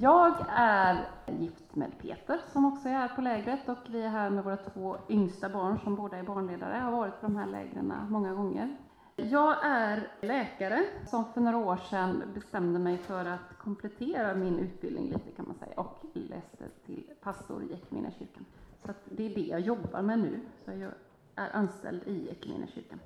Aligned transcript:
Jag 0.00 0.34
är 0.48 1.08
gift 1.38 1.74
med 1.74 1.98
Peter 1.98 2.40
som 2.52 2.64
också 2.64 2.88
är 2.88 2.92
här 2.92 3.08
på 3.08 3.20
lägret 3.20 3.68
och 3.68 3.78
vi 3.88 4.02
är 4.02 4.08
här 4.08 4.30
med 4.30 4.44
våra 4.44 4.56
två 4.56 4.96
yngsta 5.08 5.48
barn 5.48 5.78
som 5.84 5.96
båda 5.96 6.16
är 6.16 6.22
barnledare. 6.22 6.76
och 6.76 6.80
har 6.82 6.92
varit 6.92 7.20
på 7.20 7.26
de 7.26 7.36
här 7.36 7.46
lägren 7.46 7.92
många 8.08 8.34
gånger. 8.34 8.76
Jag 9.16 9.56
är 9.64 10.08
läkare 10.20 10.84
som 11.06 11.24
för 11.24 11.40
några 11.40 11.56
år 11.58 11.76
sedan 11.76 12.22
bestämde 12.34 12.78
mig 12.78 12.98
för 12.98 13.24
att 13.24 13.58
komplettera 13.58 14.34
min 14.34 14.58
utbildning 14.58 15.04
lite 15.04 15.30
kan 15.36 15.46
man 15.46 15.54
säga 15.54 15.80
och 15.80 16.04
läste 16.12 16.64
till 16.86 17.10
pastor 17.22 17.62
i 17.62 17.72
Equmeniakyrkan. 17.74 18.44
Så 18.86 18.92
det 19.04 19.26
är 19.26 19.34
det 19.34 19.46
jag 19.46 19.60
jobbar 19.60 20.02
med 20.02 20.18
nu. 20.18 20.40
Så 20.64 20.70
jag 20.70 20.92
är 21.34 21.56
anställd 21.56 22.02
i 22.06 22.28
Equmeniakyrkan. 22.28 23.00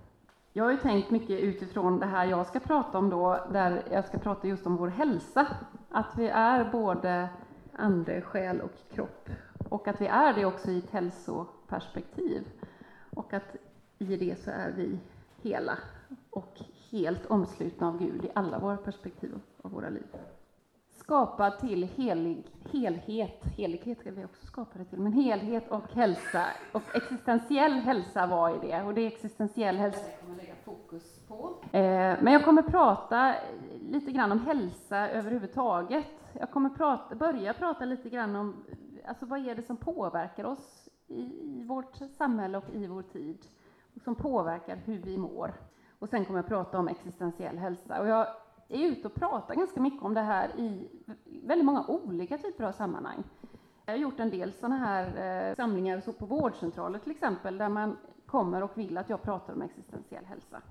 Jag 0.52 0.64
har 0.64 0.70
ju 0.70 0.76
tänkt 0.76 1.10
mycket 1.10 1.40
utifrån 1.40 2.00
det 2.00 2.06
här 2.06 2.26
jag 2.26 2.46
ska 2.46 2.60
prata 2.60 2.98
om 2.98 3.10
då, 3.10 3.46
där 3.52 3.82
jag 3.90 4.04
ska 4.04 4.18
prata 4.18 4.48
just 4.48 4.66
om 4.66 4.76
vår 4.76 4.88
hälsa. 4.88 5.46
Att 5.90 6.18
vi 6.18 6.28
är 6.28 6.72
både 6.72 7.28
ande, 7.72 8.22
själ 8.22 8.60
och 8.60 8.94
kropp. 8.94 9.28
Och 9.68 9.88
att 9.88 10.00
vi 10.00 10.06
är 10.06 10.34
det 10.34 10.44
också 10.44 10.70
i 10.70 10.78
ett 10.78 10.90
hälsoperspektiv. 10.90 12.48
Och 13.14 13.32
att 13.32 13.56
i 13.98 14.16
det 14.16 14.42
så 14.42 14.50
är 14.50 14.72
vi 14.76 14.98
hela 15.42 15.78
och 16.30 16.60
helt 16.90 17.26
omslutna 17.26 17.88
av 17.88 17.98
Gud 17.98 18.24
i 18.24 18.30
alla 18.34 18.58
våra 18.58 18.76
perspektiv 18.76 19.40
av 19.62 19.70
våra 19.70 19.88
liv. 19.88 20.06
Skapad 21.10 21.58
till 21.58 21.82
helig, 21.82 22.44
helhet, 22.72 23.44
helighet 23.56 24.06
är 24.06 24.10
vi 24.10 24.24
också 24.24 24.46
skapade 24.46 24.84
till, 24.84 24.98
men 24.98 25.12
helhet 25.12 25.68
och 25.68 25.92
hälsa. 25.92 26.46
Och 26.72 26.82
existentiell 26.94 27.72
hälsa, 27.72 28.26
vad 28.26 28.52
är 28.52 28.60
det? 28.60 28.82
Och 28.82 28.94
det 28.94 29.00
är 29.00 29.06
existentiell 29.06 29.76
hälsa 29.76 30.00
jag 30.10 30.20
kommer 30.20 30.36
lägga 30.36 30.54
fokus 30.64 31.20
på. 31.28 31.54
Eh, 31.72 31.80
men 32.22 32.32
jag 32.32 32.44
kommer 32.44 32.62
prata 32.62 33.34
lite 33.80 34.12
grann 34.12 34.32
om 34.32 34.38
hälsa 34.38 35.08
överhuvudtaget. 35.08 36.06
Jag 36.32 36.50
kommer 36.50 36.70
prata, 36.70 37.14
börja 37.14 37.54
prata 37.54 37.84
lite 37.84 38.08
grann 38.08 38.36
om 38.36 38.64
alltså 39.06 39.26
vad 39.26 39.46
är 39.46 39.54
det 39.54 39.62
som 39.62 39.76
påverkar 39.76 40.44
oss 40.44 40.88
i, 41.06 41.22
i 41.22 41.64
vårt 41.66 41.96
samhälle 42.18 42.58
och 42.58 42.70
i 42.72 42.86
vår 42.86 43.02
tid, 43.02 43.46
och 43.96 44.02
som 44.02 44.14
påverkar 44.14 44.76
hur 44.76 44.98
vi 44.98 45.18
mår. 45.18 45.54
Och 45.98 46.08
sen 46.08 46.24
kommer 46.24 46.38
jag 46.38 46.48
prata 46.48 46.78
om 46.78 46.88
existentiell 46.88 47.58
hälsa. 47.58 48.00
Och 48.00 48.08
jag 48.08 48.26
är 48.70 48.86
ute 48.88 49.08
och 49.08 49.14
pratar 49.14 49.54
ganska 49.54 49.80
mycket 49.80 50.02
om 50.02 50.14
det 50.14 50.20
här 50.20 50.48
i 50.56 50.88
väldigt 51.42 51.64
många 51.64 51.84
olika 51.86 52.38
typer 52.38 52.64
av 52.64 52.72
sammanhang. 52.72 53.24
Jag 53.86 53.92
har 53.92 53.98
gjort 53.98 54.20
en 54.20 54.30
del 54.30 54.52
sådana 54.52 54.76
här 54.76 55.48
eh, 55.48 55.54
samlingar 55.54 56.00
så 56.00 56.12
på 56.12 56.26
vårdcentraler 56.26 56.98
till 56.98 57.10
exempel, 57.10 57.58
där 57.58 57.68
man 57.68 57.96
kommer 58.26 58.62
och 58.62 58.78
vill 58.78 58.98
att 58.98 59.10
jag 59.10 59.22
pratar 59.22 59.52
om 59.52 59.62
existentiell 59.62 60.24
hälsa. 60.24 60.62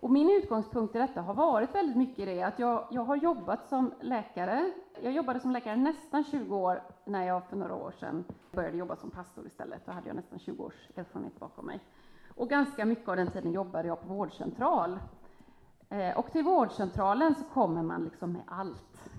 Och 0.00 0.10
min 0.10 0.30
utgångspunkt 0.30 0.94
i 0.94 0.98
detta 0.98 1.20
har 1.20 1.34
varit 1.34 1.74
väldigt 1.74 1.96
mycket 1.96 2.26
det 2.26 2.42
att 2.42 2.58
jag, 2.58 2.86
jag 2.90 3.04
har 3.04 3.16
jobbat 3.16 3.68
som 3.68 3.94
läkare. 4.00 4.72
Jag 5.02 5.12
jobbade 5.12 5.40
som 5.40 5.50
läkare 5.50 5.76
nästan 5.76 6.24
20 6.24 6.56
år 6.56 6.82
när 7.04 7.26
jag 7.26 7.44
för 7.44 7.56
några 7.56 7.74
år 7.74 7.94
sedan 8.00 8.24
började 8.52 8.76
jobba 8.76 8.96
som 8.96 9.10
pastor 9.10 9.46
istället. 9.46 9.86
Då 9.86 9.92
hade 9.92 10.06
jag 10.06 10.16
nästan 10.16 10.38
20 10.38 10.64
års 10.64 10.88
erfarenhet 10.96 11.40
bakom 11.40 11.66
mig. 11.66 11.80
Och 12.34 12.48
ganska 12.48 12.84
mycket 12.84 13.08
av 13.08 13.16
den 13.16 13.30
tiden 13.30 13.52
jobbade 13.52 13.88
jag 13.88 14.00
på 14.00 14.08
vårdcentral. 14.08 14.98
Eh, 15.90 16.18
och 16.18 16.32
till 16.32 16.44
vårdcentralen 16.44 17.34
så 17.34 17.44
kommer 17.44 17.82
man 17.82 18.04
liksom 18.04 18.32
med 18.32 18.42
allt. 18.46 19.10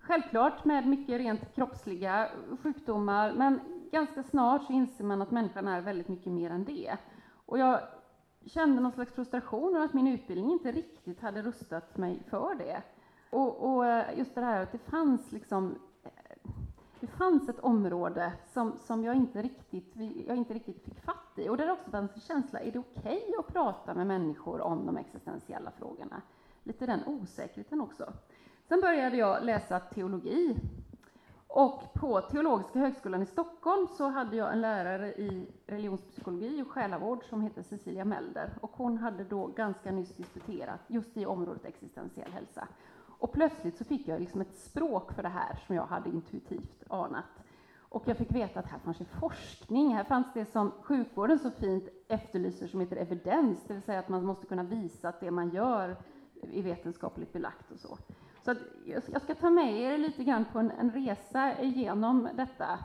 Självklart 0.00 0.64
med 0.64 0.86
mycket 0.86 1.18
rent 1.18 1.54
kroppsliga 1.54 2.28
sjukdomar, 2.62 3.32
men 3.32 3.60
ganska 3.92 4.22
snart 4.22 4.66
så 4.66 4.72
inser 4.72 5.04
man 5.04 5.22
att 5.22 5.30
människan 5.30 5.68
är 5.68 5.80
väldigt 5.80 6.08
mycket 6.08 6.32
mer 6.32 6.50
än 6.50 6.64
det. 6.64 6.96
Och 7.46 7.58
jag 7.58 7.80
kände 8.46 8.82
någon 8.82 8.92
slags 8.92 9.12
frustration 9.12 9.76
över 9.76 9.84
att 9.84 9.94
min 9.94 10.06
utbildning 10.06 10.52
inte 10.52 10.72
riktigt 10.72 11.20
hade 11.20 11.42
rustat 11.42 11.96
mig 11.96 12.22
för 12.30 12.54
det. 12.54 12.82
Och, 13.30 13.74
och 13.74 13.86
eh, 13.86 14.18
just 14.18 14.34
det 14.34 14.40
här 14.40 14.62
att 14.62 14.72
det 14.72 14.78
fanns 14.78 15.32
liksom 15.32 15.78
det 17.00 17.06
fanns 17.06 17.48
ett 17.48 17.60
område 17.60 18.32
som, 18.44 18.78
som 18.78 19.04
jag, 19.04 19.16
inte 19.16 19.42
riktigt, 19.42 19.92
jag 20.26 20.36
inte 20.36 20.54
riktigt 20.54 20.84
fick 20.84 21.00
fatt 21.00 21.32
i. 21.36 21.48
Och 21.48 21.56
där 21.56 21.70
också 21.70 21.90
fanns 21.90 22.14
en 22.14 22.20
känsla, 22.20 22.60
är 22.60 22.72
det 22.72 22.78
okej 22.78 23.24
okay 23.28 23.34
att 23.38 23.46
prata 23.46 23.94
med 23.94 24.06
människor 24.06 24.60
om 24.60 24.86
de 24.86 24.96
existentiella 24.96 25.70
frågorna? 25.70 26.22
Lite 26.62 26.86
den 26.86 27.00
osäkerheten 27.06 27.80
också. 27.80 28.12
Sen 28.68 28.80
började 28.80 29.16
jag 29.16 29.44
läsa 29.44 29.80
teologi. 29.80 30.56
Och 31.50 31.92
på 31.94 32.20
Teologiska 32.20 32.78
högskolan 32.78 33.22
i 33.22 33.26
Stockholm 33.26 33.86
så 33.86 34.08
hade 34.08 34.36
jag 34.36 34.52
en 34.52 34.60
lärare 34.60 35.08
i 35.08 35.48
religionspsykologi 35.66 36.62
och 36.62 36.70
själavård 36.70 37.24
som 37.24 37.42
hette 37.42 37.62
Cecilia 37.62 38.04
Melder. 38.04 38.50
Och 38.60 38.70
hon 38.76 38.98
hade 38.98 39.24
då 39.24 39.46
ganska 39.46 39.92
nyss 39.92 40.16
disputerat 40.16 40.80
just 40.86 41.16
i 41.16 41.26
området 41.26 41.64
existentiell 41.64 42.32
hälsa. 42.32 42.68
Och 43.18 43.32
plötsligt 43.32 43.78
så 43.78 43.84
fick 43.84 44.08
jag 44.08 44.20
liksom 44.20 44.40
ett 44.40 44.56
språk 44.56 45.12
för 45.12 45.22
det 45.22 45.28
här 45.28 45.62
som 45.66 45.76
jag 45.76 45.86
hade 45.86 46.10
intuitivt 46.10 46.84
anat. 46.88 47.24
Och 47.90 48.02
jag 48.06 48.16
fick 48.16 48.32
veta 48.32 48.60
att 48.60 48.66
här 48.66 48.78
fanns 48.78 49.00
ju 49.00 49.04
forskning, 49.04 49.94
här 49.94 50.04
fanns 50.04 50.26
det 50.34 50.44
som 50.44 50.72
sjukvården 50.82 51.38
så 51.38 51.50
fint 51.50 51.88
efterlyser 52.08 52.66
som 52.66 52.80
heter 52.80 52.96
evidens, 52.96 53.64
det 53.66 53.74
vill 53.74 53.82
säga 53.82 53.98
att 53.98 54.08
man 54.08 54.24
måste 54.24 54.46
kunna 54.46 54.62
visa 54.62 55.08
att 55.08 55.20
det 55.20 55.30
man 55.30 55.50
gör 55.50 55.96
är 56.52 56.62
vetenskapligt 56.62 57.32
belagt 57.32 57.72
och 57.72 57.78
så. 57.78 57.98
Så 58.44 58.54
jag 59.06 59.22
ska 59.22 59.34
ta 59.34 59.50
med 59.50 59.80
er 59.80 59.98
lite 59.98 60.24
grann 60.24 60.44
på 60.52 60.58
en, 60.58 60.70
en 60.70 60.90
resa 60.90 61.62
genom 61.62 62.28
detta 62.34 62.78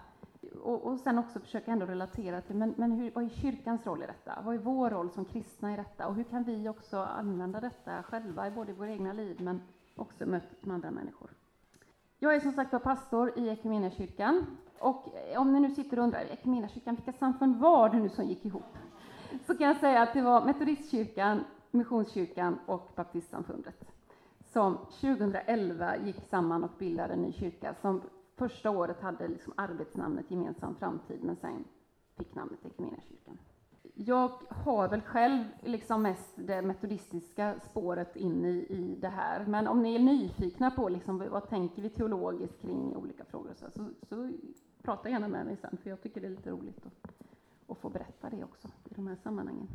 och, 0.62 0.86
och 0.86 1.00
sen 1.00 1.18
också 1.18 1.40
försöka 1.40 1.72
ändå 1.72 1.86
relatera 1.86 2.42
till 2.42 2.56
men, 2.56 2.74
men 2.78 2.92
hur, 2.92 3.12
vad 3.12 3.24
är 3.24 3.30
kyrkans 3.30 3.86
roll 3.86 4.04
i 4.04 4.06
detta? 4.06 4.42
Vad 4.44 4.56
är 4.56 4.60
vår 4.60 4.90
roll 4.90 5.12
som 5.12 5.26
kristna 5.26 5.74
i 5.74 5.76
detta? 5.76 6.08
Och 6.08 6.16
hur 6.16 6.24
kan 6.24 6.44
vi 6.44 6.70
också 6.70 6.98
använda 6.98 7.62
detta 7.62 8.04
själva, 8.04 8.52
både 8.52 8.72
i 8.72 8.76
våra 8.76 8.90
egna 8.90 9.14
liv 9.14 9.42
men 9.42 9.62
också 9.96 10.26
mötet 10.26 10.66
med 10.66 10.76
andra 10.76 10.92
människor. 10.92 11.30
Jag 12.20 12.36
är 12.36 12.40
som 12.40 12.52
sagt 12.52 12.84
pastor 12.84 13.40
i 13.40 13.50
Equmeniakyrkan. 13.50 14.46
Och 14.80 15.16
eh, 15.16 15.42
om 15.42 15.54
ni 15.54 15.60
nu 15.60 15.72
sitter 15.72 16.00
och 16.00 16.04
undrar, 16.04 16.20
Equmeniakyrkan, 16.20 16.96
vilka 16.96 17.14
samfund 17.14 17.56
var 17.60 17.90
det 17.90 17.98
nu 17.98 18.10
som 18.10 18.26
gick 18.26 18.46
ihop? 18.46 18.78
Så 19.46 19.58
kan 19.58 19.68
jag 19.68 19.78
säga 19.78 20.02
att 20.02 20.14
det 20.14 20.22
var 20.22 20.46
Metodistkyrkan, 20.46 21.44
Missionskyrkan 21.72 22.60
och 22.66 22.92
Baptistsamfundet 22.96 23.94
som 24.54 24.78
2011 25.02 25.98
gick 25.98 26.24
samman 26.30 26.64
och 26.64 26.72
bildade 26.78 27.14
en 27.14 27.22
ny 27.22 27.32
kyrka 27.32 27.76
som 27.82 28.02
första 28.36 28.70
året 28.70 29.02
hade 29.02 29.28
liksom 29.28 29.54
arbetsnamnet 29.58 30.32
Gemensam 30.32 30.76
framtid 30.76 31.24
men 31.24 31.36
sen 31.36 31.64
fick 32.18 32.36
namnet 32.36 32.66
Equmeniakyrkan 32.66 33.38
jag 33.94 34.32
har 34.50 34.88
väl 34.88 35.02
själv 35.02 35.44
liksom 35.62 36.02
mest 36.02 36.34
det 36.36 36.62
metodistiska 36.62 37.56
spåret 37.60 38.16
in 38.16 38.46
i, 38.46 38.66
i 38.70 38.98
det 39.02 39.10
här. 39.10 39.46
Men 39.46 39.68
om 39.68 39.82
ni 39.82 39.96
är 39.96 40.00
nyfikna 40.00 40.72
på 40.72 40.90
liksom, 40.90 41.30
vad 41.30 41.50
tänker 41.50 41.82
vi 41.82 41.90
teologiskt 41.90 42.62
kring 42.62 42.96
olika 42.96 43.26
frågor 43.26 43.54
så, 43.56 43.72
så, 43.72 43.90
så 44.10 44.32
prata 44.84 45.10
gärna 45.10 45.28
med 45.28 45.46
mig 45.46 45.58
sen, 45.58 45.78
för 45.84 45.90
jag 45.90 46.02
tycker 46.02 46.22
det 46.22 46.28
är 46.28 46.32
lite 46.32 46.50
roligt 46.50 46.86
att, 46.86 47.12
att 47.68 47.78
få 47.78 47.90
berätta 47.90 48.30
det 48.30 48.44
också 48.44 48.68
i 48.68 48.94
de 48.96 49.08
här 49.08 49.16
sammanhangen. 49.16 49.68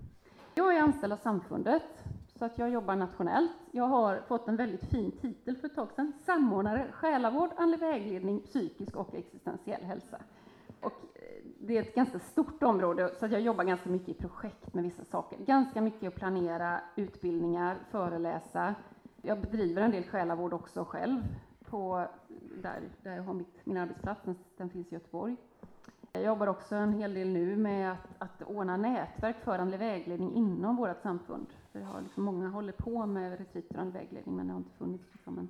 Jag 0.54 0.76
är 0.76 0.82
anställd 0.82 1.12
av 1.12 1.16
samfundet, 1.16 2.04
så 2.38 2.44
att 2.44 2.58
jag 2.58 2.70
jobbar 2.70 2.96
nationellt. 2.96 3.52
Jag 3.72 3.84
har 3.84 4.20
fått 4.28 4.48
en 4.48 4.56
väldigt 4.56 4.84
fin 4.84 5.10
titel 5.12 5.56
för 5.56 5.68
ett 5.68 5.74
tag 5.74 5.92
sedan, 5.92 6.12
samordnare 6.20 6.92
själavård, 6.92 7.50
andlig 7.56 7.80
vägledning, 7.80 8.40
psykisk 8.40 8.96
och 8.96 9.14
existentiell 9.14 9.82
hälsa. 9.82 10.18
Och 10.80 10.92
det 11.60 11.76
är 11.76 11.82
ett 11.82 11.94
ganska 11.94 12.18
stort 12.18 12.62
område, 12.62 13.14
så 13.20 13.26
jag 13.26 13.40
jobbar 13.40 13.64
ganska 13.64 13.90
mycket 13.90 14.08
i 14.08 14.14
projekt 14.14 14.74
med 14.74 14.84
vissa 14.84 15.04
saker. 15.04 15.38
Ganska 15.38 15.80
mycket 15.80 16.08
att 16.08 16.14
planera 16.14 16.80
utbildningar, 16.96 17.78
föreläsa. 17.90 18.74
Jag 19.22 19.40
bedriver 19.40 19.82
en 19.82 19.90
del 19.90 20.04
själavård 20.04 20.52
också 20.52 20.84
själv, 20.84 21.22
på, 21.64 22.06
där, 22.62 22.80
där 23.02 23.16
jag 23.16 23.22
har 23.22 23.34
mitt, 23.34 23.66
min 23.66 23.76
arbetsplats, 23.76 24.22
den 24.56 24.70
finns 24.70 24.92
i 24.92 24.94
Göteborg. 24.94 25.36
Jag 26.12 26.22
jobbar 26.22 26.46
också 26.46 26.74
en 26.74 26.92
hel 26.92 27.14
del 27.14 27.28
nu 27.28 27.56
med 27.56 27.92
att, 27.92 28.08
att 28.18 28.42
ordna 28.42 28.76
nätverk 28.76 29.36
för 29.44 29.58
andlig 29.58 29.78
vägledning 29.78 30.34
inom 30.34 30.76
vårt 30.76 31.02
samfund. 31.02 31.46
Vi 31.72 31.82
har 31.82 32.00
liksom, 32.00 32.24
många 32.24 32.48
håller 32.48 32.72
på 32.72 33.06
med 33.06 33.38
retreater 33.38 33.74
och 33.76 33.82
andlig 33.82 34.00
vägledning, 34.00 34.36
men 34.36 34.46
det 34.46 34.52
har 34.52 34.58
inte 34.58 34.76
funnits 34.78 35.04
liksom 35.12 35.38
en, 35.38 35.48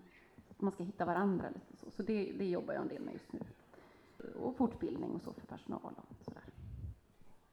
man 0.57 0.73
ska 0.73 0.83
hitta 0.83 1.05
varandra 1.05 1.49
lite 1.55 1.77
så. 1.77 1.91
Så 1.91 2.03
det, 2.03 2.33
det 2.39 2.45
jobbar 2.45 2.75
jag 2.75 2.83
en 2.83 2.89
del 2.89 3.03
med 3.03 3.13
just 3.13 3.33
nu 3.33 3.41
och 4.41 4.57
fortbildning 4.57 5.11
och 5.11 5.23
så 5.23 5.33
för 5.33 5.47
personal. 5.47 5.95
Och 5.97 6.25
sådär. 6.25 6.43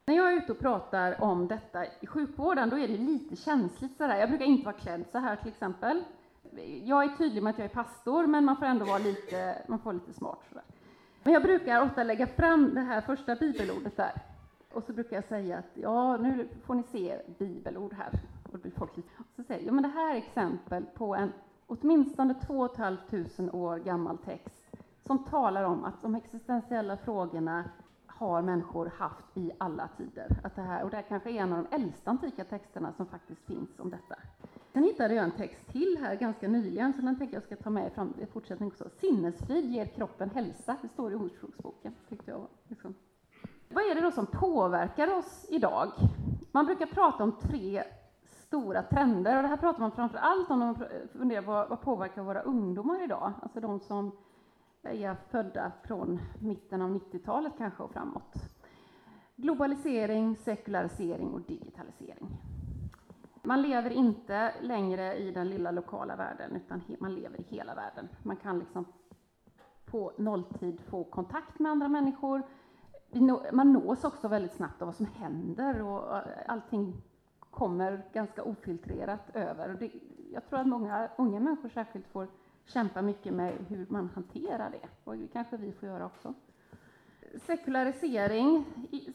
När 0.06 0.16
jag 0.16 0.32
är 0.32 0.36
ute 0.36 0.52
och 0.52 0.58
pratar 0.58 1.22
om 1.22 1.48
detta 1.48 1.86
i 2.00 2.06
sjukvården, 2.06 2.70
då 2.70 2.78
är 2.78 2.88
det 2.88 2.96
lite 2.96 3.36
känsligt 3.36 3.96
sådär. 3.96 4.16
Jag 4.16 4.28
brukar 4.28 4.44
inte 4.44 4.64
vara 4.64 4.76
klädd 4.76 5.04
så 5.12 5.18
här 5.18 5.36
till 5.36 5.48
exempel. 5.48 6.04
Jag 6.84 7.04
är 7.04 7.16
tydlig 7.16 7.42
med 7.42 7.50
att 7.50 7.58
jag 7.58 7.64
är 7.64 7.74
pastor, 7.74 8.26
men 8.26 8.44
man 8.44 8.56
får 8.56 8.66
ändå 8.66 8.84
vara 8.84 8.98
lite, 8.98 9.62
man 9.68 9.78
får 9.78 9.84
vara 9.84 9.94
lite 9.94 10.12
smart 10.12 10.38
sådär. 10.48 10.64
Men 11.22 11.32
jag 11.32 11.42
brukar 11.42 11.82
ofta 11.82 12.02
lägga 12.02 12.26
fram 12.26 12.74
det 12.74 12.80
här 12.80 13.00
första 13.00 13.36
bibelordet 13.36 13.96
där. 13.96 14.22
Och 14.72 14.84
så 14.84 14.92
brukar 14.92 15.16
jag 15.16 15.24
säga 15.24 15.58
att 15.58 15.70
ja, 15.74 16.16
nu 16.16 16.48
får 16.64 16.74
ni 16.74 16.82
se 16.82 17.20
bibelord 17.38 17.92
här. 17.92 18.10
Och 18.52 18.58
folk 18.76 18.90
så 19.36 19.42
säger 19.42 19.60
jag, 19.60 19.68
ja 19.68 19.72
men 19.72 19.82
det 19.82 19.88
här 19.88 20.14
är 20.14 20.18
exempel 20.18 20.84
på 20.84 21.14
en 21.14 21.32
åtminstone 21.66 22.34
2 22.34 22.68
500 22.68 23.52
år 23.52 23.78
gammal 23.78 24.18
text 24.18 24.65
som 25.06 25.24
talar 25.24 25.64
om 25.64 25.84
att 25.84 26.02
de 26.02 26.14
existentiella 26.14 26.96
frågorna 26.96 27.64
har 28.06 28.42
människor 28.42 28.92
haft 28.98 29.36
i 29.36 29.52
alla 29.58 29.88
tider. 29.96 30.40
Att 30.44 30.56
det 30.56 30.62
här, 30.62 30.84
och 30.84 30.90
det 30.90 30.96
här 30.96 31.04
kanske 31.08 31.30
är 31.30 31.42
en 31.42 31.52
av 31.52 31.66
de 31.70 31.76
äldsta 31.76 32.10
antika 32.10 32.44
texterna 32.44 32.92
som 32.92 33.06
faktiskt 33.06 33.46
finns 33.46 33.80
om 33.80 33.90
detta. 33.90 34.16
Sen 34.72 34.82
hittade 34.82 35.14
jag 35.14 35.24
en 35.24 35.30
text 35.30 35.66
till 35.72 35.98
här 36.00 36.14
ganska 36.14 36.48
nyligen, 36.48 36.92
så 36.92 37.00
den 37.00 37.18
tänker 37.18 37.34
jag 37.34 37.42
ska 37.42 37.56
ta 37.56 37.70
med 37.70 37.92
fram 37.92 38.14
i 38.18 38.26
fortsättningen 38.26 38.72
också. 38.72 38.88
Sinnesfrid 39.00 39.64
ger 39.64 39.86
kroppen 39.86 40.30
hälsa, 40.30 40.76
det 40.82 40.88
står 40.88 41.12
i 41.12 41.14
Ordspråksboken. 41.14 41.94
Tyckte 42.08 42.30
jag 42.30 42.46
liksom. 42.68 42.94
Vad 43.68 43.84
är 43.84 43.94
det 43.94 44.00
då 44.00 44.10
som 44.10 44.26
påverkar 44.26 45.18
oss 45.18 45.46
idag? 45.48 45.92
Man 46.52 46.66
brukar 46.66 46.86
prata 46.86 47.24
om 47.24 47.32
tre 47.32 47.84
stora 48.24 48.82
trender, 48.82 49.36
och 49.36 49.42
det 49.42 49.48
här 49.48 49.56
pratar 49.56 49.80
man 49.80 49.92
framför 49.92 50.18
allt 50.18 50.50
om 50.50 50.58
när 50.58 50.66
man 50.66 50.82
funderar 51.12 51.42
på 51.42 51.50
vad 51.50 51.80
påverkar 51.80 52.22
våra 52.22 52.40
ungdomar 52.40 53.04
idag, 53.04 53.32
alltså 53.42 53.60
de 53.60 53.80
som 53.80 54.12
är 54.86 55.16
födda 55.30 55.72
från 55.84 56.20
mitten 56.38 56.82
av 56.82 56.90
90-talet 56.90 57.52
kanske 57.58 57.82
och 57.82 57.92
framåt. 57.92 58.34
Globalisering, 59.36 60.36
sekularisering 60.36 61.28
och 61.28 61.40
digitalisering. 61.40 62.28
Man 63.42 63.62
lever 63.62 63.90
inte 63.90 64.52
längre 64.60 65.14
i 65.16 65.30
den 65.30 65.48
lilla 65.48 65.70
lokala 65.70 66.16
världen, 66.16 66.56
utan 66.56 66.82
man 67.00 67.14
lever 67.14 67.40
i 67.40 67.42
hela 67.42 67.74
världen. 67.74 68.08
Man 68.22 68.36
kan 68.36 68.58
liksom 68.58 68.84
på 69.84 70.12
nolltid 70.18 70.80
få 70.80 71.04
kontakt 71.04 71.58
med 71.58 71.72
andra 71.72 71.88
människor. 71.88 72.42
Man 73.52 73.72
nås 73.72 74.04
också 74.04 74.28
väldigt 74.28 74.52
snabbt 74.52 74.82
av 74.82 74.86
vad 74.86 74.94
som 74.94 75.06
händer 75.06 75.82
och 75.82 76.22
allting 76.46 77.02
kommer 77.50 78.02
ganska 78.12 78.42
ofiltrerat 78.42 79.36
över. 79.36 79.90
jag 80.32 80.46
tror 80.46 80.58
att 80.58 80.66
många 80.66 81.08
unga 81.18 81.40
människor 81.40 81.68
särskilt 81.68 82.06
får 82.06 82.28
kämpa 82.66 83.02
mycket 83.02 83.32
med 83.32 83.52
hur 83.68 83.86
man 83.88 84.10
hanterar 84.14 84.70
det, 84.70 84.88
och 85.04 85.16
det 85.16 85.28
kanske 85.28 85.56
vi 85.56 85.72
får 85.72 85.88
göra 85.88 86.06
också. 86.06 86.34
Sekularisering 87.40 88.64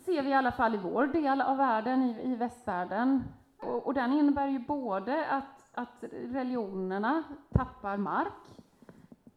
ser 0.06 0.24
vi 0.24 0.30
i 0.30 0.34
alla 0.34 0.52
fall 0.52 0.76
i 0.76 0.78
vår 0.78 1.08
del 1.08 1.42
av 1.42 1.58
världen, 1.58 2.04
i, 2.04 2.32
i 2.32 2.36
västvärlden, 2.36 3.24
och, 3.58 3.88
och, 3.88 3.94
den 3.94 4.14
innebär 4.14 4.48
ju 4.48 4.60
både 4.60 5.28
att, 5.28 5.68
att 5.74 6.04
religionerna 6.12 7.24
tappar 7.52 7.98
mark, 7.98 8.62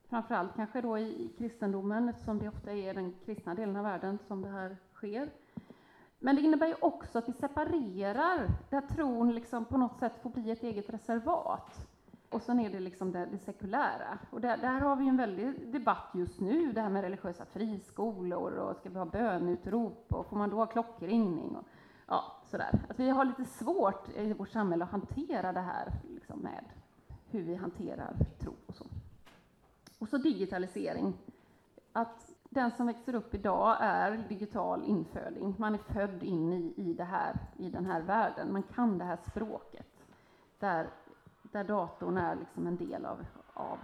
framförallt 0.08 0.56
kanske 0.56 0.80
då 0.80 0.98
i, 0.98 1.24
i 1.24 1.28
kristendomen, 1.38 2.08
eftersom 2.08 2.38
det 2.38 2.48
ofta 2.48 2.72
är 2.72 2.94
den 2.94 3.14
kristna 3.24 3.54
delen 3.54 3.76
av 3.76 3.84
världen 3.84 4.18
som 4.18 4.42
det 4.42 4.48
här 4.48 4.76
sker. 4.94 5.30
Men 6.18 6.36
det 6.36 6.42
innebär 6.42 6.66
ju 6.66 6.74
också 6.80 7.18
att 7.18 7.28
vi 7.28 7.32
separerar, 7.32 8.48
där 8.70 8.80
tron 8.80 9.34
liksom 9.34 9.64
på 9.64 9.78
något 9.78 9.98
sätt 9.98 10.22
får 10.22 10.30
bli 10.30 10.50
ett 10.50 10.62
eget 10.62 10.90
reservat. 10.90 11.88
Och 12.34 12.42
sen 12.42 12.60
är 12.60 12.70
det 12.70 12.80
liksom 12.80 13.12
det, 13.12 13.26
det 13.26 13.38
sekulära. 13.38 14.18
Och 14.30 14.40
där, 14.40 14.56
där, 14.56 14.80
har 14.80 14.96
vi 14.96 15.08
en 15.08 15.16
väldig 15.16 15.72
debatt 15.72 16.10
just 16.14 16.40
nu, 16.40 16.72
det 16.72 16.80
här 16.80 16.90
med 16.90 17.02
religiösa 17.02 17.44
friskolor 17.44 18.52
och 18.52 18.76
ska 18.76 18.88
vi 18.88 18.98
ha 18.98 19.04
bönutrop 19.04 20.06
och 20.14 20.26
får 20.26 20.36
man 20.36 20.50
då 20.50 20.56
ha 20.56 20.66
klockringning? 20.66 21.56
Och, 21.56 21.64
ja, 22.06 22.42
sådär. 22.50 22.86
Att 22.88 22.98
vi 22.98 23.10
har 23.10 23.24
lite 23.24 23.44
svårt 23.44 24.08
i 24.16 24.32
vårt 24.32 24.48
samhälle 24.48 24.84
att 24.84 24.90
hantera 24.90 25.52
det 25.52 25.60
här 25.60 25.92
liksom 26.14 26.38
med 26.38 26.64
hur 27.30 27.42
vi 27.42 27.54
hanterar 27.54 28.16
tro 28.38 28.54
och 28.66 28.74
så. 28.74 28.84
Och 29.98 30.08
så 30.08 30.18
digitalisering. 30.18 31.14
Att 31.92 32.30
den 32.50 32.70
som 32.70 32.86
växer 32.86 33.14
upp 33.14 33.34
idag 33.34 33.76
är 33.80 34.24
digital 34.28 34.84
inföding. 34.84 35.54
Man 35.58 35.74
är 35.74 35.78
född 35.78 36.22
in 36.22 36.52
i, 36.52 36.74
i, 36.76 36.94
det 36.94 37.04
här, 37.04 37.38
i 37.58 37.70
den 37.70 37.86
här 37.86 38.00
världen. 38.00 38.52
Man 38.52 38.62
kan 38.62 38.98
det 38.98 39.04
här 39.04 39.18
språket. 39.30 39.86
Där, 40.58 40.90
där 41.54 41.64
datorn 41.64 42.18
är 42.18 42.36
liksom 42.36 42.66
en 42.66 42.76
del 42.76 43.04
av, 43.04 43.18
av, 43.54 43.78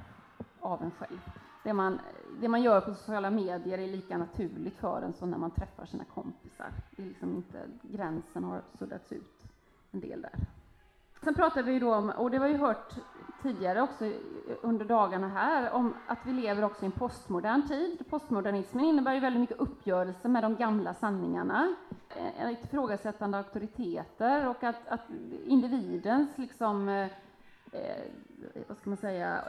av 0.61 0.82
en 0.82 0.90
själv. 0.90 1.20
Det 1.62 1.72
man, 1.72 2.00
det 2.40 2.49
man 2.49 2.62
gör 2.62 2.81
på 2.81 2.94
sociala 2.94 3.31
medier 3.31 3.78
är 3.78 3.87
lika 3.87 4.19
naturligt 4.19 4.76
för 4.76 5.02
en 5.02 5.12
som 5.12 5.31
när 5.31 5.38
man 5.38 5.50
träffar 5.50 5.87
sina 5.87 6.05
kompisar. 6.05 6.72
Det 6.90 7.02
är 7.02 7.06
liksom 7.06 7.37
inte, 7.37 7.58
gränsen 7.82 8.44
har 8.44 8.62
suddats 8.78 9.12
ut 9.12 9.44
en 9.90 10.00
del 10.00 10.22
där. 10.22 10.32
Sen 11.22 11.34
pratade 11.34 11.72
vi 11.72 11.78
då 11.78 11.94
om, 11.94 12.11
och 12.11 12.31
det 12.31 12.38
har 12.38 12.49
vi 12.49 12.56
hört 12.56 12.94
tidigare 13.43 13.82
också 13.82 14.12
under 14.62 14.84
dagarna 14.84 15.28
här, 15.28 15.72
om 15.72 15.94
att 16.06 16.19
vi 16.26 16.32
lever 16.32 16.64
också 16.64 16.82
i 16.82 16.87
en 16.87 16.93
postmodern 16.93 17.69
tid. 17.69 18.05
Postmodernismen 18.11 18.84
innebär 18.84 19.14
ju 19.14 19.20
väldigt 19.20 19.40
mycket 19.40 19.61
uppgörelse 19.61 20.28
med 20.28 20.44
de 20.44 20.56
gamla 20.56 20.94
sanningarna, 20.94 21.75
eh, 22.17 22.50
ett 22.50 22.64
ifrågasättande 22.64 23.38
auktoriteter 23.38 24.49
och 24.49 24.64
att, 24.64 24.88
att 24.88 25.11
individens 25.46 26.38
liksom, 26.38 26.88
eh, 26.88 27.08
eh, 27.72 28.64
vad 28.69 28.76
ska 28.76 28.90
man 28.90 28.96
säga, 28.96 29.44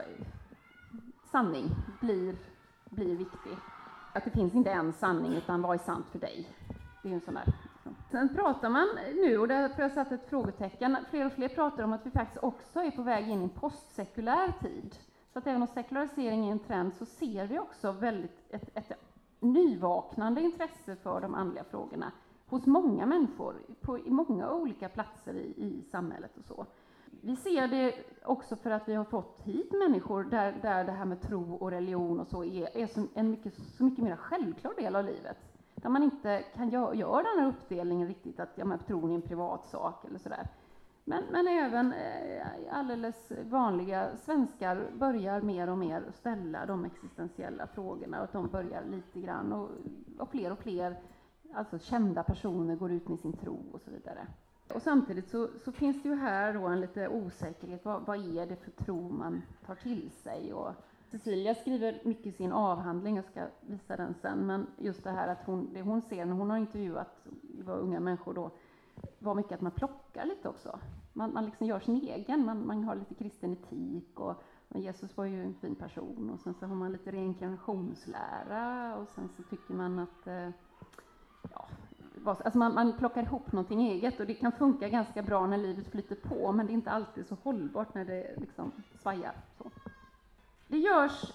sanning 1.31 1.69
blir, 2.01 2.35
blir 2.89 3.15
viktig. 3.15 3.57
Att 4.13 4.25
det 4.25 4.31
finns 4.31 4.55
inte 4.55 4.71
en 4.71 4.93
sanning, 4.93 5.33
utan 5.33 5.61
vad 5.61 5.73
är 5.73 5.83
sant 5.83 6.05
för 6.11 6.19
dig? 6.19 6.47
Det 7.03 7.09
är 7.09 7.13
en 7.13 7.21
sån 7.21 7.33
där. 7.33 7.53
Liksom. 7.73 7.95
Sen 8.11 8.35
pratar 8.35 8.69
man 8.69 8.87
nu, 9.15 9.37
och 9.37 9.47
där 9.47 9.69
har 9.69 9.81
jag 9.81 9.91
satt 9.91 10.11
ett 10.11 10.29
frågetecken, 10.29 10.97
fler 11.09 11.25
och 11.25 11.33
fler 11.33 11.49
pratar 11.49 11.83
om 11.83 11.93
att 11.93 12.05
vi 12.05 12.11
faktiskt 12.11 12.43
också 12.43 12.79
är 12.79 12.91
på 12.91 13.03
väg 13.03 13.29
in 13.29 13.39
i 13.39 13.43
en 13.43 13.49
postsekulär 13.49 14.53
tid. 14.61 14.95
Så 15.33 15.39
att 15.39 15.47
även 15.47 15.61
om 15.61 15.67
sekularisering 15.67 16.47
är 16.47 16.51
en 16.51 16.59
trend 16.59 16.93
så 16.93 17.05
ser 17.05 17.47
vi 17.47 17.59
också 17.59 17.91
väldigt 17.91 18.37
ett, 18.49 18.69
ett 18.73 18.91
nyvaknande 19.39 20.41
intresse 20.41 20.95
för 20.95 21.21
de 21.21 21.35
andliga 21.35 21.63
frågorna 21.63 22.11
hos 22.47 22.65
många 22.65 23.05
människor, 23.05 23.55
på 23.81 23.99
i 23.99 24.09
många 24.09 24.51
olika 24.51 24.89
platser 24.89 25.33
i, 25.33 25.53
i 25.57 25.83
samhället 25.91 26.37
och 26.37 26.45
så 26.45 26.65
vi 27.21 27.35
ser 27.35 27.67
det 27.67 27.95
också 28.23 28.55
för 28.55 28.71
att 28.71 28.87
vi 28.87 28.93
har 28.93 29.05
fått 29.05 29.41
hit 29.43 29.71
människor 29.71 30.23
där, 30.23 30.53
där 30.61 30.83
det 30.83 30.91
här 30.91 31.05
med 31.05 31.21
tro 31.21 31.55
och 31.55 31.71
religion 31.71 32.19
och 32.19 32.27
så 32.27 32.43
är, 32.43 32.77
är 32.77 32.87
så, 32.87 33.07
en 33.13 33.31
mycket, 33.31 33.53
så 33.53 33.83
mycket 33.83 34.03
mer 34.03 34.15
självklar 34.15 34.73
del 34.77 34.95
av 34.95 35.05
livet. 35.05 35.37
Där 35.75 35.89
man 35.89 36.03
inte 36.03 36.43
kan 36.55 36.69
göra, 36.69 36.95
gör 36.95 37.23
den 37.23 37.43
här 37.43 37.49
uppdelningen 37.49 38.07
riktigt, 38.07 38.39
att 38.39 38.49
ja, 38.55 38.65
men, 38.65 38.79
tron 38.79 39.11
är 39.11 39.15
en 39.15 39.21
privat 39.21 39.65
sak 39.67 40.05
eller 40.05 40.19
sådär. 40.19 40.47
Men, 41.03 41.23
men 41.31 41.47
även 41.47 41.93
eh, 41.93 42.47
alldeles 42.71 43.31
vanliga 43.49 44.17
svenskar 44.17 44.91
börjar 44.93 45.41
mer 45.41 45.69
och 45.69 45.77
mer 45.77 46.03
ställa 46.13 46.65
de 46.65 46.85
existentiella 46.85 47.67
frågorna 47.67 48.17
och 48.17 48.23
att 48.23 48.33
de 48.33 48.47
börjar 48.47 48.83
lite 48.85 49.21
grann 49.21 49.53
och, 49.53 49.69
och 50.19 50.29
fler 50.29 50.51
och 50.51 50.59
fler 50.59 50.99
alltså 51.53 51.79
kända 51.79 52.23
personer 52.23 52.75
går 52.75 52.91
ut 52.91 53.07
med 53.07 53.19
sin 53.19 53.33
tro 53.33 53.59
och 53.71 53.81
så 53.81 53.91
vidare. 53.91 54.27
Och 54.73 54.81
samtidigt 54.81 55.29
så, 55.29 55.47
så, 55.65 55.71
finns 55.71 56.03
det 56.03 56.09
ju 56.09 56.15
här 56.15 56.53
då 56.53 56.67
en 56.67 56.81
lite 56.81 57.07
osäkerhet. 57.07 57.85
Vad, 57.85 58.05
vad, 58.05 58.37
är 58.37 58.45
det 58.45 58.55
för 58.55 58.71
tro 58.71 59.09
man 59.09 59.41
tar 59.65 59.75
till 59.75 60.11
sig? 60.11 60.53
Och 60.53 60.73
Cecilia 61.11 61.55
skriver 61.55 62.01
mycket 62.03 62.25
i 62.25 62.31
sin 62.31 62.51
avhandling, 62.51 63.15
jag 63.15 63.25
ska 63.25 63.47
visa 63.61 63.97
den 63.97 64.13
sen, 64.21 64.45
men 64.47 64.67
just 64.77 65.03
det 65.03 65.11
här 65.11 65.27
att 65.27 65.45
hon, 65.45 65.73
det 65.73 65.81
hon 65.81 66.01
ser 66.01 66.25
när 66.25 66.33
hon 66.33 66.49
har 66.49 66.57
intervjuat 66.57 67.27
var 67.41 67.77
unga 67.77 67.99
människor 67.99 68.33
då, 68.33 68.51
var 69.19 69.35
mycket 69.35 69.51
att 69.51 69.61
man 69.61 69.71
plockar 69.71 70.25
lite 70.25 70.49
också. 70.49 70.79
Man, 71.13 71.33
man 71.33 71.45
liksom 71.45 71.67
gör 71.67 71.79
sin 71.79 71.95
egen, 71.95 72.45
man, 72.45 72.67
man 72.67 72.83
har 72.83 72.95
lite 72.95 73.15
kristen 73.15 73.53
etik 73.53 74.19
och 74.19 74.43
Jesus 74.75 75.17
var 75.17 75.25
ju 75.25 75.43
en 75.43 75.53
fin 75.53 75.75
person 75.75 76.29
och 76.29 76.39
sen 76.39 76.53
så 76.53 76.65
har 76.65 76.75
man 76.75 76.91
lite 76.91 77.11
reinkarnationslära 77.11 78.95
och 78.95 79.07
sen 79.07 79.29
så 79.37 79.43
tycker 79.43 79.73
man 79.73 79.99
att 79.99 80.27
eh, 80.27 80.49
ja, 81.51 81.67
alltså 82.25 82.57
man, 82.57 82.73
man 82.73 82.97
plockar 82.97 83.23
ihop 83.23 83.51
någonting 83.51 83.81
eget 83.87 84.19
och 84.19 84.25
det 84.25 84.33
kan 84.33 84.51
funka 84.51 84.89
ganska 84.89 85.21
bra 85.21 85.47
när 85.47 85.57
livet 85.57 85.91
flyter 85.91 86.15
på, 86.15 86.51
men 86.51 86.65
det 86.65 86.71
är 86.71 86.73
inte 86.73 86.91
alltid 86.91 87.27
så 87.27 87.37
hållbart 87.43 87.93
när 87.93 88.05
det 88.05 88.35
liksom 88.37 88.71
svajar. 89.01 89.33
Så. 89.57 89.71
Det 90.67 90.77
görs 90.77 91.33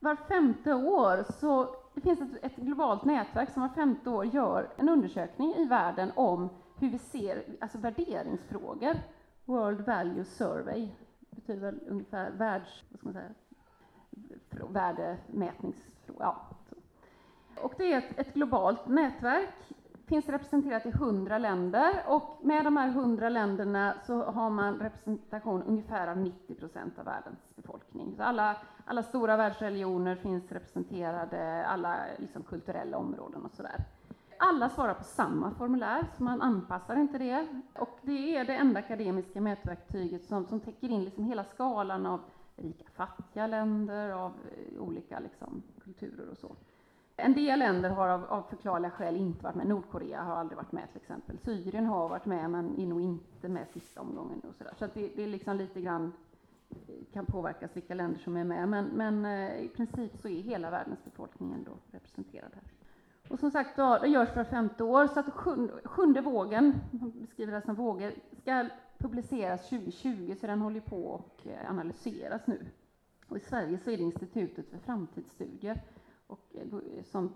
var 0.00 0.16
femte 0.16 0.74
år, 0.74 1.24
så 1.40 1.76
det 1.94 2.00
finns 2.00 2.20
ett, 2.20 2.44
ett, 2.44 2.56
globalt 2.56 3.04
nätverk 3.04 3.50
som 3.50 3.62
var 3.62 3.68
femte 3.68 4.10
år 4.10 4.24
gör 4.24 4.68
en 4.76 4.88
undersökning 4.88 5.54
i 5.54 5.64
världen 5.64 6.12
om 6.16 6.48
hur 6.76 6.90
vi 6.90 6.98
ser, 6.98 7.44
alltså 7.60 7.78
värderingsfrågor. 7.78 8.94
World 9.44 9.80
Value 9.80 10.24
Survey, 10.24 10.88
betyder 11.30 11.60
väl 11.60 11.80
ungefär 11.88 12.30
världs, 12.30 12.84
vad 12.88 12.98
ska 12.98 13.06
man 13.06 13.14
säga, 13.14 13.34
värdemätningsfråga. 14.68 16.18
Ja, 16.18 16.46
och 17.62 17.74
det 17.78 17.92
är 17.92 17.98
ett, 17.98 18.18
ett 18.18 18.34
globalt 18.34 18.88
nätverk 18.88 19.54
finns 20.08 20.28
representerat 20.28 20.86
i 20.86 20.88
100 20.88 21.38
länder 21.38 22.02
och 22.06 22.38
med 22.42 22.64
de 22.64 22.76
här 22.76 22.88
100 22.88 23.28
länderna 23.28 23.94
så 24.06 24.22
har 24.22 24.50
man 24.50 24.78
representation 24.78 25.62
ungefär 25.62 26.08
av 26.08 26.16
90 26.16 26.54
procent 26.54 26.98
av 26.98 27.04
världens 27.04 27.38
befolkning. 27.56 28.14
Så 28.16 28.22
alla, 28.22 28.56
alla 28.84 29.02
stora 29.02 29.36
världsreligioner 29.36 30.16
finns 30.16 30.52
representerade, 30.52 31.66
alla 31.66 31.96
liksom 32.18 32.42
kulturella 32.42 32.96
områden 32.96 33.44
och 33.44 33.54
sådär. 33.54 33.84
Alla 34.38 34.68
svarar 34.68 34.94
på 34.94 35.04
samma 35.04 35.50
formulär, 35.50 36.06
så 36.16 36.22
man 36.22 36.42
anpassar 36.42 36.96
inte 36.96 37.18
det. 37.18 37.46
Och 37.74 37.98
det 38.02 38.36
är 38.36 38.44
det 38.44 38.54
enda 38.54 38.78
akademiska 38.78 39.40
mätverktyget 39.40 40.24
som, 40.24 40.46
som 40.46 40.60
täcker 40.60 40.88
in 40.88 41.04
liksom 41.04 41.24
hela 41.24 41.44
skalan 41.44 42.06
av 42.06 42.20
rika, 42.56 42.84
fattiga 42.94 43.46
länder, 43.46 44.10
av 44.10 44.32
eh, 44.32 44.82
olika 44.82 45.18
liksom, 45.18 45.62
kulturer 45.84 46.30
och 46.30 46.38
så. 46.38 46.56
En 47.20 47.34
del 47.34 47.58
länder 47.58 47.90
har 47.90 48.08
av, 48.08 48.24
av 48.24 48.42
förklarliga 48.42 48.90
skäl 48.90 49.16
inte 49.16 49.44
varit 49.44 49.54
med. 49.54 49.66
Nordkorea 49.66 50.22
har 50.22 50.36
aldrig 50.36 50.56
varit 50.56 50.72
med 50.72 50.88
till 50.92 51.00
exempel. 51.00 51.38
Syrien 51.38 51.86
har 51.86 52.08
varit 52.08 52.26
med 52.26 52.50
men 52.50 52.80
är 52.80 52.86
nog 52.86 53.00
inte 53.00 53.48
med 53.48 53.68
sista 53.68 54.00
omgången. 54.00 54.40
Och 54.48 54.54
så 54.54 54.64
där. 54.64 54.74
så 54.78 54.86
det, 54.94 55.08
det 55.16 55.22
är 55.22 55.26
liksom 55.26 55.56
lite 55.56 55.80
grann 55.80 56.12
eh, 56.70 56.76
kan 57.12 57.26
påverkas 57.26 57.76
vilka 57.76 57.94
länder 57.94 58.20
som 58.20 58.36
är 58.36 58.44
med. 58.44 58.68
Men, 58.68 58.84
men 58.84 59.24
eh, 59.24 59.60
i 59.60 59.68
princip 59.68 60.16
så 60.16 60.28
är 60.28 60.42
hela 60.42 60.70
världens 60.70 61.04
befolkning 61.04 61.52
ändå 61.52 61.70
representerad 61.90 62.50
här. 62.54 62.64
Och 63.28 63.38
som 63.38 63.50
sagt, 63.50 63.76
då, 63.76 63.98
det 63.98 64.08
görs 64.08 64.36
var 64.36 64.44
femte 64.44 64.84
år, 64.84 65.06
så 65.06 65.20
att 65.20 65.32
sjunde, 65.32 65.72
sjunde 65.84 66.20
vågen, 66.20 66.80
man 66.90 67.12
beskriver 67.20 67.52
det 67.52 67.62
som 67.62 67.74
vågor, 67.74 68.12
ska 68.42 68.68
publiceras 68.98 69.68
2020, 69.68 70.34
så 70.40 70.46
den 70.46 70.60
håller 70.60 70.80
på 70.80 71.04
och 71.04 71.46
eh, 71.46 71.70
analyseras 71.70 72.46
nu. 72.46 72.66
Och 73.28 73.36
I 73.36 73.40
Sverige 73.40 73.78
så 73.78 73.90
är 73.90 73.96
det 73.96 74.02
Institutet 74.02 74.70
för 74.70 74.78
framtidsstudier 74.78 75.80
och, 76.28 76.54
eh, 76.54 76.62
eh, 76.96 77.04
som 77.04 77.32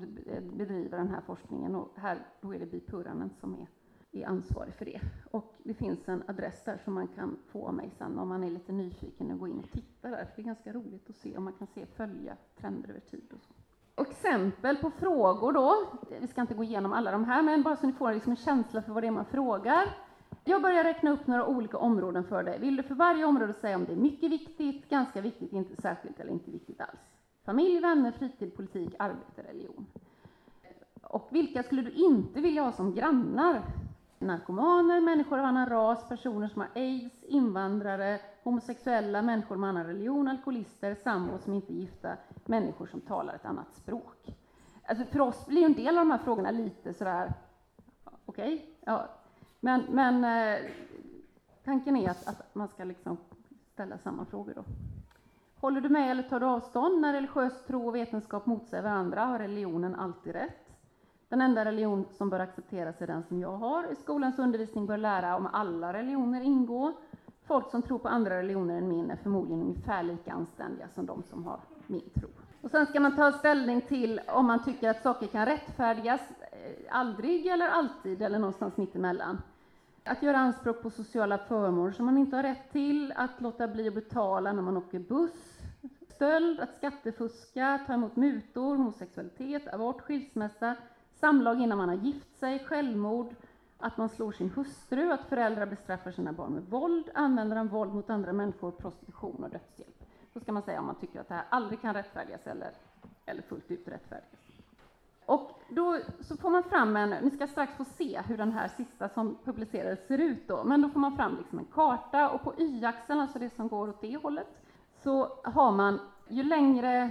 bedriver 0.52 0.98
den 0.98 1.08
här 1.08 1.20
forskningen. 1.20 1.74
Och 1.74 1.88
här 1.96 2.26
då 2.40 2.54
är 2.54 2.58
det 2.58 2.66
Bi 2.66 2.80
Puranen 2.80 3.30
som 3.40 3.54
är, 3.54 3.66
är 4.12 4.26
ansvarig 4.26 4.74
för 4.74 4.84
det. 4.84 5.00
Och 5.30 5.54
det 5.64 5.74
finns 5.74 6.08
en 6.08 6.22
adress 6.26 6.64
där 6.64 6.76
som 6.84 6.94
man 6.94 7.08
kan 7.08 7.36
få 7.46 7.66
av 7.66 7.74
mig 7.74 7.90
sen 7.98 8.18
om 8.18 8.28
man 8.28 8.44
är 8.44 8.50
lite 8.50 8.72
nyfiken 8.72 9.30
och 9.30 9.38
gå 9.38 9.48
in 9.48 9.58
och 9.58 9.70
titta 9.70 10.10
där. 10.10 10.24
För 10.24 10.36
det 10.36 10.42
är 10.42 10.46
ganska 10.46 10.72
roligt 10.72 11.10
att 11.10 11.16
se 11.16 11.36
om 11.36 11.44
man 11.44 11.52
kan 11.52 11.66
se 11.66 11.86
följa 11.86 12.36
trender 12.56 12.88
över 12.88 13.00
tid 13.00 13.32
och 13.32 13.40
så. 13.40 13.52
Exempel 14.02 14.76
på 14.76 14.90
frågor 14.90 15.52
då. 15.52 15.74
Vi 16.20 16.26
ska 16.26 16.40
inte 16.40 16.54
gå 16.54 16.64
igenom 16.64 16.92
alla 16.92 17.10
de 17.10 17.24
här, 17.24 17.42
men 17.42 17.62
bara 17.62 17.76
så 17.76 17.86
ni 17.86 17.92
får 17.92 18.12
liksom 18.12 18.30
en 18.30 18.36
känsla 18.36 18.82
för 18.82 18.92
vad 18.92 19.02
det 19.02 19.06
är 19.06 19.10
man 19.10 19.24
frågar. 19.24 19.84
Jag 20.44 20.62
börjar 20.62 20.84
räkna 20.84 21.10
upp 21.10 21.26
några 21.26 21.46
olika 21.46 21.78
områden 21.78 22.24
för 22.24 22.42
dig. 22.42 22.58
Vill 22.58 22.76
du 22.76 22.82
för 22.82 22.94
varje 22.94 23.24
område 23.24 23.52
säga 23.52 23.76
om 23.76 23.84
det 23.84 23.92
är 23.92 23.96
mycket 23.96 24.30
viktigt, 24.30 24.88
ganska 24.88 25.20
viktigt, 25.20 25.52
inte 25.52 25.82
särskilt 25.82 26.20
eller 26.20 26.32
inte 26.32 26.50
viktigt 26.50 26.80
alls? 26.80 27.11
Familj, 27.44 27.80
vänner, 27.80 28.12
fritid, 28.12 28.56
politik, 28.56 28.94
arbete, 28.98 29.42
religion. 29.42 29.86
Och 31.02 31.28
vilka 31.30 31.62
skulle 31.62 31.82
du 31.82 31.90
inte 31.90 32.40
vilja 32.40 32.62
ha 32.62 32.72
som 32.72 32.94
grannar? 32.94 33.62
Narkomaner, 34.18 35.00
människor 35.00 35.38
av 35.38 35.44
annan 35.44 35.68
ras, 35.68 36.08
personer 36.08 36.48
som 36.48 36.60
har 36.60 36.70
aids, 36.74 37.24
invandrare, 37.24 38.20
homosexuella, 38.42 39.22
människor 39.22 39.56
med 39.56 39.68
annan 39.68 39.86
religion, 39.86 40.28
alkoholister, 40.28 40.94
sambor 40.94 41.38
som 41.38 41.54
inte 41.54 41.72
är 41.72 41.74
gifta, 41.74 42.16
människor 42.44 42.86
som 42.86 43.00
talar 43.00 43.34
ett 43.34 43.44
annat 43.44 43.74
språk. 43.74 44.36
Alltså 44.84 45.04
för 45.04 45.20
oss 45.20 45.46
blir 45.46 45.64
en 45.64 45.72
del 45.72 45.98
av 45.98 46.04
de 46.04 46.10
här 46.10 46.18
frågorna 46.18 46.50
lite 46.50 46.94
sådär, 46.94 47.32
okej, 48.26 48.54
okay, 48.54 48.66
ja. 48.80 49.08
men, 49.60 49.82
men 49.90 50.24
eh, 50.24 50.60
tanken 51.64 51.96
är 51.96 52.10
att, 52.10 52.28
att, 52.28 52.54
man 52.54 52.68
ska 52.68 52.84
liksom 52.84 53.16
ställa 53.72 53.98
samma 53.98 54.24
frågor 54.24 54.52
då. 54.54 54.64
Håller 55.62 55.80
du 55.80 55.88
med 55.88 56.10
eller 56.10 56.22
tar 56.22 56.40
du 56.40 56.46
avstånd 56.46 57.00
när 57.00 57.12
religiös 57.12 57.64
tro 57.66 57.88
och 57.88 57.94
vetenskap 57.94 58.46
motsäger 58.46 58.82
varandra? 58.82 59.24
Har 59.24 59.38
religionen 59.38 59.94
alltid 59.94 60.32
rätt? 60.32 60.72
Den 61.28 61.40
enda 61.40 61.64
religion 61.64 62.04
som 62.10 62.30
bör 62.30 62.40
accepteras 62.40 63.02
är 63.02 63.06
den 63.06 63.22
som 63.22 63.40
jag 63.40 63.56
har. 63.56 63.92
I 63.92 63.94
skolans 63.94 64.38
undervisning 64.38 64.86
bör 64.86 64.96
lära 64.96 65.36
om 65.36 65.48
alla 65.52 65.92
religioner 65.92 66.40
ingå. 66.40 66.92
Folk 67.46 67.70
som 67.70 67.82
tror 67.82 67.98
på 67.98 68.08
andra 68.08 68.38
religioner 68.38 68.78
än 68.78 68.88
min 68.88 69.10
är 69.10 69.16
förmodligen 69.16 69.62
ungefär 69.62 70.02
lika 70.02 70.32
anständiga 70.32 70.88
som 70.88 71.06
de 71.06 71.22
som 71.22 71.44
har 71.44 71.60
min 71.86 72.10
tro. 72.14 72.28
Och 72.62 72.70
sen 72.70 72.86
ska 72.86 73.00
man 73.00 73.16
ta 73.16 73.32
ställning 73.32 73.80
till 73.80 74.20
om 74.28 74.46
man 74.46 74.64
tycker 74.64 74.90
att 74.90 75.02
saker 75.02 75.26
kan 75.26 75.46
rättfärdigas, 75.46 76.20
eh, 76.52 76.96
aldrig 76.96 77.46
eller 77.46 77.68
alltid, 77.68 78.22
eller 78.22 78.38
någonstans 78.38 78.76
mittemellan. 78.76 79.42
Att 80.04 80.22
göra 80.22 80.38
anspråk 80.38 80.82
på 80.82 80.90
sociala 80.90 81.38
förmåner 81.38 81.92
som 81.92 82.06
man 82.06 82.18
inte 82.18 82.36
har 82.36 82.42
rätt 82.42 82.72
till, 82.72 83.12
att 83.16 83.40
låta 83.40 83.68
bli 83.68 83.88
att 83.88 83.94
betala 83.94 84.52
när 84.52 84.62
man 84.62 84.76
åker 84.76 84.98
buss, 84.98 85.51
stöld, 86.14 86.60
att 86.60 86.76
skattefuska, 86.76 87.80
ta 87.86 87.94
emot 87.94 88.16
mutor, 88.16 88.76
homosexualitet, 88.76 89.74
abort, 89.74 90.00
skilsmässa, 90.00 90.76
samlag 91.14 91.60
innan 91.60 91.78
man 91.78 91.88
har 91.88 91.96
gift 91.96 92.36
sig, 92.38 92.58
självmord, 92.58 93.34
att 93.78 93.96
man 93.96 94.08
slår 94.08 94.32
sin 94.32 94.50
hustru, 94.50 95.12
att 95.12 95.28
föräldrar 95.28 95.66
bestraffar 95.66 96.10
sina 96.10 96.32
barn 96.32 96.52
med 96.52 96.62
våld, 96.62 97.10
använder 97.14 97.56
de 97.56 97.68
våld 97.68 97.94
mot 97.94 98.10
andra 98.10 98.32
människor, 98.32 98.70
prostitution 98.70 99.44
och 99.44 99.50
dödshjälp. 99.50 100.04
Så 100.32 100.40
ska 100.40 100.52
man 100.52 100.62
säga 100.62 100.80
om 100.80 100.86
man 100.86 100.94
tycker 100.94 101.20
att 101.20 101.28
det 101.28 101.34
här 101.34 101.44
aldrig 101.48 101.80
kan 101.80 101.94
rättfärdigas 101.94 102.46
eller, 102.46 102.70
eller 103.26 103.42
fullt 103.42 103.70
ut 103.70 103.88
rättfärdigas. 103.88 104.40
Och 105.26 105.50
då 105.68 105.98
så 106.20 106.36
får 106.36 106.50
man 106.50 106.62
fram 106.62 106.96
en, 106.96 107.10
ni 107.10 107.30
ska 107.30 107.46
strax 107.46 107.76
få 107.76 107.84
se 107.84 108.20
hur 108.26 108.36
den 108.36 108.52
här 108.52 108.68
sista 108.68 109.08
som 109.08 109.38
publicerades 109.44 110.06
ser 110.06 110.18
ut 110.18 110.48
då, 110.48 110.64
men 110.64 110.82
då 110.82 110.88
får 110.88 111.00
man 111.00 111.16
fram 111.16 111.36
liksom 111.36 111.58
en 111.58 111.64
karta 111.64 112.30
och 112.30 112.42
på 112.42 112.54
y-axeln, 112.58 113.20
alltså 113.20 113.38
det 113.38 113.50
som 113.50 113.68
går 113.68 113.88
åt 113.88 114.00
det 114.00 114.16
hållet, 114.16 114.61
så 115.02 115.38
har 115.44 115.72
man 115.72 116.00
ju 116.28 116.42
längre, 116.42 117.10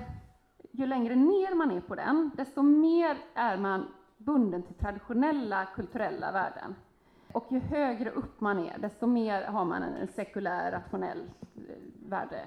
ju 0.71 0.85
längre 0.85 1.15
ner 1.15 1.55
man 1.55 1.71
är 1.71 1.81
på 1.81 1.95
den, 1.95 2.31
desto 2.35 2.61
mer 2.61 3.17
är 3.33 3.57
man 3.57 3.87
bunden 4.17 4.63
till 4.63 4.75
traditionella 4.75 5.65
kulturella 5.65 6.31
värden. 6.31 6.75
Och 7.33 7.45
ju 7.49 7.59
högre 7.59 8.09
upp 8.09 8.41
man 8.41 8.59
är, 8.59 8.77
desto 8.77 9.07
mer 9.07 9.43
har 9.43 9.65
man 9.65 9.83
en 9.83 10.07
sekulär, 10.07 10.71
rationell 10.71 11.29
eh, 11.55 11.61
värde, 12.09 12.45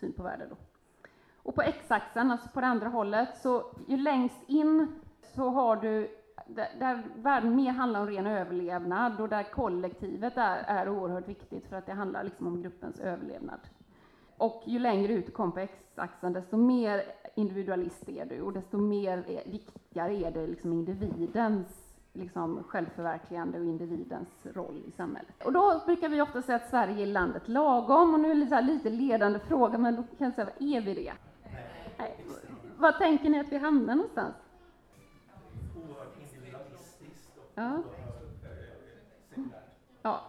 syn 0.00 0.12
på 0.12 0.22
värde. 0.22 0.46
Då. 0.50 0.56
Och 1.42 1.54
på 1.54 1.62
x-axeln, 1.62 2.30
alltså 2.30 2.48
på 2.48 2.60
det 2.60 2.66
andra 2.66 2.88
hållet, 2.88 3.38
så 3.38 3.74
ju 3.88 3.96
längst 3.96 4.42
in 4.46 5.00
så 5.34 5.48
har 5.48 5.76
du 5.76 6.08
där, 6.46 6.68
där 6.78 7.02
världen 7.16 7.56
mer 7.56 7.72
handlar 7.72 8.00
om 8.00 8.06
ren 8.06 8.26
överlevnad 8.26 9.20
och 9.20 9.28
där 9.28 9.42
kollektivet 9.42 10.36
är, 10.36 10.64
är 10.66 10.88
oerhört 10.88 11.28
viktigt 11.28 11.68
för 11.68 11.76
att 11.76 11.86
det 11.86 11.92
handlar 11.92 12.24
liksom 12.24 12.46
om 12.46 12.62
gruppens 12.62 13.00
överlevnad. 13.00 13.60
Och 14.36 14.62
ju 14.66 14.78
längre 14.78 15.12
ut 15.12 15.26
du 15.26 15.32
kommer 15.32 15.52
på 15.52 15.60
x-axeln, 15.60 16.32
desto 16.32 16.56
mer 16.56 17.02
individualist 17.34 18.08
är 18.08 18.26
du 18.26 18.40
och 18.40 18.52
desto 18.52 18.78
mer 18.78 19.18
är, 19.28 19.50
viktigare 19.50 20.14
är 20.14 20.30
det 20.30 20.46
liksom 20.46 20.72
individens 20.72 21.84
liksom 22.14 22.64
självförverkligande 22.68 23.58
och 23.58 23.64
individens 23.64 24.28
roll 24.42 24.82
i 24.86 24.90
samhället. 24.90 25.44
Och 25.44 25.52
då 25.52 25.82
brukar 25.86 26.08
vi 26.08 26.20
ofta 26.20 26.42
säga 26.42 26.56
att 26.56 26.70
Sverige 26.70 27.02
är 27.02 27.06
landet 27.06 27.48
lagom, 27.48 28.14
och 28.14 28.20
nu 28.20 28.30
är 28.30 28.34
det 28.34 28.60
lite 28.60 28.90
ledande 28.90 29.38
fråga, 29.38 29.78
men 29.78 29.96
då 29.96 30.02
kan 30.02 30.24
jag 30.26 30.34
säga, 30.34 30.48
är 30.58 30.80
vi 30.80 30.94
det? 30.94 31.12
Nej. 31.98 32.24
Vad 32.78 32.98
tänker 32.98 33.30
ni 33.30 33.40
att 33.40 33.52
vi 33.52 33.58
hamnar 33.58 33.94
någonstans? 33.94 34.34
Oerhört 35.76 36.18
individualistiskt 36.20 37.38
ja. 37.54 37.82
Eh, 39.34 39.42
ja. 40.02 40.20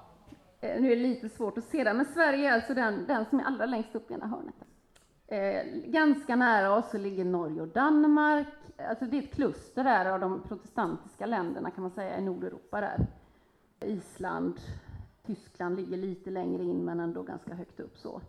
Eh, 0.65 0.81
nu 0.81 0.91
är 0.91 0.95
det 0.95 1.01
lite 1.01 1.29
svårt 1.29 1.57
att 1.57 1.63
se 1.63 1.83
det, 1.83 1.93
men 1.93 2.05
Sverige 2.05 2.49
är 2.49 2.53
alltså 2.53 2.73
den, 2.73 3.05
den 3.07 3.25
som 3.25 3.39
är 3.39 3.43
allra 3.43 3.65
längst 3.65 3.95
upp 3.95 4.11
i 4.11 4.13
ena 4.13 4.27
hörnet. 4.27 4.55
Eh, 5.27 5.91
ganska 5.91 6.35
nära 6.35 6.75
oss 6.75 6.91
så 6.91 6.97
ligger 6.97 7.25
Norge 7.25 7.61
och 7.61 7.67
Danmark. 7.67 8.47
Alltså 8.89 9.05
det 9.05 9.17
är 9.17 9.21
ett 9.21 9.33
kluster 9.33 9.83
där 9.83 10.05
av 10.05 10.19
de 10.19 10.41
protestantiska 10.47 11.25
länderna 11.25 11.71
kan 11.71 11.81
man 11.81 11.91
säga 11.91 12.17
i 12.17 12.21
Nordeuropa 12.21 12.81
där. 12.81 13.07
Island, 13.79 14.59
Tyskland 15.25 15.75
ligger 15.75 15.97
lite 15.97 16.29
längre 16.29 16.63
in 16.63 16.85
men 16.85 16.99
ändå 16.99 17.23
ganska 17.23 17.53
högt 17.53 17.79
upp 17.79 17.97
så. 17.97 18.21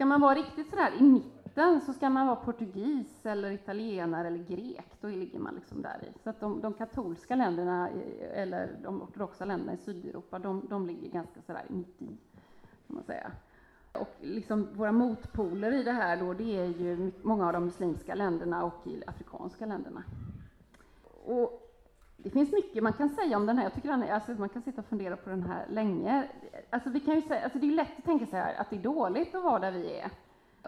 Ska 0.00 0.06
man 0.06 0.20
vara 0.20 0.34
riktigt 0.34 0.70
sådär 0.70 0.92
i 0.98 1.02
mitten 1.02 1.80
så 1.80 1.92
ska 1.92 2.10
man 2.10 2.26
vara 2.26 2.36
portugis 2.36 3.26
eller 3.26 3.50
italienare 3.50 4.26
eller 4.26 4.44
grek, 4.44 4.86
då 5.00 5.08
ligger 5.08 5.38
man 5.38 5.54
liksom 5.54 5.82
där 5.82 6.04
i. 6.04 6.18
Så 6.24 6.30
att 6.30 6.40
de, 6.40 6.60
de 6.60 6.72
katolska 6.72 7.34
länderna, 7.36 7.88
eh, 7.90 8.42
eller 8.42 8.78
de 8.82 9.02
ortodoxa 9.02 9.44
länderna 9.44 9.72
i 9.72 9.76
Sydeuropa, 9.76 10.38
de, 10.38 10.66
de 10.70 10.86
ligger 10.86 11.08
ganska 11.08 11.42
sådär 11.42 11.64
mitt 11.68 12.02
i, 12.02 12.06
kan 12.86 12.96
man 12.96 13.04
säga. 13.04 13.32
Och 13.92 14.16
liksom 14.20 14.68
våra 14.72 14.92
motpoler 14.92 15.72
i 15.72 15.82
det 15.82 15.92
här 15.92 16.16
då, 16.16 16.32
det 16.32 16.58
är 16.58 16.66
ju 16.66 17.12
många 17.22 17.46
av 17.46 17.52
de 17.52 17.64
muslimska 17.64 18.14
länderna 18.14 18.64
och 18.64 18.86
i 18.86 19.02
afrikanska 19.06 19.66
länderna. 19.66 20.02
Och 21.24 21.69
det 22.22 22.30
finns 22.30 22.52
mycket 22.52 22.82
man 22.82 22.92
kan 22.92 23.08
säga 23.08 23.36
om 23.36 23.46
den 23.46 23.56
här. 23.56 23.64
Jag 23.64 23.74
tycker 23.74 23.88
den 23.88 24.02
är, 24.02 24.12
alltså 24.12 24.32
man 24.32 24.48
kan 24.48 24.62
sitta 24.62 24.80
och 24.80 24.86
fundera 24.86 25.16
på 25.16 25.30
den 25.30 25.42
här 25.42 25.66
länge. 25.68 26.28
Alltså 26.70 26.90
vi 26.90 27.00
kan 27.00 27.14
ju 27.14 27.22
säga, 27.22 27.44
alltså 27.44 27.58
det 27.58 27.66
är 27.66 27.70
lätt 27.70 27.98
att 27.98 28.04
tänka 28.04 28.26
sig 28.26 28.56
att 28.56 28.70
det 28.70 28.76
är 28.76 28.82
dåligt 28.82 29.34
att 29.34 29.44
vara 29.44 29.58
där 29.58 29.72
vi 29.72 29.98
är. 29.98 30.10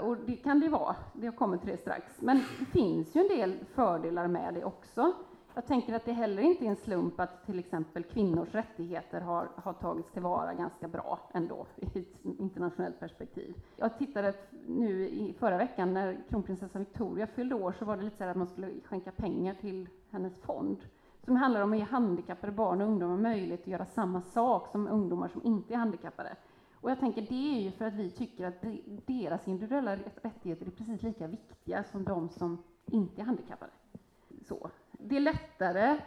Och 0.01 0.17
det 0.17 0.37
kan 0.37 0.61
det 0.61 0.69
vara, 0.69 0.97
jag 1.23 1.37
kommer 1.37 1.57
till 1.57 1.69
det 1.69 1.77
strax. 1.77 2.23
Men 2.23 2.37
det 2.59 2.65
finns 2.65 3.17
ju 3.17 3.21
en 3.21 3.29
del 3.29 3.55
fördelar 3.75 4.29
med 4.29 4.55
det 4.55 4.65
också. 4.65 5.13
Jag 5.55 5.67
tänker 5.67 5.95
att 5.95 6.05
det 6.05 6.13
heller 6.13 6.43
inte 6.43 6.65
är 6.65 6.69
en 6.69 6.77
slump 6.77 7.21
att 7.21 7.47
till 7.47 7.59
exempel 7.59 8.03
kvinnors 8.03 8.55
rättigheter 8.55 9.21
har, 9.21 9.49
har 9.57 9.73
tagits 9.73 10.11
tillvara 10.11 10.55
ganska 10.55 10.89
bra 10.89 11.19
ändå 11.33 11.67
i 11.77 11.87
ett 11.87 11.97
internationellt 12.23 13.01
perspektiv. 13.01 13.55
Jag 13.77 13.99
tittade 13.99 14.35
nu 14.67 15.09
i 15.09 15.35
förra 15.39 15.57
veckan 15.57 15.95
när 15.95 16.19
kronprinsessan 16.29 16.83
Victoria 16.83 17.27
fyllde 17.27 17.55
år 17.55 17.75
så 17.79 17.85
var 17.85 17.97
det 17.97 18.03
lite 18.03 18.17
så 18.17 18.25
att 18.25 18.37
man 18.37 18.47
skulle 18.47 18.71
skänka 18.85 19.13
pengar 19.13 19.55
till 19.55 19.89
hennes 20.11 20.41
fond 20.41 20.79
som 21.25 21.37
handlar 21.37 21.61
om 21.61 21.73
att 21.73 21.79
ge 21.79 21.85
handikappade 21.85 22.53
barn 22.53 22.81
och 22.81 22.89
ungdomar 22.89 23.17
möjlighet 23.17 23.61
att 23.61 23.67
göra 23.67 23.87
samma 23.87 24.23
sak 24.23 24.69
som 24.69 24.89
ungdomar 24.89 25.29
som 25.29 25.43
inte 25.45 25.75
är 25.75 25.79
handikappade. 25.79 26.37
Och 26.75 26.91
jag 26.91 27.01
tänker 27.01 27.23
det 27.23 27.59
är 27.59 27.61
ju 27.61 27.71
för 27.71 27.85
att 27.85 27.95
vi 27.95 28.11
tycker 28.11 28.47
att 28.47 28.65
deras 29.07 29.49
individuella 29.49 29.97
rättigheter 30.23 30.67
är 30.67 30.71
precis 30.71 31.03
lika 31.03 31.27
viktiga 31.27 31.85
som 31.85 32.05
de 32.05 32.29
som 32.29 32.63
inte 32.87 33.21
är 33.21 33.25
handikappade. 33.25 33.73
Så 34.49 34.71
det 34.93 35.17
är 35.17 35.21
lättare, 35.21 35.99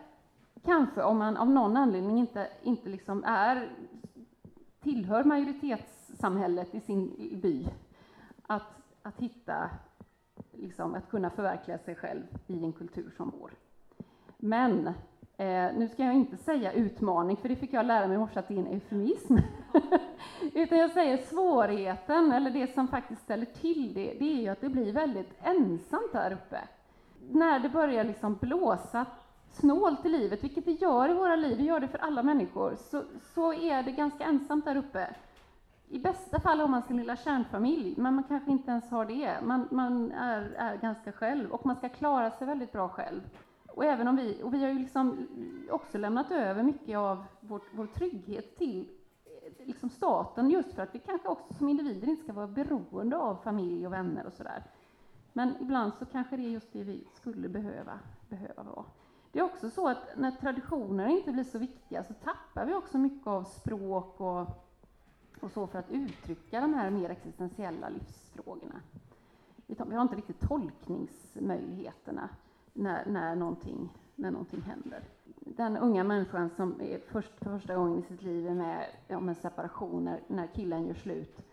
kanske 0.64 1.04
om 1.04 1.18
man 1.18 1.38
av 1.38 1.50
någon 1.50 1.78
anledning 1.78 2.20
inte, 2.20 2.50
inte 2.64 2.90
liksom 2.90 3.24
är, 3.24 3.72
tillhör 4.80 5.24
majoritetssamhället 5.24 6.76
i 6.76 6.80
sin 6.80 7.08
by, 7.42 7.68
att, 8.44 8.82
att 9.02 9.20
hitta, 9.20 9.70
liksom, 10.52 10.96
att 10.96 11.10
kunna 11.10 11.30
förverkliga 11.30 11.78
sig 11.78 11.96
själv 11.96 12.24
i 12.48 12.64
en 12.64 12.74
kultur 12.74 13.14
som 13.18 13.34
vår. 13.40 13.52
Men 14.46 14.94
Eh, 15.38 15.74
nu 15.76 15.88
ska 15.88 16.04
jag 16.04 16.14
inte 16.14 16.38
säga 16.38 16.72
utmaning, 16.72 17.38
för 17.38 17.50
det 17.50 17.56
fick 17.56 17.74
jag 17.74 17.86
lära 17.86 18.08
mig 18.08 18.16
i 18.16 18.18
morse 18.18 18.40
att 18.40 18.48
det 18.48 18.54
är 18.54 18.60
en 18.60 18.68
eufemism. 18.68 19.38
Utan 20.54 20.78
jag 20.78 20.92
säger 20.92 21.18
svårigheten, 21.18 22.32
eller 22.32 22.52
det 22.52 22.74
som 22.74 22.88
faktiskt 22.88 23.22
ställer 23.22 23.46
till 23.46 23.94
det, 23.94 24.14
det 24.20 24.38
är 24.38 24.42
ju 24.42 24.48
att 24.48 24.62
det 24.62 24.70
blir 24.70 24.94
väldigt 24.94 25.34
ensamt 25.44 26.12
där 26.12 26.32
uppe 26.32 26.60
när 27.30 27.60
det 27.60 27.70
börjar 27.70 28.04
liksom 28.04 28.36
blåsa 28.36 29.06
snålt 29.52 30.06
i 30.06 30.10
livet, 30.10 30.44
vilket 30.44 30.66
det 30.66 30.72
gör 30.72 31.10
i 31.10 31.14
våra 31.14 31.36
liv, 31.36 31.58
det 31.58 31.64
gör 31.64 31.80
det 31.80 31.88
för 31.88 31.98
alla 31.98 32.24
människor, 32.24 32.76
så, 32.76 33.04
så 33.34 33.54
är 33.54 33.84
det 33.84 33.92
ganska 33.92 34.24
ensamt 34.24 34.66
där 34.66 34.76
uppe. 34.76 35.08
I 35.90 36.00
bästa 36.00 36.40
fall 36.40 36.60
har 36.60 36.68
man 36.68 36.84
sin 36.84 36.98
lilla 36.98 37.16
kärnfamilj, 37.16 37.94
men 37.98 38.14
man 38.14 38.24
kanske 38.24 38.52
inte 38.52 38.72
ens 38.72 38.92
har 38.92 39.06
det. 39.06 39.38
Man, 39.44 39.68
man 39.72 40.12
är, 40.12 40.42
är 40.58 40.78
ganska 40.78 41.12
själv 41.12 41.52
och 41.52 41.66
man 41.66 41.76
ska 41.76 41.90
klara 41.90 42.32
sig 42.32 42.48
väldigt 42.48 42.72
bra 42.72 42.90
själv. 42.90 43.22
Och 43.76 43.86
även 43.86 44.08
om 44.08 44.16
vi, 44.16 44.44
och 44.44 44.54
vi 44.54 44.64
har 44.64 44.70
ju 44.70 44.80
liksom 44.80 45.28
också 45.70 45.98
lämnat 45.98 46.32
över 46.32 46.64
mycket 46.64 46.98
av 46.98 47.26
vår, 47.40 47.62
vår 47.74 47.88
trygghet 47.88 48.58
till 48.58 48.90
eh, 49.26 49.68
liksom 49.68 49.90
staten 49.90 50.50
just 50.50 50.74
för 50.74 50.84
att 50.84 50.96
vi 50.96 51.00
kanske 51.00 51.28
också 51.28 51.54
som 51.54 51.70
individer 51.70 52.10
inte 52.10 52.24
ska 52.24 52.34
vara 52.34 52.48
beroende 52.48 53.18
av 53.18 53.36
familj 53.36 53.88
och 53.88 53.94
vänner 53.94 54.26
och 54.26 54.34
sådär. 54.34 54.64
Men 55.34 55.56
ibland 55.62 55.94
så 56.00 56.06
kanske 56.06 56.38
det 56.38 56.44
är 56.44 56.50
just 56.50 56.74
det 56.74 56.84
vi 56.84 57.08
skulle 57.14 57.50
behöva, 57.50 58.00
behöva 58.30 58.64
vara. 58.64 58.86
Det 59.32 59.40
är 59.40 59.44
också 59.44 59.70
så 59.70 59.88
att 59.88 60.18
när 60.18 60.32
traditioner 60.32 61.08
inte 61.08 61.32
blir 61.32 61.44
så 61.44 61.60
viktiga 61.60 62.04
så 62.04 62.14
tappar 62.14 62.66
vi 62.66 62.74
också 62.74 62.98
mycket 62.98 63.28
av 63.28 63.44
språk 63.44 64.22
och, 64.22 64.48
och 65.42 65.52
så 65.52 65.68
för 65.68 65.80
att 65.80 65.92
uttrycka 65.92 66.62
de 66.62 66.74
här 66.74 66.90
mer 66.90 67.10
existentiella 67.10 67.90
livsfrågorna. 67.90 68.82
Vi 69.68 69.96
har 69.96 70.02
inte 70.02 70.16
riktigt 70.16 70.40
tolkningsmöjligheterna 70.40 72.30
när, 72.76 73.06
när, 73.06 73.36
någonting, 73.36 73.90
när 74.16 74.32
någonting 74.32 74.62
händer. 74.62 75.04
Den 75.40 75.78
unga 75.78 76.04
människan 76.04 76.50
som 76.50 76.82
är 76.82 77.00
först, 77.00 77.40
för 77.40 77.60
första 77.60 77.76
gången 77.76 78.00
i 78.00 78.02
sitt 78.02 78.22
liv 78.22 78.48
är 78.48 78.54
med 78.54 78.88
om 79.10 79.30
en 79.30 79.36
separation 79.36 80.06
när, 80.06 80.20
när 80.28 80.48
killen 80.48 80.88
gör 80.88 80.94
slut 80.94 81.46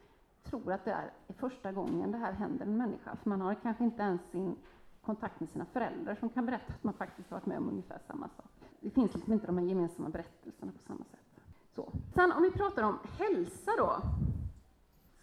tror 0.53 0.73
att 0.73 0.85
det 0.85 0.93
är 0.93 1.11
första 1.39 1.73
gången 1.73 2.13
det 2.13 2.19
här 2.19 2.33
händer 2.33 2.67
en 2.67 2.77
människa, 2.77 3.17
för 3.17 3.31
man 3.31 3.41
har 3.41 3.55
kanske 3.55 3.85
inte 3.85 4.03
ens 4.03 4.31
sin 4.31 4.57
kontakt 5.01 5.41
med 5.41 5.49
sina 5.49 5.65
föräldrar 5.65 6.15
som 6.15 6.29
kan 6.29 6.47
berätta 6.47 6.73
att 6.73 6.85
man 6.85 6.95
faktiskt 6.95 7.31
varit 7.31 7.47
med 7.47 7.59
om 7.59 7.69
ungefär 7.69 7.99
samma 8.07 8.29
sak. 8.29 8.51
Det 8.81 8.91
finns 8.91 9.15
liksom 9.15 9.33
inte 9.33 9.47
de 9.47 9.59
här 9.59 9.65
gemensamma 9.65 10.09
berättelserna 10.09 10.73
på 10.73 10.79
samma 10.87 11.05
sätt. 11.05 11.45
Så. 11.75 11.93
Sen 12.15 12.33
om 12.33 12.43
vi 12.43 12.51
pratar 12.51 12.83
om 12.83 12.99
hälsa 13.19 13.71
då, 13.79 13.97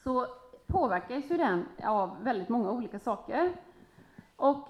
så 0.04 0.26
påverkas 0.68 1.32
ju 1.32 1.38
den 1.38 1.66
av 1.84 2.24
väldigt 2.24 2.50
många 2.50 2.72
olika 2.72 3.00
saker. 3.00 3.56
Och 4.36 4.68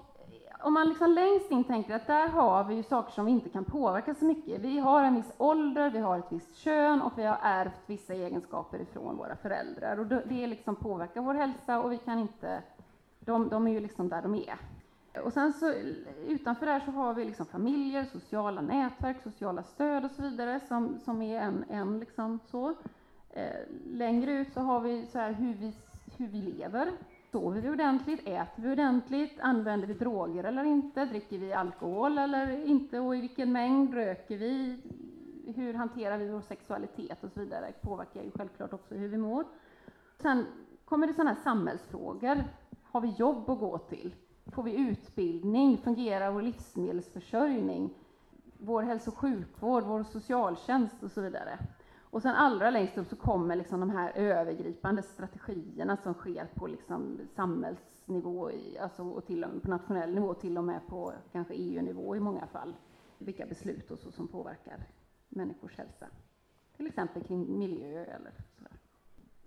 om 0.62 0.74
man 0.74 0.88
liksom 0.88 1.10
längst 1.10 1.50
in 1.50 1.64
tänker 1.64 1.94
att 1.94 2.06
där 2.06 2.28
har 2.28 2.64
vi 2.64 2.74
ju 2.74 2.82
saker 2.82 3.12
som 3.12 3.24
vi 3.24 3.32
inte 3.32 3.48
kan 3.48 3.64
påverka 3.64 4.14
så 4.14 4.24
mycket. 4.24 4.60
Vi 4.60 4.78
har 4.78 5.02
en 5.02 5.14
viss 5.14 5.32
ålder, 5.38 5.90
vi 5.90 5.98
har 5.98 6.18
ett 6.18 6.32
visst 6.32 6.56
kön 6.56 7.02
och 7.02 7.12
vi 7.16 7.22
har 7.22 7.38
ärvt 7.42 7.80
vissa 7.86 8.14
egenskaper 8.14 8.78
ifrån 8.78 9.16
våra 9.16 9.36
föräldrar. 9.36 9.96
Och 9.98 10.06
det 10.06 10.46
liksom 10.46 10.76
påverkar 10.76 11.20
vår 11.20 11.34
hälsa 11.34 11.80
och 11.80 11.92
vi 11.92 11.98
kan 11.98 12.18
inte, 12.18 12.62
de, 13.20 13.48
de 13.48 13.66
är 13.66 13.70
ju 13.70 13.80
liksom 13.80 14.08
där 14.08 14.22
de 14.22 14.34
är. 14.34 14.56
Och 15.24 15.32
sen 15.32 15.52
så 15.52 15.72
utanför 16.26 16.66
där 16.66 16.80
så 16.80 16.90
har 16.90 17.14
vi 17.14 17.24
liksom 17.24 17.46
familjer, 17.46 18.04
sociala 18.04 18.60
nätverk, 18.60 19.22
sociala 19.22 19.62
stöd 19.62 20.04
och 20.04 20.10
så 20.10 20.22
vidare 20.22 20.60
som, 20.68 20.98
som 21.04 21.22
är 21.22 21.40
en, 21.40 21.64
en 21.68 22.00
liksom 22.00 22.40
så. 22.46 22.74
Eh, 23.30 23.66
längre 23.86 24.32
ut 24.32 24.52
så 24.52 24.60
har 24.60 24.80
vi 24.80 25.06
så 25.06 25.18
här 25.18 25.32
hur 25.32 25.54
vi, 25.54 25.72
hur 26.16 26.26
vi 26.26 26.42
lever, 26.42 26.92
Sover 27.32 27.60
vi 27.60 27.70
ordentligt? 27.70 28.20
Äter 28.20 28.62
vi 28.62 28.72
ordentligt? 28.72 29.40
Använder 29.40 29.86
vi 29.86 29.94
droger 29.94 30.44
eller 30.44 30.64
inte? 30.64 31.04
Dricker 31.04 31.38
vi 31.38 31.52
alkohol 31.52 32.18
eller 32.18 32.66
inte? 32.66 33.00
Och 33.00 33.16
i 33.16 33.20
vilken 33.20 33.52
mängd 33.52 33.94
röker 33.94 34.38
vi? 34.38 34.80
Hur 35.56 35.74
hanterar 35.74 36.18
vi 36.18 36.28
vår 36.28 36.40
sexualitet 36.40 37.24
och 37.24 37.32
så 37.32 37.40
vidare? 37.40 37.66
Det 37.66 37.88
påverkar 37.88 38.22
ju 38.22 38.30
självklart 38.30 38.72
också 38.72 38.94
hur 38.94 39.08
vi 39.08 39.16
mår. 39.16 39.44
Sen 40.22 40.46
kommer 40.84 41.06
det 41.06 41.12
sådana 41.12 41.30
här 41.30 41.40
samhällsfrågor. 41.40 42.44
Har 42.82 43.00
vi 43.00 43.08
jobb 43.08 43.50
att 43.50 43.58
gå 43.58 43.78
till? 43.78 44.14
Får 44.46 44.62
vi 44.62 44.76
utbildning? 44.76 45.78
Fungerar 45.78 46.30
vår 46.30 46.42
livsmedelsförsörjning? 46.42 47.94
Vår 48.58 48.82
hälso 48.82 49.10
och 49.10 49.18
sjukvård, 49.18 49.84
vår 49.84 50.02
socialtjänst 50.02 51.02
och 51.02 51.10
så 51.10 51.20
vidare. 51.20 51.58
Och 52.10 52.22
sen 52.22 52.34
allra 52.34 52.70
längst 52.70 52.98
upp 52.98 53.08
så 53.08 53.16
kommer 53.16 53.56
liksom 53.56 53.80
de 53.80 53.90
här 53.90 54.12
övergripande 54.14 55.02
strategierna 55.02 55.96
som 55.96 56.14
sker 56.14 56.46
på 56.54 56.66
liksom 56.66 57.18
samhällsnivå, 57.34 58.50
alltså 58.80 59.02
och 59.02 59.26
till, 59.26 59.46
på 59.62 59.70
nationell 59.70 60.14
nivå, 60.14 60.34
till 60.34 60.58
och 60.58 60.64
med 60.64 60.86
på 60.86 61.12
kanske 61.32 61.54
EU-nivå 61.54 62.16
i 62.16 62.20
många 62.20 62.46
fall. 62.46 62.74
Vilka 63.18 63.46
beslut 63.46 63.90
och 63.90 63.98
så 63.98 64.10
som 64.10 64.28
påverkar 64.28 64.86
människors 65.28 65.78
hälsa. 65.78 66.06
Till 66.76 66.86
exempel 66.86 67.22
kring 67.22 67.58
miljö 67.58 68.04
eller 68.04 68.32
sådär. 68.56 68.72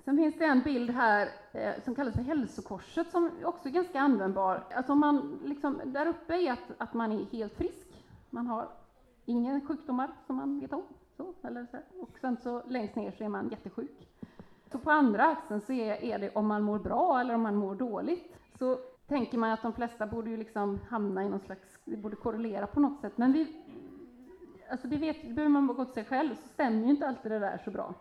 Sen 0.05 0.17
finns 0.17 0.37
det 0.37 0.45
en 0.45 0.61
bild 0.61 0.89
här 0.89 1.29
eh, 1.51 1.83
som 1.83 1.95
kallas 1.95 2.13
för 2.13 2.21
hälsokorset 2.21 3.11
som 3.11 3.31
också 3.43 3.67
är 3.67 3.71
ganska 3.71 3.99
användbar. 3.99 4.63
Alltså 4.75 4.95
man 4.95 5.39
liksom, 5.43 5.81
där 5.85 6.05
uppe 6.05 6.33
är 6.33 6.51
att, 6.51 6.71
att 6.77 6.93
man 6.93 7.11
är 7.11 7.25
helt 7.25 7.53
frisk. 7.53 8.05
Man 8.29 8.47
har 8.47 8.67
inga 9.25 9.61
sjukdomar 9.61 10.11
som 10.27 10.35
man 10.35 10.59
vet 10.59 10.73
om. 10.73 10.83
Så, 11.17 11.33
eller 11.41 11.65
så 11.65 11.77
Och 12.01 12.19
sen 12.21 12.37
så 12.37 12.61
längst 12.67 12.95
ner 12.95 13.11
så 13.11 13.23
är 13.23 13.29
man 13.29 13.49
jättesjuk. 13.49 14.07
Så 14.71 14.79
på 14.79 14.91
andra 14.91 15.25
axeln 15.25 15.61
så 15.61 15.73
är, 15.73 16.03
är 16.03 16.19
det 16.19 16.29
om 16.35 16.47
man 16.47 16.61
mår 16.61 16.79
bra 16.79 17.19
eller 17.19 17.35
om 17.35 17.41
man 17.41 17.55
mår 17.55 17.75
dåligt. 17.75 18.37
Så 18.59 18.79
tänker 19.07 19.37
man 19.37 19.51
att 19.51 19.61
de 19.61 19.73
flesta 19.73 20.07
borde 20.07 20.29
ju 20.29 20.37
liksom 20.37 20.79
hamna 20.89 21.23
i 21.23 21.29
någon 21.29 21.39
slags, 21.39 21.79
det 21.85 21.97
borde 21.97 22.15
korrelera 22.15 22.67
på 22.67 22.79
något 22.79 23.01
sätt. 23.01 23.13
Men 23.15 23.33
vi, 23.33 23.61
alltså 24.69 24.87
det, 24.87 24.97
vet, 24.97 25.21
det 25.21 25.33
behöver 25.33 25.49
man 25.49 25.67
bara 25.67 25.77
gå 25.77 25.85
till 25.85 25.93
sig 25.93 26.05
själv, 26.05 26.35
så 26.35 26.47
stämmer 26.47 26.83
ju 26.83 26.89
inte 26.89 27.07
alltid 27.07 27.31
det 27.31 27.39
där 27.39 27.61
så 27.65 27.71
bra. 27.71 27.93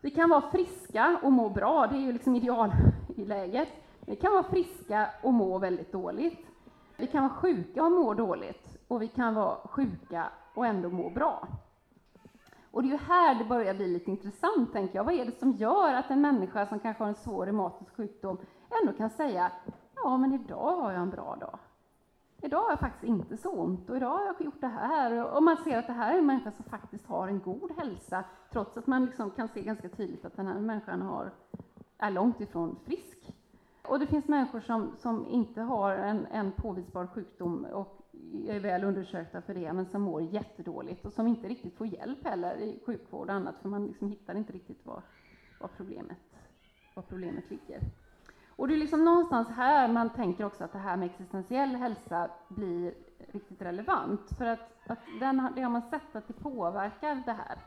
Vi 0.00 0.10
kan 0.10 0.30
vara 0.30 0.50
friska 0.50 1.20
och 1.22 1.32
må 1.32 1.48
bra, 1.48 1.86
det 1.86 1.96
är 1.96 2.00
ju 2.00 2.12
liksom 2.12 2.34
ideal 2.34 2.70
i 3.16 3.24
läget. 3.24 3.68
Vi 4.06 4.16
kan 4.16 4.32
vara 4.32 4.42
friska 4.42 5.10
och 5.22 5.34
må 5.34 5.58
väldigt 5.58 5.92
dåligt. 5.92 6.46
Vi 6.96 7.06
kan 7.06 7.22
vara 7.22 7.32
sjuka 7.32 7.84
och 7.84 7.92
må 7.92 8.14
dåligt, 8.14 8.78
och 8.88 9.02
vi 9.02 9.08
kan 9.08 9.34
vara 9.34 9.56
sjuka 9.64 10.30
och 10.54 10.66
ändå 10.66 10.88
må 10.88 11.10
bra. 11.10 11.48
Och 12.72 12.82
det 12.82 12.88
är 12.88 12.92
ju 12.92 12.98
här 12.98 13.34
det 13.34 13.44
börjar 13.44 13.74
bli 13.74 13.88
lite 13.88 14.10
intressant, 14.10 14.72
tänker 14.72 14.96
jag. 14.96 15.04
Vad 15.04 15.14
är 15.14 15.24
det 15.24 15.38
som 15.38 15.52
gör 15.52 15.94
att 15.94 16.10
en 16.10 16.20
människa 16.20 16.66
som 16.66 16.78
kanske 16.78 17.02
har 17.02 17.08
en 17.08 17.14
svår 17.14 17.46
reumatisk 17.46 17.96
sjukdom 17.96 18.38
ändå 18.82 18.92
kan 18.92 19.10
säga 19.10 19.52
ja, 19.94 20.16
men 20.16 20.32
idag 20.32 20.76
har 20.76 20.92
jag 20.92 21.02
en 21.02 21.10
bra 21.10 21.36
dag. 21.40 21.58
Idag 22.42 22.62
har 22.62 22.70
jag 22.70 22.80
faktiskt 22.80 23.04
inte 23.04 23.36
så 23.36 23.50
ont 23.50 23.90
och 23.90 23.96
idag 23.96 24.10
har 24.10 24.24
jag 24.24 24.40
gjort 24.40 24.60
det 24.60 24.66
här. 24.66 25.36
Och 25.36 25.42
man 25.42 25.56
ser 25.56 25.78
att 25.78 25.86
det 25.86 25.92
här 25.92 26.14
är 26.14 26.18
en 26.18 26.26
människa 26.26 26.50
som 26.50 26.64
faktiskt 26.64 27.06
har 27.06 27.28
en 27.28 27.40
god 27.40 27.72
hälsa, 27.76 28.24
trots 28.52 28.76
att 28.76 28.86
man 28.86 29.04
liksom 29.04 29.30
kan 29.30 29.48
se 29.48 29.62
ganska 29.62 29.88
tydligt 29.88 30.24
att 30.24 30.36
den 30.36 30.46
här 30.46 30.60
människan 30.60 31.02
har, 31.02 31.30
är 31.98 32.10
långt 32.10 32.40
ifrån 32.40 32.76
frisk. 32.84 33.34
Och 33.88 33.98
det 33.98 34.06
finns 34.06 34.28
människor 34.28 34.60
som, 34.60 34.92
som 34.98 35.26
inte 35.26 35.60
har 35.60 35.94
en, 35.94 36.26
en 36.26 36.52
påvisbar 36.52 37.06
sjukdom 37.06 37.66
och 37.72 38.01
är 38.32 38.60
väl 38.60 38.84
undersökta 38.84 39.42
för 39.42 39.54
det, 39.54 39.72
men 39.72 39.86
som 39.86 40.02
mår 40.02 40.22
jättedåligt 40.22 41.06
och 41.06 41.12
som 41.12 41.26
inte 41.26 41.48
riktigt 41.48 41.76
får 41.76 41.86
hjälp 41.86 42.24
heller 42.24 42.56
i 42.56 42.80
sjukvård 42.86 43.28
och 43.28 43.34
annat, 43.34 43.54
för 43.62 43.68
man 43.68 43.86
liksom 43.86 44.08
hittar 44.08 44.34
inte 44.34 44.52
riktigt 44.52 44.86
var, 44.86 45.02
var, 45.60 45.68
problemet, 45.76 46.18
var 46.94 47.02
problemet 47.02 47.50
ligger. 47.50 47.80
Och 48.56 48.68
det 48.68 48.74
är 48.74 48.78
liksom 48.78 49.04
någonstans 49.04 49.48
här 49.48 49.88
man 49.88 50.10
tänker 50.10 50.44
också 50.44 50.64
att 50.64 50.72
det 50.72 50.78
här 50.78 50.96
med 50.96 51.06
existentiell 51.06 51.76
hälsa 51.76 52.30
blir 52.48 52.94
riktigt 53.32 53.62
relevant, 53.62 54.38
för 54.38 54.46
att, 54.46 54.70
att 54.86 54.98
den, 55.20 55.52
det 55.56 55.62
har 55.62 55.70
man 55.70 55.82
sett 55.82 56.16
att 56.16 56.28
det 56.28 56.34
påverkar 56.34 57.22
det 57.26 57.32
här. 57.32 57.58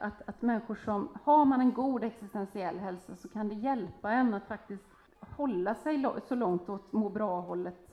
Att, 0.00 0.28
att 0.28 0.42
människor 0.42 0.74
som, 0.74 1.08
har 1.22 1.44
man 1.44 1.60
en 1.60 1.72
god 1.72 2.04
existentiell 2.04 2.78
hälsa 2.78 3.16
så 3.16 3.28
kan 3.28 3.48
det 3.48 3.54
hjälpa 3.54 4.10
en 4.10 4.34
att 4.34 4.46
faktiskt 4.46 4.84
hålla 5.20 5.74
sig 5.74 6.04
så 6.28 6.34
långt 6.34 6.68
åt 6.68 6.92
må 6.92 7.08
bra-hållet 7.08 7.89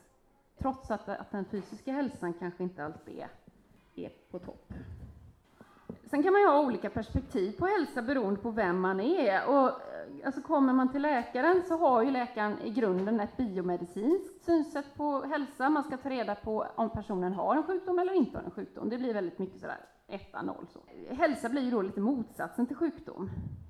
trots 0.60 0.91
att, 0.91 1.10
att 1.10 1.32
den 1.32 1.46
fysiska 1.46 1.91
hälsan 1.91 2.34
kanske 2.34 2.63
inte 2.63 2.86
alltid 2.86 3.20
är, 3.20 3.30
är 3.96 4.12
på 4.32 4.39
topp. 4.39 4.74
Sen 6.10 6.24
kan 6.24 6.34
man 6.34 6.41
ju 6.41 6.48
ha 6.48 6.62
olika 6.62 6.89
perspektiv 6.89 7.52
på 7.52 7.65
hälsa 7.65 8.02
beroende 8.02 8.39
på 8.39 8.52
vem 8.52 8.80
man 8.80 9.00
är. 9.00 9.48
Och, 9.50 9.67
eh, 9.67 10.26
alltså 10.26 10.41
kommer 10.41 10.74
man 10.74 10.91
till 10.91 11.02
läkaren 11.02 11.63
så 11.67 11.78
har 11.78 12.04
ju 12.04 12.12
läkaren 12.12 12.62
i 12.62 12.70
grunden 12.70 13.20
ett 13.20 13.38
biomedicinskt 13.38 14.46
synsätt 14.46 14.96
på 14.96 15.22
hälsa. 15.22 15.70
Man 15.70 15.84
ska 15.84 15.98
ta 15.98 16.10
reda 16.10 16.36
på 16.36 16.67
om 16.76 16.89
personen 16.89 17.34
har 17.34 17.56
en 17.56 17.63
sjukdom 17.63 18.00
eller 18.00 18.13
inte 18.13 18.38
har 18.38 18.43
en 18.43 18.52
sjukdom. 18.52 18.89
Det 18.89 18.98
blir 18.98 19.13
väldigt 19.13 19.39
mycket 19.39 19.62
sådär 19.62 19.80
1-0 20.08 20.65
så. 20.74 20.80
Hälsa 21.15 21.50
blir 21.50 21.62
ju 21.62 21.72
då 21.72 21.82
lite 21.82 22.00
motsatsen 22.00 22.65
till 22.65 22.76
sjukdom. 22.76 23.30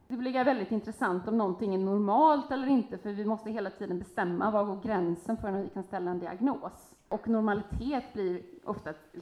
Det 0.09 0.17
blir 0.17 0.43
väldigt 0.43 0.71
intressant 0.71 1.27
om 1.27 1.37
någonting 1.37 1.75
är 1.75 1.79
normalt 1.79 2.51
eller 2.51 2.67
inte, 2.67 2.97
för 2.97 3.11
vi 3.13 3.25
måste 3.25 3.51
hela 3.51 3.69
tiden 3.69 3.99
bestämma 3.99 4.51
var 4.51 4.65
går 4.65 4.81
gränsen 4.83 5.37
för 5.37 5.51
när 5.51 5.63
vi 5.63 5.69
kan 5.69 5.83
ställa 5.83 6.11
en 6.11 6.19
diagnos. 6.19 6.95
Och 7.09 7.27
normalitet 7.27 8.13
blir 8.13 8.41
ofta 8.63 8.89
ett 8.89 9.15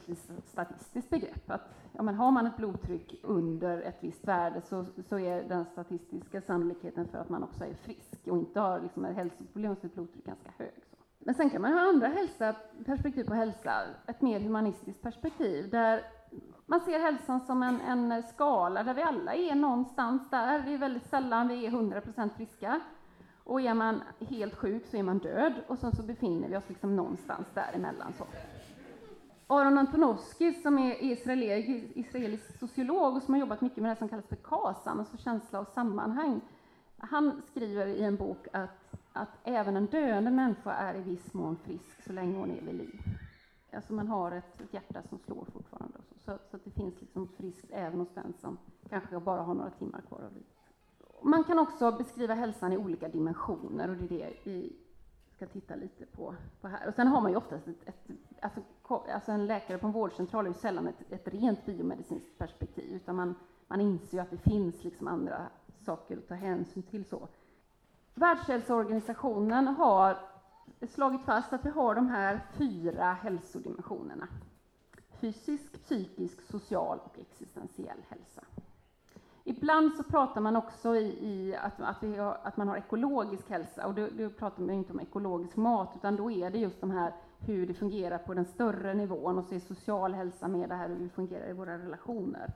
statistiskt 0.44 1.10
begrepp. 1.10 1.50
Att, 1.50 1.74
ja, 1.92 2.02
men 2.02 2.14
har 2.14 2.30
man 2.30 2.46
ett 2.46 2.56
blodtryck 2.56 3.20
under 3.22 3.80
ett 3.80 3.96
visst 4.00 4.28
värde 4.28 4.60
så, 4.60 4.84
så 5.08 5.18
är 5.18 5.48
den 5.48 5.64
statistiska 5.64 6.40
sannolikheten 6.40 7.08
för 7.08 7.18
att 7.18 7.28
man 7.28 7.42
också 7.42 7.64
är 7.64 7.74
frisk 7.74 8.20
och 8.26 8.36
inte 8.38 8.60
har 8.60 8.80
liksom, 8.80 9.04
ett 9.04 9.16
hälsoproblem 9.16 9.70
med 9.70 9.78
sitt 9.78 9.94
blodtryck 9.94 10.24
ganska 10.24 10.50
hög. 10.58 10.82
Så. 10.90 10.96
Men 11.18 11.34
sen 11.34 11.50
kan 11.50 11.62
man 11.62 11.72
ha 11.72 11.80
andra 11.80 12.06
hälsa, 12.06 12.56
perspektiv 12.84 13.24
på 13.24 13.34
hälsa, 13.34 13.82
ett 14.06 14.22
mer 14.22 14.40
humanistiskt 14.40 15.02
perspektiv, 15.02 15.70
där 15.70 16.02
man 16.66 16.80
ser 16.80 16.98
hälsan 16.98 17.40
som 17.40 17.62
en, 17.62 17.80
en, 17.80 18.22
skala 18.22 18.82
där 18.82 18.94
vi 18.94 19.02
alla 19.02 19.34
är 19.34 19.54
någonstans 19.54 20.30
där. 20.30 20.62
Det 20.62 20.74
är 20.74 20.78
väldigt 20.78 21.06
sällan 21.06 21.48
vi 21.48 21.66
är 21.66 21.70
100% 21.70 22.30
friska. 22.36 22.80
Och 23.44 23.60
är 23.60 23.74
man 23.74 24.02
helt 24.20 24.54
sjuk 24.54 24.86
så 24.86 24.96
är 24.96 25.02
man 25.02 25.18
död 25.18 25.52
och 25.66 25.78
sen 25.78 25.92
så 25.92 26.02
befinner 26.02 26.48
vi 26.48 26.56
oss 26.56 26.68
liksom 26.68 26.96
någonstans 26.96 27.46
däremellan. 27.54 28.12
Så. 28.18 28.24
Aron 29.46 29.78
Antonovsky 29.78 30.52
som 30.52 30.78
är 30.78 31.02
israelisk 31.94 32.58
sociolog 32.58 33.16
och 33.16 33.22
som 33.22 33.34
har 33.34 33.40
jobbat 33.40 33.60
mycket 33.60 33.82
med 33.82 33.90
det 33.90 33.96
som 33.96 34.08
kallas 34.08 34.26
för 34.26 34.36
KASAM, 34.36 35.00
alltså 35.00 35.16
känsla 35.16 35.58
av 35.58 35.64
sammanhang. 35.64 36.40
Han 36.98 37.42
skriver 37.50 37.86
i 37.86 38.02
en 38.02 38.16
bok 38.16 38.46
att, 38.52 38.94
att 39.12 39.38
även 39.44 39.76
en 39.76 39.86
döende 39.86 40.30
människa 40.30 40.72
är 40.72 40.94
i 40.94 41.00
viss 41.02 41.34
mån 41.34 41.56
frisk 41.56 42.02
så 42.02 42.12
länge 42.12 42.38
hon 42.38 42.50
är 42.50 42.60
vid 42.60 42.74
liv. 42.74 43.00
Alltså 43.72 43.92
man 43.92 44.08
har 44.08 44.32
ett, 44.32 44.60
ett 44.60 44.74
hjärta 44.74 45.02
som 45.08 45.18
slår 45.18 45.44
fortfarande. 45.52 45.98
Så, 46.08 46.15
så, 46.26 46.38
så, 46.50 46.56
att 46.56 46.64
det 46.64 46.70
finns 46.70 47.00
liksom 47.00 47.28
friskt 47.28 47.70
även 47.70 48.00
hos 48.00 48.14
den 48.14 48.34
som 48.40 48.58
kanske 48.88 49.20
bara 49.20 49.42
har 49.42 49.54
några 49.54 49.70
timmar 49.70 50.00
kvar 50.00 50.22
av 50.22 50.32
livet. 50.32 50.52
Man 51.22 51.44
kan 51.44 51.58
också 51.58 51.92
beskriva 51.92 52.34
hälsan 52.34 52.72
i 52.72 52.76
olika 52.76 53.08
dimensioner 53.08 53.90
och 53.90 53.96
det 53.96 54.04
är 54.04 54.08
det 54.08 54.36
vi 54.44 54.76
ska 55.36 55.46
titta 55.46 55.74
lite 55.74 56.06
på, 56.06 56.34
på 56.60 56.68
här. 56.68 56.88
Och 56.88 56.94
sen 56.94 57.06
har 57.06 57.20
man 57.20 57.30
ju 57.30 57.36
oftast 57.36 57.68
ett, 57.68 57.88
ett 57.88 58.10
alltså, 58.42 58.60
alltså, 58.88 59.32
en 59.32 59.46
läkare 59.46 59.78
på 59.78 59.86
en 59.86 59.92
vårdcentral 59.92 60.46
är 60.46 60.50
ju 60.50 60.54
sällan 60.54 60.86
ett, 60.86 61.12
ett 61.12 61.28
rent 61.28 61.66
biomedicinskt 61.66 62.38
perspektiv, 62.38 62.94
utan 62.94 63.16
man, 63.16 63.34
man 63.68 63.80
inser 63.80 64.16
ju 64.16 64.22
att 64.22 64.30
det 64.30 64.38
finns 64.38 64.84
liksom 64.84 65.08
andra 65.08 65.46
saker 65.84 66.16
att 66.16 66.28
ta 66.28 66.34
hänsyn 66.34 66.82
till. 66.82 67.04
så. 67.04 67.28
Världshälsoorganisationen 68.14 69.66
har 69.66 70.18
slagit 70.88 71.22
fast 71.22 71.52
att 71.52 71.64
vi 71.64 71.70
har 71.70 71.94
de 71.94 72.08
här 72.08 72.40
fyra 72.58 73.12
hälsodimensionerna. 73.12 74.28
Fysisk, 75.20 75.82
psykisk, 75.82 76.42
social 76.50 76.98
och 77.04 77.18
existentiell 77.18 77.98
hälsa. 78.08 78.42
Ibland 79.44 79.94
så 79.94 80.02
pratar 80.02 80.40
man 80.40 80.56
också 80.56 80.96
i, 80.96 81.04
i 81.28 81.56
att, 81.56 81.80
att, 81.80 82.02
har, 82.02 82.38
att, 82.42 82.56
man 82.56 82.68
har 82.68 82.76
ekologisk 82.76 83.50
hälsa, 83.50 83.86
och 83.86 83.94
då, 83.94 84.08
då 84.18 84.30
pratar 84.30 84.62
man 84.62 84.74
inte 84.74 84.92
om 84.92 85.00
ekologisk 85.00 85.56
mat, 85.56 85.92
utan 85.96 86.16
då 86.16 86.30
är 86.30 86.50
det 86.50 86.58
just 86.58 86.80
de 86.80 86.90
här 86.90 87.12
hur 87.38 87.66
det 87.66 87.74
fungerar 87.74 88.18
på 88.18 88.34
den 88.34 88.44
större 88.44 88.94
nivån, 88.94 89.38
och 89.38 89.44
så 89.44 89.54
är 89.54 89.58
social 89.58 90.14
hälsa 90.14 90.48
med 90.48 90.68
det 90.68 90.74
här 90.74 90.88
hur 90.88 90.98
det 90.98 91.08
fungerar 91.08 91.50
i 91.50 91.52
våra 91.52 91.78
relationer. 91.78 92.52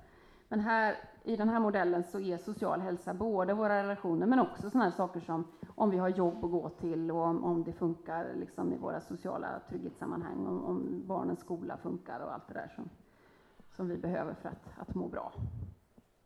Men 0.53 0.61
här, 0.61 0.97
i 1.25 1.37
den 1.37 1.49
här 1.49 1.61
modellen 1.61 2.05
så 2.05 2.21
är 2.21 2.39
social 2.39 2.81
hälsa 2.81 3.15
både 3.15 3.55
våra 3.55 3.83
relationer, 3.83 4.27
men 4.27 4.39
också 4.39 4.71
sådana 4.71 4.93
saker 4.93 5.21
som 5.21 5.45
om 5.75 5.91
vi 5.91 5.99
har 5.99 6.09
jobb 6.09 6.45
att 6.45 6.51
gå 6.51 6.69
till 6.69 7.11
och 7.11 7.23
om, 7.23 7.45
om 7.45 7.65
det 7.65 7.73
funkar 7.73 8.35
liksom 8.35 8.73
i 8.73 8.77
våra 8.77 9.01
sociala 9.01 9.61
trygghetssammanhang, 9.69 10.47
om, 10.47 10.65
om 10.65 11.03
barnens 11.07 11.41
skola 11.41 11.77
funkar 11.77 12.21
och 12.21 12.35
allt 12.35 12.49
det 12.49 12.55
där 12.55 12.73
som, 12.77 12.89
som 13.77 13.89
vi 13.89 13.97
behöver 13.97 14.35
för 14.35 14.49
att, 14.49 14.69
att 14.77 14.95
må 14.95 15.09
bra. 15.09 15.33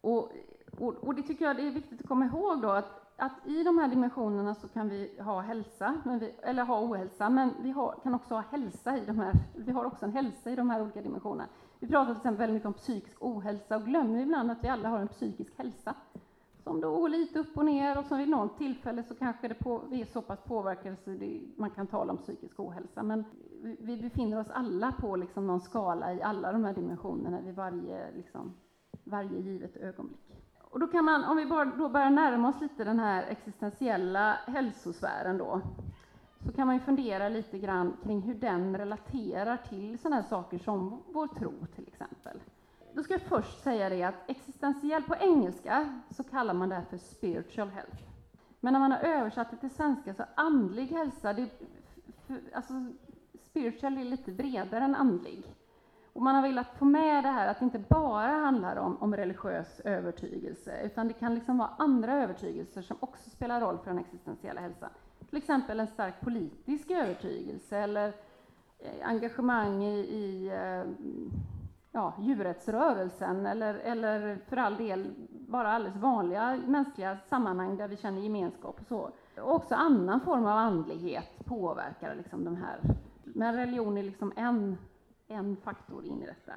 Och, 0.00 0.32
och, 0.78 0.94
och, 0.94 1.14
det 1.14 1.22
tycker 1.22 1.44
jag 1.44 1.56
det 1.56 1.66
är 1.66 1.70
viktigt 1.70 2.00
att 2.00 2.08
komma 2.08 2.24
ihåg 2.24 2.62
då 2.62 2.70
att, 2.70 3.14
att 3.16 3.46
i 3.46 3.62
de 3.62 3.78
här 3.78 3.88
dimensionerna 3.88 4.54
så 4.54 4.68
kan 4.68 4.88
vi 4.88 5.20
ha 5.20 5.40
hälsa, 5.40 5.94
vi, 6.20 6.34
eller 6.42 6.64
ha 6.64 6.80
ohälsa, 6.80 7.30
men 7.30 7.54
vi 7.62 7.70
har, 7.70 7.94
kan 8.02 8.14
också 8.14 8.34
ha 8.34 8.44
hälsa 8.50 8.98
i 8.98 9.04
de 9.06 9.18
här, 9.18 9.32
vi 9.56 9.72
har 9.72 9.84
också 9.84 10.04
en 10.04 10.12
hälsa 10.12 10.50
i 10.50 10.56
de 10.56 10.70
här 10.70 10.82
olika 10.82 11.02
dimensionerna. 11.02 11.48
Vi 11.78 11.86
pratar 11.86 12.06
till 12.06 12.16
exempel 12.16 12.38
väldigt 12.38 12.54
mycket 12.54 12.66
om 12.66 12.72
psykisk 12.74 13.16
ohälsa 13.20 13.76
och 13.76 13.84
glömmer 13.84 14.20
ibland 14.20 14.50
att 14.50 14.64
vi 14.64 14.68
alla 14.68 14.88
har 14.88 14.98
en 14.98 15.08
psykisk 15.08 15.58
hälsa 15.58 15.94
som 16.64 16.80
då 16.80 16.96
går 16.96 17.08
lite 17.08 17.38
upp 17.38 17.56
och 17.56 17.64
ner 17.64 17.98
och 17.98 18.04
som 18.04 18.18
vid 18.18 18.28
något 18.28 18.58
tillfälle 18.58 19.02
så 19.02 19.14
kanske 19.14 19.48
det 19.48 19.54
på, 19.54 19.82
vi 19.90 20.00
är 20.00 20.06
så 20.06 20.22
pass 20.22 20.40
påverkade 20.40 20.96
så 20.96 21.10
det, 21.10 21.40
man 21.56 21.70
kan 21.70 21.86
tala 21.86 22.12
om 22.12 22.18
psykisk 22.18 22.60
ohälsa. 22.60 23.02
Men 23.02 23.24
vi, 23.62 23.76
vi 23.80 23.96
befinner 23.96 24.40
oss 24.40 24.50
alla 24.50 24.92
på 24.92 25.16
liksom 25.16 25.46
någon 25.46 25.60
skala 25.60 26.14
i 26.14 26.22
alla 26.22 26.52
de 26.52 26.64
här 26.64 26.74
dimensionerna 26.74 27.40
vid 27.40 27.54
varje, 27.54 28.12
liksom, 28.16 28.54
varje 29.04 29.40
givet 29.40 29.76
ögonblick. 29.76 30.20
Och 30.70 30.80
då 30.80 30.86
kan 30.86 31.04
man, 31.04 31.24
om 31.24 31.36
vi 31.36 31.46
bara, 31.46 31.64
då 31.64 31.88
börjar 31.88 32.10
närma 32.10 32.48
oss 32.48 32.60
lite 32.60 32.84
den 32.84 33.00
här 33.00 33.22
existentiella 33.22 34.32
hälsosfären 34.32 35.38
då, 35.38 35.60
så 36.46 36.52
kan 36.52 36.66
man 36.66 36.76
ju 36.76 36.80
fundera 36.80 37.28
lite 37.28 37.58
grann 37.58 37.96
kring 38.02 38.20
hur 38.20 38.34
den 38.34 38.76
relaterar 38.76 39.56
till 39.56 39.98
sådana 39.98 40.16
här 40.16 40.28
saker 40.28 40.58
som 40.58 41.02
vår 41.12 41.26
tro 41.26 41.52
till 41.74 41.88
exempel. 41.88 42.40
Då 42.94 43.02
ska 43.02 43.14
jag 43.14 43.22
först 43.22 43.62
säga 43.62 43.88
det 43.88 44.02
att 44.02 44.30
existentiell, 44.30 45.02
på 45.02 45.14
engelska 45.20 46.00
så 46.10 46.24
kallar 46.24 46.54
man 46.54 46.68
det 46.68 46.74
här 46.74 46.84
för 46.84 46.98
spiritual 46.98 47.68
health. 47.68 48.02
Men 48.60 48.72
när 48.72 48.80
man 48.80 48.92
har 48.92 48.98
översatt 48.98 49.50
det 49.50 49.56
till 49.56 49.70
svenska 49.70 50.14
så 50.14 50.24
andlig 50.34 50.86
hälsa, 50.86 51.32
det, 51.32 51.48
alltså 52.52 52.72
spiritual 53.50 53.98
är 53.98 54.04
lite 54.04 54.32
bredare 54.32 54.84
än 54.84 54.94
andlig. 54.94 55.44
Och 56.12 56.22
man 56.22 56.34
har 56.34 56.42
velat 56.42 56.78
få 56.78 56.84
med 56.84 57.24
det 57.24 57.28
här 57.28 57.48
att 57.48 57.58
det 57.58 57.64
inte 57.64 57.78
bara 57.78 58.32
handlar 58.32 58.76
om, 58.76 58.96
om 58.96 59.16
religiös 59.16 59.80
övertygelse, 59.80 60.82
utan 60.84 61.08
det 61.08 61.14
kan 61.14 61.34
liksom 61.34 61.58
vara 61.58 61.70
andra 61.78 62.12
övertygelser 62.22 62.82
som 62.82 62.96
också 63.00 63.30
spelar 63.30 63.60
roll 63.60 63.78
för 63.78 63.90
den 63.90 63.98
existentiella 63.98 64.60
hälsan. 64.60 64.90
Till 65.28 65.38
exempel 65.38 65.80
en 65.80 65.86
stark 65.86 66.20
politisk 66.20 66.90
övertygelse 66.90 67.78
eller 67.78 68.08
eh, 68.78 69.08
engagemang 69.08 69.84
i, 69.84 69.98
i 69.98 70.48
eh, 70.48 70.84
ja, 71.92 72.14
djurrättsrörelsen 72.18 73.46
eller, 73.46 73.74
eller 73.74 74.38
för 74.48 74.56
all 74.56 74.76
del 74.76 75.14
bara 75.30 75.72
alldeles 75.72 75.96
vanliga 75.96 76.60
mänskliga 76.66 77.18
sammanhang 77.28 77.76
där 77.76 77.88
vi 77.88 77.96
känner 77.96 78.20
gemenskap 78.20 78.80
och 78.80 78.86
så. 78.86 79.10
Och 79.42 79.54
också 79.54 79.74
annan 79.74 80.20
form 80.20 80.46
av 80.46 80.58
andlighet 80.58 81.44
påverkar 81.44 82.14
liksom 82.14 82.44
de 82.44 82.56
här. 82.56 82.80
Men 83.24 83.56
religion 83.56 83.98
är 83.98 84.02
liksom 84.02 84.32
en 84.36 84.76
en 85.28 85.56
faktor 85.56 86.04
in 86.04 86.22
i 86.22 86.26
detta. 86.26 86.52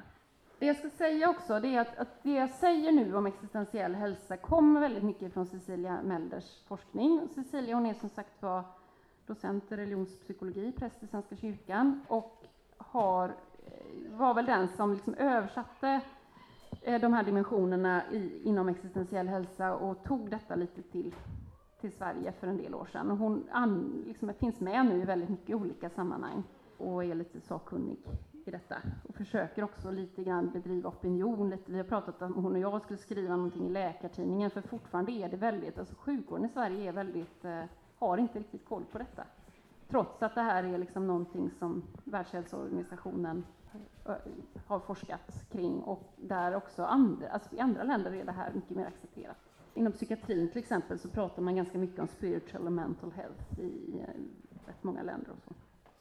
Det 0.58 0.66
jag 0.66 0.76
ska 0.76 0.90
säga 0.90 1.30
också 1.30 1.60
det 1.60 1.74
är 1.74 1.80
att, 1.80 1.98
att, 1.98 2.22
det 2.22 2.32
jag 2.32 2.50
säger 2.50 2.92
nu 2.92 3.16
om 3.16 3.26
existentiell 3.26 3.94
hälsa 3.94 4.36
kommer 4.36 4.80
väldigt 4.80 5.02
mycket 5.02 5.32
från 5.32 5.46
Cecilia 5.46 6.02
Melders 6.02 6.62
forskning. 6.66 7.28
Cecilia 7.34 7.74
hon 7.74 7.86
är 7.86 7.94
som 7.94 8.08
sagt 8.08 8.42
var 8.42 8.64
docent 9.26 9.72
i 9.72 9.76
religionspsykologi, 9.76 10.72
präst 10.72 11.02
i 11.02 11.06
Svenska 11.06 11.36
kyrkan 11.36 12.00
och 12.08 12.44
har, 12.76 13.28
eh, 13.66 14.18
var 14.18 14.34
väl 14.34 14.46
den 14.46 14.68
som 14.68 14.92
liksom 14.92 15.14
översatte 15.14 16.00
eh, 16.82 17.00
de 17.00 17.12
här 17.12 17.22
dimensionerna 17.22 18.02
i, 18.12 18.42
inom 18.44 18.68
existentiell 18.68 19.28
hälsa 19.28 19.74
och 19.74 20.04
tog 20.04 20.30
detta 20.30 20.54
lite 20.54 20.82
till, 20.82 21.14
till 21.80 21.92
Sverige 21.92 22.32
för 22.32 22.46
en 22.46 22.56
del 22.56 22.74
år 22.74 22.88
sedan. 22.92 23.10
Och 23.10 23.18
hon 23.18 23.48
an, 23.52 24.02
liksom, 24.06 24.32
finns 24.34 24.60
med 24.60 24.86
nu 24.86 25.02
i 25.02 25.04
väldigt 25.04 25.28
mycket 25.28 25.56
olika 25.56 25.90
sammanhang 25.90 26.44
och 26.78 27.04
är 27.04 27.14
lite 27.14 27.40
sakkunnig 27.40 27.98
i 28.48 28.50
detta 28.50 28.76
och 29.08 29.14
försöker 29.14 29.62
också 29.62 29.90
lite 29.90 30.24
grann 30.24 30.50
bedriva 30.50 30.88
opinion. 30.88 31.50
Lite. 31.50 31.72
Vi 31.72 31.78
har 31.78 31.84
pratat 31.84 32.22
om 32.22 32.34
hon 32.34 32.52
och 32.52 32.58
jag 32.58 32.82
skulle 32.82 32.98
skriva 32.98 33.36
någonting 33.36 33.66
i 33.66 33.70
Läkartidningen 33.70 34.50
för 34.50 34.60
fortfarande 34.60 35.12
är 35.12 35.28
det 35.28 35.36
väldigt, 35.36 35.78
alltså 35.78 35.94
sjukvården 35.98 36.44
i 36.44 36.48
Sverige 36.48 36.88
är 36.88 36.92
väldigt, 36.92 37.44
eh, 37.44 37.62
har 37.98 38.18
inte 38.18 38.38
riktigt 38.38 38.64
koll 38.64 38.84
på 38.92 38.98
detta. 38.98 39.24
Trots 39.88 40.22
att 40.22 40.34
det 40.34 40.40
här 40.40 40.64
är 40.64 40.78
liksom 40.78 41.06
någonting 41.06 41.50
som 41.50 41.82
Världshälsoorganisationen 42.04 43.44
eh, 44.06 44.14
har 44.66 44.80
forskat 44.80 45.50
kring 45.50 45.80
och 45.80 46.12
där 46.16 46.54
också 46.54 46.84
andra, 46.84 47.28
alltså 47.28 47.56
i 47.56 47.60
andra 47.60 47.82
länder 47.82 48.12
är 48.12 48.24
det 48.24 48.32
här 48.32 48.52
mycket 48.54 48.76
mer 48.76 48.86
accepterat. 48.86 49.36
Inom 49.74 49.92
psykiatrin 49.92 50.48
till 50.48 50.58
exempel 50.58 50.98
så 50.98 51.08
pratar 51.08 51.42
man 51.42 51.56
ganska 51.56 51.78
mycket 51.78 51.98
om 51.98 52.08
spiritual 52.08 52.66
och 52.66 52.72
mental 52.72 53.12
health 53.12 53.60
i 53.60 54.00
eh, 54.00 54.20
rätt 54.66 54.84
många 54.84 55.02
länder 55.02 55.30
och 55.30 55.42
så. 55.42 55.54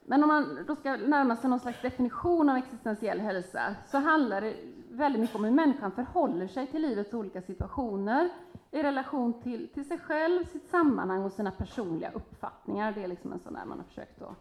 Men 0.10 0.24
om 0.24 0.28
man 0.28 0.66
då 0.68 0.76
ska 0.76 0.98
närma 0.98 1.36
sig 1.36 1.50
någon 1.50 1.60
slags 1.60 1.82
definition 1.82 2.50
av 2.50 2.58
existentiell 2.58 3.20
hälsa 3.20 3.76
så 3.88 3.98
handlar 3.98 4.42
det 4.42 4.56
väldigt 4.90 5.22
mycket 5.22 5.36
om 5.36 5.44
hur 5.44 5.52
människan 5.52 5.92
förhåller 5.92 6.48
sig 6.48 6.68
till 6.68 6.82
livets 6.82 7.14
olika 7.14 7.42
situationer 7.42 8.30
i 8.72 8.84
relation 8.84 9.42
till, 9.42 9.68
till 9.74 9.88
sig 9.88 9.98
själv, 9.98 10.46
sitt 10.46 10.70
sammanhang 10.70 11.24
och 11.24 11.32
sina 11.32 11.52
personliga 11.52 12.12
uppfattningar. 12.12 12.92
Det 12.92 13.04
är 13.04 13.08
liksom 13.08 13.34
en 13.34 13.40
sån 13.40 13.54
där 13.54 13.66
man 13.66 13.78
har 13.78 13.86
försökt 13.86 14.22
att 14.22 14.36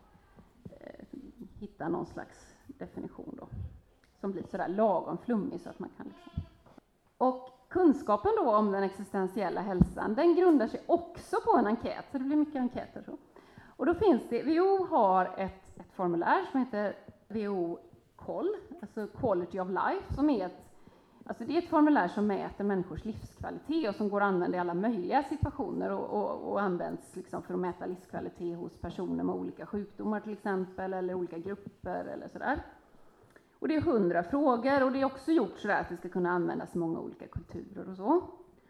eh, 0.64 1.18
hitta 1.58 1.88
någon 1.88 2.06
slags 2.06 2.54
definition 2.66 3.36
då, 3.40 3.48
som 4.20 4.32
blir 4.32 4.42
sådär 4.50 4.68
lagom 4.68 5.18
flummig 5.18 5.60
så 5.60 5.70
att 5.70 5.78
man 5.78 5.90
kan 5.96 6.06
liksom. 6.06 6.42
Och 7.18 7.50
kunskapen 7.68 8.32
då 8.36 8.56
om 8.56 8.72
den 8.72 8.82
existentiella 8.82 9.60
hälsan, 9.60 10.14
den 10.14 10.34
grundar 10.34 10.68
sig 10.68 10.80
också 10.86 11.36
på 11.44 11.58
en 11.58 11.66
enkät, 11.66 12.04
så 12.12 12.18
det 12.18 12.24
blir 12.24 12.36
mycket 12.36 12.56
enkäter. 12.56 13.02
Så. 13.06 13.18
Och 13.76 13.86
då 13.86 13.94
finns 13.94 14.22
det, 14.28 14.42
WHO 14.42 14.86
har 14.86 15.34
ett, 15.36 15.80
ett 15.80 15.92
formulär 15.92 16.44
som 16.50 16.60
heter 16.60 16.96
WHO 17.28 17.78
Koll, 18.16 18.56
alltså 18.80 19.06
Quality 19.06 19.60
of 19.60 19.68
Life, 19.68 20.14
som 20.14 20.30
är 20.30 20.46
ett 20.46 20.66
Alltså 21.28 21.44
det 21.44 21.54
är 21.54 21.58
ett 21.58 21.68
formulär 21.68 22.08
som 22.08 22.26
mäter 22.26 22.64
människors 22.64 23.04
livskvalitet 23.04 23.88
och 23.88 23.94
som 23.94 24.08
går 24.08 24.20
att 24.20 24.26
använda 24.26 24.56
i 24.56 24.60
alla 24.60 24.74
möjliga 24.74 25.22
situationer 25.22 25.90
och, 25.90 26.04
och, 26.04 26.52
och 26.52 26.60
används 26.60 27.16
liksom 27.16 27.42
för 27.42 27.54
att 27.54 27.60
mäta 27.60 27.86
livskvalitet 27.86 28.58
hos 28.58 28.76
personer 28.76 29.24
med 29.24 29.34
olika 29.34 29.66
sjukdomar 29.66 30.20
till 30.20 30.32
exempel, 30.32 30.94
eller 30.94 31.14
olika 31.14 31.38
grupper 31.38 32.04
eller 32.04 32.28
sådär. 32.28 32.62
Och 33.58 33.68
det 33.68 33.76
är 33.76 33.80
hundra 33.80 34.22
frågor 34.22 34.82
och 34.82 34.92
det 34.92 35.00
är 35.00 35.04
också 35.04 35.32
gjort 35.32 35.58
sådär 35.58 35.80
att 35.80 35.88
det 35.88 35.96
ska 35.96 36.08
kunna 36.08 36.30
användas 36.30 36.74
i 36.74 36.78
många 36.78 37.00
olika 37.00 37.26
kulturer 37.26 37.90
och 37.90 37.96
så. 37.96 38.22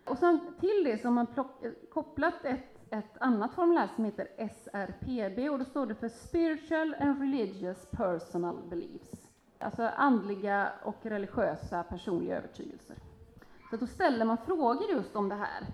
Och 0.04 0.18
sen 0.18 0.40
till 0.60 0.84
det 0.84 0.98
så 0.98 1.08
har 1.08 1.12
man 1.12 1.26
plock, 1.26 1.64
eh, 1.64 1.72
kopplat 1.92 2.44
ett 2.44 2.75
ett 2.90 3.18
annat 3.20 3.54
formulär 3.54 3.88
som 3.94 4.04
heter 4.04 4.28
SRPB 4.36 5.50
och 5.50 5.58
då 5.58 5.64
står 5.64 5.86
det 5.86 5.94
för 5.94 6.08
Spiritual 6.08 6.94
and 7.00 7.20
Religious 7.20 7.86
Personal 7.90 8.62
Beliefs. 8.70 9.30
Alltså 9.58 9.82
andliga 9.82 10.72
och 10.84 11.06
religiösa 11.06 11.82
personliga 11.82 12.36
övertygelser. 12.36 12.96
Så 13.70 13.76
då 13.76 13.86
ställer 13.86 14.24
man 14.24 14.38
frågor 14.38 14.90
just 14.90 15.16
om 15.16 15.28
det 15.28 15.34
här, 15.34 15.66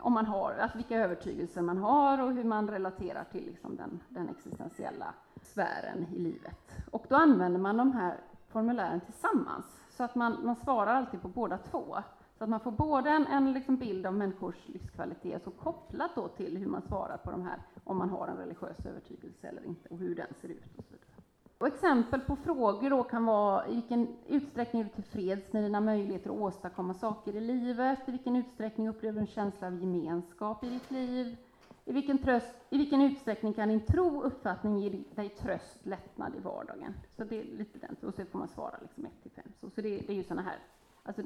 om 0.00 0.12
man 0.12 0.26
har, 0.26 0.52
alltså 0.52 0.78
vilka 0.78 0.96
övertygelser 0.96 1.62
man 1.62 1.78
har 1.78 2.22
och 2.22 2.32
hur 2.32 2.44
man 2.44 2.70
relaterar 2.70 3.24
till 3.24 3.44
liksom 3.44 3.76
den, 3.76 4.00
den 4.08 4.28
existentiella 4.28 5.14
sfären 5.42 6.06
i 6.12 6.18
livet. 6.18 6.72
Och 6.90 7.06
då 7.08 7.16
använder 7.16 7.60
man 7.60 7.76
de 7.76 7.92
här 7.92 8.20
formulären 8.48 9.00
tillsammans. 9.00 9.80
Så 9.90 10.04
att 10.04 10.14
man, 10.14 10.44
man 10.44 10.56
svarar 10.56 10.94
alltid 10.94 11.22
på 11.22 11.28
båda 11.28 11.58
två. 11.58 11.98
Så 12.42 12.44
att 12.44 12.50
man 12.50 12.60
får 12.60 12.70
både 12.70 13.10
en, 13.10 13.26
en 13.26 13.52
liksom 13.52 13.76
bild 13.76 14.06
av 14.06 14.14
människors 14.14 14.68
livskvalitet, 14.68 15.44
så 15.44 15.50
kopplat 15.50 16.10
då 16.14 16.28
till 16.28 16.56
hur 16.56 16.66
man 16.66 16.82
svarar 16.82 17.16
på 17.16 17.30
de 17.30 17.42
här, 17.42 17.62
om 17.84 17.98
man 17.98 18.10
har 18.10 18.28
en 18.28 18.36
religiös 18.36 18.86
övertygelse 18.86 19.48
eller 19.48 19.66
inte, 19.66 19.88
och 19.88 19.98
hur 19.98 20.14
den 20.14 20.26
ser 20.40 20.48
ut. 20.48 20.76
Och 20.76 20.84
så 20.84 20.92
vidare. 20.92 21.22
Och 21.58 21.66
exempel 21.66 22.20
på 22.20 22.36
frågor 22.36 22.90
då 22.90 23.02
kan 23.04 23.24
vara 23.24 23.68
i 23.68 23.74
vilken 23.74 24.16
utsträckning 24.28 24.82
är 24.82 24.84
du 24.84 24.90
tillfreds 24.90 25.52
med 25.52 25.64
dina 25.64 25.80
möjligheter 25.80 26.30
att 26.30 26.36
åstadkomma 26.36 26.94
saker 26.94 27.36
i 27.36 27.40
livet? 27.40 28.08
I 28.08 28.10
vilken 28.10 28.36
utsträckning 28.36 28.88
upplever 28.88 29.14
du 29.14 29.20
en 29.20 29.26
känsla 29.26 29.66
av 29.66 29.80
gemenskap 29.80 30.64
i 30.64 30.68
ditt 30.68 30.90
liv? 30.90 31.36
I 31.84 31.92
vilken, 31.92 32.18
tröst, 32.18 32.54
I 32.70 32.78
vilken 32.78 33.00
utsträckning 33.00 33.52
kan 33.52 33.68
din 33.68 33.86
tro 33.86 34.16
och 34.16 34.26
uppfattning 34.26 34.78
ge 34.78 35.02
dig 35.14 35.28
tröst, 35.28 35.86
lättnad 35.86 36.34
i 36.36 36.38
vardagen? 36.38 36.94
Så 37.16 37.24
det 37.24 37.40
är 37.40 37.44
lite 37.44 37.78
den, 37.78 38.08
och 38.08 38.14
så 38.14 38.24
får 38.24 38.38
man 38.38 38.48
svara 38.48 38.74
liksom 38.82 39.06
1 39.06 39.12
till 39.22 39.30
5. 39.30 39.44
Så, 39.60 39.70
så 39.70 39.80
det, 39.80 39.88
det, 39.88 40.12
är 40.12 40.16
ju 40.16 40.24
sådana 40.24 40.42
här, 40.42 40.58
alltså 41.02 41.22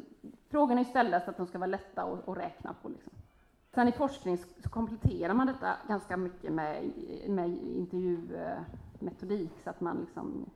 frågorna 0.50 0.80
är 0.80 0.84
ställda 0.84 1.20
så 1.20 1.30
att 1.30 1.36
de 1.36 1.46
ska 1.46 1.58
vara 1.58 1.70
lätta 1.70 2.02
att, 2.02 2.28
att 2.28 2.36
räkna 2.38 2.74
på. 2.82 2.88
Liksom. 2.88 3.12
Sen 3.74 3.88
i 3.88 3.92
forskning 3.92 4.38
så 4.38 4.68
kompletterar 4.70 5.34
man 5.34 5.46
detta 5.46 5.76
ganska 5.88 6.16
mycket 6.16 6.52
med, 6.52 6.92
med 7.28 7.48
intervjumetodik 7.62 9.52
så 9.64 9.70
att 9.70 9.80
man 9.80 10.00
liksom, 10.00 10.50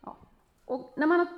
ja. 0.00 0.16
Och 0.64 0.92
när 0.96 1.06
man 1.06 1.18
har 1.18 1.28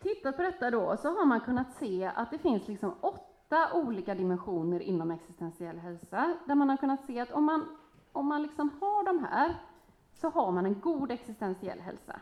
tittat 0.00 0.36
på 0.36 0.42
detta 0.42 0.70
då 0.70 0.96
så 0.96 1.08
har 1.08 1.26
man 1.26 1.40
kunnat 1.40 1.72
se 1.72 2.10
att 2.14 2.30
det 2.30 2.38
finns 2.38 2.68
liksom 2.68 2.94
åtta 3.00 3.72
olika 3.74 4.14
dimensioner 4.14 4.80
inom 4.80 5.10
existentiell 5.10 5.78
hälsa, 5.78 6.34
där 6.46 6.54
man 6.54 6.68
har 6.68 6.76
kunnat 6.76 7.04
se 7.04 7.20
att 7.20 7.32
om 7.32 7.44
man, 7.44 7.76
om 8.12 8.26
man 8.26 8.42
liksom 8.42 8.70
har 8.80 9.04
de 9.04 9.24
här, 9.24 9.54
så 10.12 10.30
har 10.30 10.52
man 10.52 10.66
en 10.66 10.80
god 10.80 11.10
existentiell 11.10 11.80
hälsa. 11.80 12.20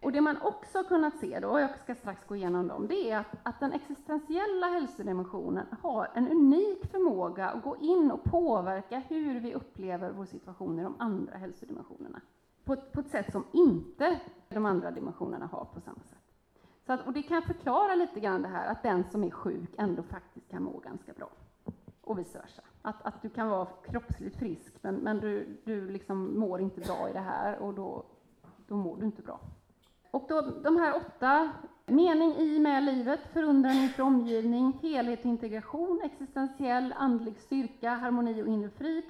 Och 0.00 0.12
det 0.12 0.20
man 0.20 0.42
också 0.42 0.78
har 0.78 0.84
kunnat 0.84 1.18
se 1.18 1.40
då, 1.40 1.48
och 1.48 1.60
jag 1.60 1.78
ska 1.78 1.94
strax 1.94 2.26
gå 2.26 2.36
igenom 2.36 2.68
dem, 2.68 2.86
det 2.86 3.10
är 3.10 3.18
att, 3.18 3.36
att 3.42 3.60
den 3.60 3.72
existentiella 3.72 4.66
hälsodimensionen 4.66 5.66
har 5.82 6.10
en 6.14 6.28
unik 6.28 6.90
förmåga 6.90 7.48
att 7.48 7.62
gå 7.62 7.76
in 7.76 8.10
och 8.10 8.24
påverka 8.24 8.98
hur 9.08 9.40
vi 9.40 9.54
upplever 9.54 10.10
vår 10.10 10.24
situation 10.24 10.78
i 10.78 10.82
de 10.82 10.94
andra 10.98 11.36
hälsodimensionerna. 11.36 12.20
På, 12.64 12.76
på 12.76 13.00
ett 13.00 13.10
sätt 13.10 13.32
som 13.32 13.44
inte 13.52 14.20
de 14.48 14.66
andra 14.66 14.90
dimensionerna 14.90 15.46
har 15.46 15.64
på 15.64 15.80
samma 15.80 16.02
sätt. 16.02 16.18
Så 16.86 16.92
att, 16.92 17.06
och 17.06 17.12
det 17.12 17.22
kan 17.22 17.42
förklara 17.42 17.94
lite 17.94 18.20
grann 18.20 18.42
det 18.42 18.48
här 18.48 18.72
att 18.72 18.82
den 18.82 19.04
som 19.10 19.24
är 19.24 19.30
sjuk 19.30 19.70
ändå 19.78 20.02
faktiskt 20.02 20.48
kan 20.48 20.62
må 20.62 20.78
ganska 20.78 21.12
bra. 21.12 21.30
Och 22.00 22.18
vice 22.18 22.38
versa. 22.38 22.62
Att, 22.82 23.02
att 23.02 23.22
du 23.22 23.28
kan 23.28 23.48
vara 23.48 23.66
kroppsligt 23.66 24.36
frisk 24.36 24.74
men, 24.82 24.94
men 24.94 25.20
du, 25.20 25.60
du 25.64 25.90
liksom 25.90 26.38
mår 26.40 26.60
inte 26.60 26.80
bra 26.80 27.08
i 27.10 27.12
det 27.12 27.20
här 27.20 27.58
och 27.58 27.74
då, 27.74 28.04
då 28.66 28.76
mår 28.76 28.96
du 28.96 29.06
inte 29.06 29.22
bra. 29.22 29.40
Och 30.10 30.24
då, 30.28 30.40
de 30.40 30.76
här 30.76 30.96
åtta, 30.96 31.50
mening 31.86 32.32
i 32.32 32.58
med 32.58 32.82
livet, 32.84 33.20
förundran 33.32 33.76
inför 33.76 34.02
omgivning, 34.02 34.78
helhet 34.82 35.20
och 35.20 35.26
integration, 35.26 36.00
existentiell 36.04 36.94
andlig 36.96 37.38
styrka, 37.38 37.90
harmoni 37.90 38.42
och 38.42 38.46
inre 38.46 38.70
frid, 38.70 39.04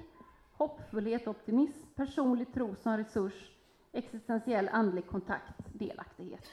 hoppfullhet 0.57 1.27
och 1.27 1.35
optimism, 1.35 1.87
personlig 1.95 2.53
tro 2.53 2.75
som 2.75 2.97
resurs, 2.97 3.51
existentiell 3.91 4.69
andlig 4.71 5.07
kontakt, 5.07 5.73
delaktighet. 5.73 6.45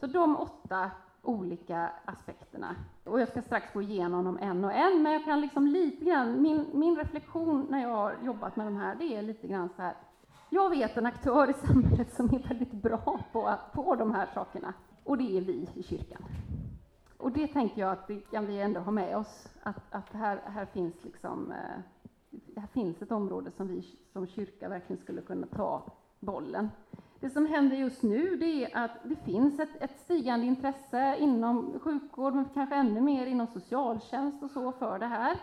Så 0.00 0.06
de 0.06 0.36
åtta 0.36 0.90
olika 1.22 1.90
aspekterna. 2.04 2.76
Och 3.04 3.20
jag 3.20 3.28
ska 3.28 3.42
strax 3.42 3.72
gå 3.72 3.82
igenom 3.82 4.24
dem 4.24 4.38
en 4.40 4.64
och 4.64 4.72
en, 4.72 5.02
men 5.02 5.12
jag 5.12 5.24
kan 5.24 5.40
liksom 5.40 5.66
lite 5.66 6.04
grann, 6.04 6.42
min, 6.42 6.66
min 6.72 6.96
reflektion 6.96 7.66
när 7.70 7.82
jag 7.82 7.88
har 7.88 8.16
jobbat 8.24 8.56
med 8.56 8.66
de 8.66 8.76
här, 8.76 8.94
det 8.94 9.16
är 9.16 9.22
lite 9.22 9.46
grann 9.46 9.68
så 9.76 9.82
här, 9.82 9.94
jag 10.50 10.70
vet 10.70 10.96
en 10.96 11.06
aktör 11.06 11.50
i 11.50 11.52
samhället 11.52 12.14
som 12.14 12.26
är 12.26 12.48
väldigt 12.48 12.72
bra 12.72 13.18
på, 13.32 13.54
på 13.72 13.94
de 13.94 14.14
här 14.14 14.28
sakerna, 14.34 14.74
och 15.04 15.18
det 15.18 15.38
är 15.38 15.40
vi 15.40 15.68
i 15.74 15.82
kyrkan. 15.82 16.22
Och 17.16 17.32
det 17.32 17.46
tänker 17.46 17.80
jag 17.80 17.92
att 17.92 18.06
det 18.06 18.20
kan 18.30 18.46
vi 18.46 18.60
ändå 18.60 18.80
ha 18.80 18.92
med 18.92 19.16
oss, 19.16 19.48
att, 19.62 19.94
att 19.94 20.12
här, 20.12 20.40
här 20.46 20.66
finns 20.66 20.94
liksom, 21.04 21.52
eh, 21.52 21.80
här 22.56 22.66
finns 22.66 23.02
ett 23.02 23.12
område 23.12 23.50
som 23.50 23.68
vi 23.68 23.98
som 24.12 24.26
kyrka 24.26 24.68
verkligen 24.68 25.02
skulle 25.02 25.20
kunna 25.20 25.46
ta 25.46 25.82
bollen. 26.20 26.70
Det 27.20 27.30
som 27.30 27.46
händer 27.46 27.76
just 27.76 28.02
nu 28.02 28.36
det 28.36 28.64
är 28.64 28.84
att 28.84 28.90
det 29.04 29.16
finns 29.16 29.60
ett, 29.60 29.82
ett 29.82 30.00
stigande 30.00 30.46
intresse 30.46 31.16
inom 31.18 31.80
sjukvård, 31.80 32.34
men 32.34 32.44
kanske 32.54 32.74
ännu 32.74 33.00
mer 33.00 33.26
inom 33.26 33.46
socialtjänst 33.46 34.42
och 34.42 34.50
så 34.50 34.72
för 34.72 34.98
det 34.98 35.06
här. 35.06 35.36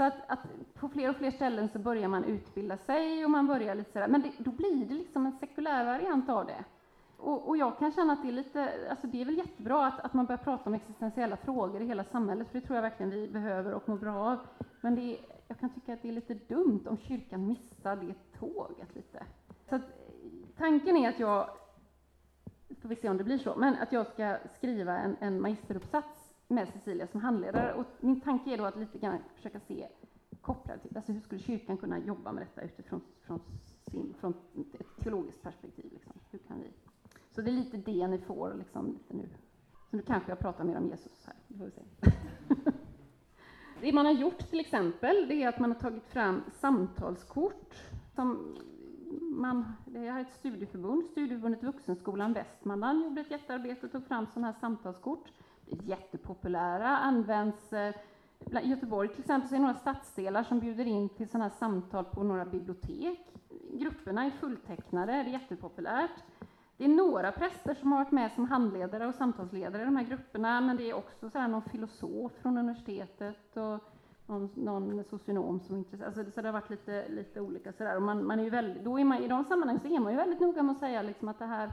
Så 0.00 0.04
att, 0.04 0.14
att, 0.26 0.38
på 0.74 0.88
fler 0.88 1.10
och 1.10 1.16
fler 1.16 1.30
ställen 1.30 1.68
så 1.68 1.78
börjar 1.78 2.08
man 2.08 2.24
utbilda 2.24 2.76
sig 2.76 3.24
och 3.24 3.30
man 3.30 3.46
börjar 3.46 3.74
lite 3.74 3.92
sådär, 3.92 4.08
men 4.08 4.22
det, 4.22 4.32
då 4.38 4.50
blir 4.50 4.86
det 4.86 4.94
liksom 4.94 5.26
en 5.26 5.32
sekulär 5.32 5.84
variant 5.84 6.28
av 6.28 6.46
det. 6.46 6.64
Och, 7.16 7.48
och, 7.48 7.56
jag 7.56 7.78
kan 7.78 7.92
känna 7.92 8.12
att 8.12 8.22
det 8.22 8.28
är 8.28 8.32
lite, 8.32 8.72
alltså 8.90 9.06
det 9.06 9.20
är 9.20 9.24
väl 9.24 9.36
jättebra 9.38 9.86
att, 9.86 10.00
att 10.00 10.14
man 10.14 10.26
börjar 10.26 10.38
prata 10.38 10.62
om 10.64 10.74
existentiella 10.74 11.36
frågor 11.36 11.82
i 11.82 11.86
hela 11.86 12.04
samhället, 12.04 12.48
för 12.50 12.60
det 12.60 12.66
tror 12.66 12.76
jag 12.76 12.82
verkligen 12.82 13.10
vi 13.10 13.28
behöver 13.28 13.72
och 13.72 13.88
mår 13.88 13.96
bra 13.96 14.14
av. 14.14 14.38
Men 14.80 14.94
det 14.94 15.02
är, 15.02 15.18
jag 15.48 15.58
kan 15.58 15.70
tycka 15.70 15.92
att 15.92 16.02
det 16.02 16.08
är 16.08 16.12
lite 16.12 16.34
dumt 16.34 16.84
om 16.86 16.96
kyrkan 16.98 17.46
missar 17.46 17.96
det 17.96 18.38
tåget 18.38 18.94
lite. 18.94 19.22
Så 19.68 19.74
att, 19.74 19.82
tanken 20.56 20.96
är 20.96 21.08
att 21.08 21.20
jag, 21.20 21.50
får 22.82 22.88
vi 22.88 22.96
se 22.96 23.08
om 23.08 23.16
det 23.16 23.24
blir 23.24 23.38
så, 23.38 23.56
men 23.56 23.74
att 23.74 23.92
jag 23.92 24.06
ska 24.06 24.36
skriva 24.56 24.98
en, 24.98 25.16
en 25.20 25.40
magisteruppsats 25.40 26.19
med 26.50 26.68
Cecilia 26.68 27.06
som 27.06 27.20
handledare. 27.20 27.74
Och 27.74 27.86
min 28.00 28.20
tanke 28.20 28.50
är 28.50 28.58
då 28.58 28.64
att 28.64 28.76
lite 28.76 28.98
grann 28.98 29.18
försöka 29.34 29.60
se 29.60 29.88
kopplat 30.40 30.82
till, 30.82 30.96
alltså 30.96 31.12
hur 31.12 31.20
skulle 31.20 31.40
kyrkan 31.40 31.76
kunna 31.76 31.98
jobba 31.98 32.32
med 32.32 32.42
detta 32.42 32.62
utifrån 32.62 33.00
från 33.20 33.40
sin, 33.90 34.14
från 34.20 34.34
ett 34.78 35.04
teologiskt 35.04 35.42
perspektiv. 35.42 35.90
Liksom. 35.92 36.12
Hur 36.30 36.38
kan 36.38 36.60
vi? 36.60 36.70
Så 37.30 37.42
det 37.42 37.50
är 37.50 37.52
lite 37.52 37.76
det 37.76 38.08
ni 38.08 38.18
får 38.18 38.54
liksom, 38.58 38.86
lite 38.92 39.16
nu. 39.16 39.28
Så 39.90 39.96
nu 39.96 40.02
kanske 40.02 40.30
jag 40.30 40.38
pratar 40.38 40.64
mer 40.64 40.76
om 40.76 40.88
Jesus 40.88 41.26
här, 41.26 41.34
det 41.48 41.58
får 41.58 41.64
vi 41.64 41.70
se. 41.70 41.82
det 43.80 43.92
man 43.92 44.06
har 44.06 44.12
gjort 44.12 44.38
till 44.38 44.60
exempel, 44.60 45.28
det 45.28 45.42
är 45.42 45.48
att 45.48 45.58
man 45.58 45.72
har 45.72 45.80
tagit 45.80 46.06
fram 46.06 46.42
samtalskort 46.60 47.74
som 48.14 48.56
man, 49.20 49.72
det 49.84 50.06
är 50.06 50.20
ett 50.20 50.34
studieförbund, 50.34 51.04
Studieförbundet 51.04 51.62
Vuxenskolan 51.62 52.32
Västmanland 52.32 53.04
gjorde 53.04 53.20
ett 53.20 53.30
jättearbete 53.30 53.86
och 53.86 53.92
tog 53.92 54.06
fram 54.06 54.26
sådana 54.26 54.46
här 54.46 54.60
samtalskort. 54.60 55.32
Jättepopulära, 55.84 56.88
används 56.88 57.72
eh, 57.72 57.94
i 58.62 58.68
Göteborg 58.68 59.08
till 59.08 59.20
exempel 59.20 59.48
så 59.48 59.54
är 59.54 59.58
det 59.58 59.62
några 59.62 59.78
stadsdelar 59.78 60.42
som 60.42 60.60
bjuder 60.60 60.86
in 60.86 61.08
till 61.08 61.28
sådana 61.28 61.44
här 61.44 61.56
samtal 61.58 62.04
på 62.04 62.22
några 62.22 62.44
bibliotek. 62.44 63.20
Grupperna 63.72 64.24
är 64.24 64.30
fulltecknade, 64.30 65.12
det 65.12 65.18
är 65.18 65.24
jättepopulärt. 65.24 66.24
Det 66.76 66.84
är 66.84 66.88
några 66.88 67.32
präster 67.32 67.74
som 67.74 67.92
har 67.92 67.98
varit 67.98 68.12
med 68.12 68.32
som 68.32 68.44
handledare 68.44 69.06
och 69.06 69.14
samtalsledare 69.14 69.82
i 69.82 69.84
de 69.84 69.96
här 69.96 70.04
grupperna, 70.04 70.60
men 70.60 70.76
det 70.76 70.90
är 70.90 70.94
också 70.94 71.30
så 71.30 71.38
här 71.38 71.48
någon 71.48 71.62
filosof 71.62 72.32
från 72.32 72.58
universitetet 72.58 73.56
och 73.56 73.78
någon, 74.26 74.50
någon 74.54 75.04
socionom 75.04 75.60
som 75.60 75.74
är 75.74 75.78
intresserad. 75.78 76.18
Alltså, 76.18 76.32
så 76.32 76.40
det 76.40 76.48
har 76.48 76.52
varit 76.52 76.70
lite, 76.70 77.08
lite 77.08 77.40
olika 77.40 77.72
sådär. 77.72 77.96
Och 77.96 78.02
man, 78.02 78.26
man 78.26 78.40
är 78.40 78.44
ju 78.44 78.50
väldigt, 78.50 78.84
då 78.84 78.98
är 78.98 79.04
man, 79.04 79.18
I 79.18 79.28
de 79.28 79.44
sammanhangen 79.44 79.80
så 79.80 79.88
är 79.88 80.00
man 80.00 80.12
ju 80.12 80.18
väldigt 80.18 80.40
noga 80.40 80.62
med 80.62 80.72
att 80.72 80.78
säga 80.78 81.02
liksom 81.02 81.28
att 81.28 81.38
det 81.38 81.46
här, 81.46 81.72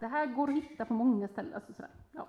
det 0.00 0.06
här 0.06 0.26
går 0.26 0.48
att 0.48 0.54
hitta 0.54 0.84
på 0.84 0.94
många 0.94 1.28
ställen. 1.28 1.54
Alltså, 1.54 1.72
sådär. 1.72 1.90
Ja. 2.12 2.26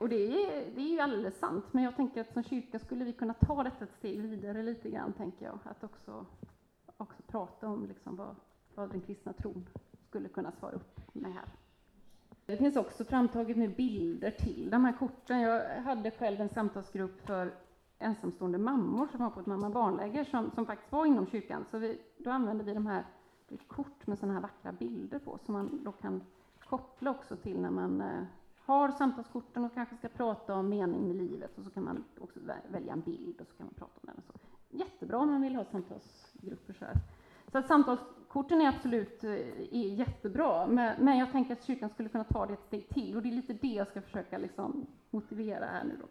Och 0.00 0.08
det 0.08 0.16
är, 0.16 0.70
det 0.74 0.80
är 0.80 0.92
ju 0.92 1.00
alldeles 1.00 1.38
sant, 1.38 1.64
men 1.70 1.84
jag 1.84 1.96
tänker 1.96 2.20
att 2.20 2.32
som 2.32 2.42
kyrka 2.42 2.78
skulle 2.78 3.04
vi 3.04 3.12
kunna 3.12 3.34
ta 3.34 3.62
detta 3.62 3.84
ett 3.84 3.94
steg 3.94 4.20
vidare 4.20 4.62
lite 4.62 4.90
grann, 4.90 5.12
tänker 5.12 5.44
jag. 5.44 5.58
Att 5.64 5.84
också, 5.84 6.26
också 6.96 7.22
prata 7.26 7.68
om 7.68 7.86
liksom 7.86 8.16
vad, 8.16 8.36
vad 8.74 8.90
den 8.90 9.00
kristna 9.00 9.32
tron 9.32 9.68
skulle 10.08 10.28
kunna 10.28 10.52
svara 10.52 10.72
upp 10.72 11.00
med 11.12 11.32
här. 11.34 11.44
Det 12.46 12.56
finns 12.56 12.76
också 12.76 13.04
framtaget 13.04 13.56
nu 13.56 13.68
bilder 13.68 14.30
till 14.30 14.70
de 14.70 14.84
här 14.84 14.92
korten. 14.92 15.40
Jag 15.40 15.80
hade 15.80 16.10
själv 16.10 16.40
en 16.40 16.48
samtalsgrupp 16.48 17.20
för 17.26 17.54
ensamstående 17.98 18.58
mammor 18.58 19.06
som 19.06 19.20
var 19.20 19.30
på 19.30 19.40
ett 19.40 19.46
mamma-barnläger 19.46 20.24
som, 20.24 20.50
som 20.50 20.66
faktiskt 20.66 20.92
var 20.92 21.06
inom 21.06 21.26
kyrkan. 21.26 21.64
Så 21.70 21.78
vi, 21.78 22.00
då 22.18 22.30
använde 22.30 22.64
vi 22.64 22.74
de 22.74 22.86
här 22.86 23.04
kort 23.68 24.06
med 24.06 24.18
sådana 24.18 24.34
här 24.34 24.40
vackra 24.40 24.72
bilder 24.72 25.18
på 25.18 25.38
som 25.38 25.54
man 25.54 25.84
då 25.84 25.92
kan 25.92 26.22
koppla 26.64 27.10
också 27.10 27.36
till 27.36 27.60
när 27.60 27.70
man 27.70 28.00
eh, 28.00 28.22
har 28.64 28.90
samtalskorten 28.90 29.64
och 29.64 29.74
kanske 29.74 29.96
ska 29.96 30.08
prata 30.08 30.54
om 30.54 30.68
mening 30.68 31.06
med 31.06 31.16
livet 31.16 31.58
och 31.58 31.64
så 31.64 31.70
kan 31.70 31.84
man 31.84 32.04
också 32.20 32.40
välja 32.68 32.92
en 32.92 33.00
bild 33.00 33.40
och 33.40 33.46
så 33.46 33.56
kan 33.56 33.66
man 33.66 33.74
prata 33.74 33.92
om 34.02 34.06
den. 34.06 34.16
Och 34.16 34.24
så. 34.24 34.38
Jättebra 34.76 35.18
om 35.18 35.30
man 35.30 35.42
vill 35.42 35.56
ha 35.56 35.64
samtalsgrupper 35.64 36.72
så 36.72 36.84
här. 36.84 36.96
Så 37.52 37.58
att 37.58 37.66
samtalskorten 37.66 38.60
är 38.60 38.68
absolut 38.68 39.24
eh, 39.24 39.30
är 39.70 39.94
jättebra, 39.94 40.66
men, 40.66 41.04
men 41.04 41.18
jag 41.18 41.32
tänker 41.32 41.52
att 41.52 41.64
kyrkan 41.64 41.90
skulle 41.90 42.08
kunna 42.08 42.24
ta 42.24 42.46
det 42.46 42.52
ett 42.52 42.64
steg 42.66 42.88
till 42.88 43.16
och 43.16 43.22
det 43.22 43.28
är 43.28 43.32
lite 43.32 43.52
det 43.52 43.68
jag 43.68 43.88
ska 43.88 44.02
försöka 44.02 44.38
liksom 44.38 44.86
motivera 45.10 45.64
här 45.64 45.84
nu 45.84 45.96
då. 46.00 46.06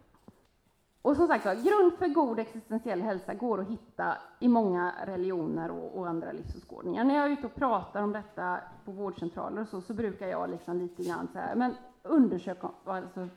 Och 1.02 1.16
som 1.16 1.28
sagt 1.28 1.44
grund 1.44 1.94
för 1.98 2.08
god 2.08 2.40
existentiell 2.40 3.02
hälsa 3.02 3.34
går 3.34 3.62
att 3.62 3.68
hitta 3.68 4.18
i 4.40 4.48
många 4.48 4.94
religioner 5.06 5.72
och, 5.72 5.98
och 5.98 6.08
andra 6.08 6.32
livsåskådningar. 6.32 7.04
När 7.04 7.16
jag 7.16 7.26
är 7.26 7.30
ute 7.30 7.46
och 7.46 7.56
pratar 7.56 8.04
om 8.04 8.12
detta 8.12 8.60
på 8.86 8.92
vårdcentraler 8.92 9.62
och 9.62 9.68
så, 9.68 9.82
så 9.82 9.94
brukar 9.94 10.28
jag 10.28 10.50
liksom 10.50 10.78
lite 10.78 11.04
grann 11.04 11.28
så 11.34 11.40
här, 11.40 11.56
men 11.56 11.76
undersök 12.04 12.58
alltså, 12.86 13.28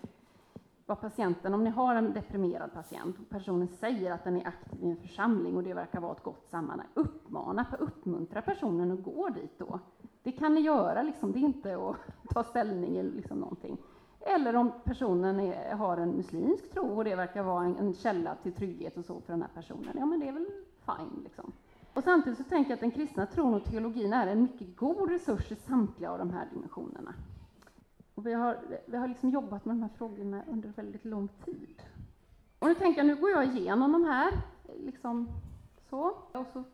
vad 0.86 1.00
patienten, 1.00 1.54
om 1.54 1.64
ni 1.64 1.70
har 1.70 1.94
en 1.94 2.12
deprimerad 2.12 2.72
patient 2.72 3.18
och 3.18 3.28
personen 3.28 3.68
säger 3.68 4.12
att 4.12 4.24
den 4.24 4.36
är 4.36 4.46
aktiv 4.46 4.82
i 4.82 4.90
en 4.90 4.96
församling 4.96 5.56
och 5.56 5.62
det 5.62 5.74
verkar 5.74 6.00
vara 6.00 6.12
ett 6.12 6.22
gott 6.22 6.46
sammanhang, 6.50 6.88
uppmana, 6.94 7.66
uppmuntra 7.78 8.42
personen 8.42 8.90
att 8.90 9.02
gå 9.02 9.28
dit 9.28 9.58
då. 9.58 9.78
Det 10.22 10.32
kan 10.32 10.54
ni 10.54 10.60
göra, 10.60 11.02
liksom. 11.02 11.32
det 11.32 11.38
är 11.38 11.40
inte 11.40 11.76
att 11.76 11.96
ta 12.30 12.44
ställning 12.44 12.96
eller 12.96 13.10
liksom 13.10 13.38
någonting. 13.38 13.76
Eller 14.20 14.56
om 14.56 14.72
personen 14.84 15.40
är, 15.40 15.74
har 15.74 15.96
en 15.96 16.10
muslimsk 16.10 16.70
tro 16.70 16.96
och 16.96 17.04
det 17.04 17.14
verkar 17.14 17.42
vara 17.42 17.64
en, 17.64 17.76
en, 17.76 17.94
källa 17.94 18.34
till 18.34 18.52
trygghet 18.52 18.96
och 18.96 19.04
så 19.04 19.20
för 19.20 19.32
den 19.32 19.42
här 19.42 19.50
personen, 19.54 19.96
ja 19.98 20.06
men 20.06 20.20
det 20.20 20.28
är 20.28 20.32
väl 20.32 20.46
fine. 20.86 21.22
Liksom. 21.24 21.52
Och 21.94 22.04
samtidigt 22.04 22.38
så 22.38 22.44
tänker 22.44 22.70
jag 22.70 22.74
att 22.74 22.80
den 22.80 22.90
kristna 22.90 23.26
tron 23.26 23.54
och 23.54 23.64
teologin 23.64 24.12
är 24.12 24.26
en 24.26 24.42
mycket 24.42 24.76
god 24.76 25.10
resurs 25.10 25.52
i 25.52 25.54
samtliga 25.54 26.10
av 26.10 26.18
de 26.18 26.30
här 26.30 26.48
dimensionerna. 26.52 27.14
Och 28.22 28.26
vi 28.26 28.32
har, 28.32 28.58
vi 28.86 28.96
har 28.96 29.08
liksom 29.08 29.30
jobbat 29.30 29.64
med 29.64 29.76
de 29.76 29.82
här 29.82 29.90
frågorna 29.98 30.42
under 30.50 30.68
väldigt 30.68 31.04
lång 31.04 31.28
tid. 31.44 31.82
Och 32.58 32.68
nu 32.68 32.74
tänker 32.74 33.00
jag, 33.00 33.06
nu 33.06 33.16
går 33.16 33.30
jag 33.30 33.44
igenom 33.44 33.92
de 33.92 34.04
här, 34.04 34.32
liksom 34.84 35.28
så, 35.90 36.14
och 36.32 36.46
så 36.52 36.64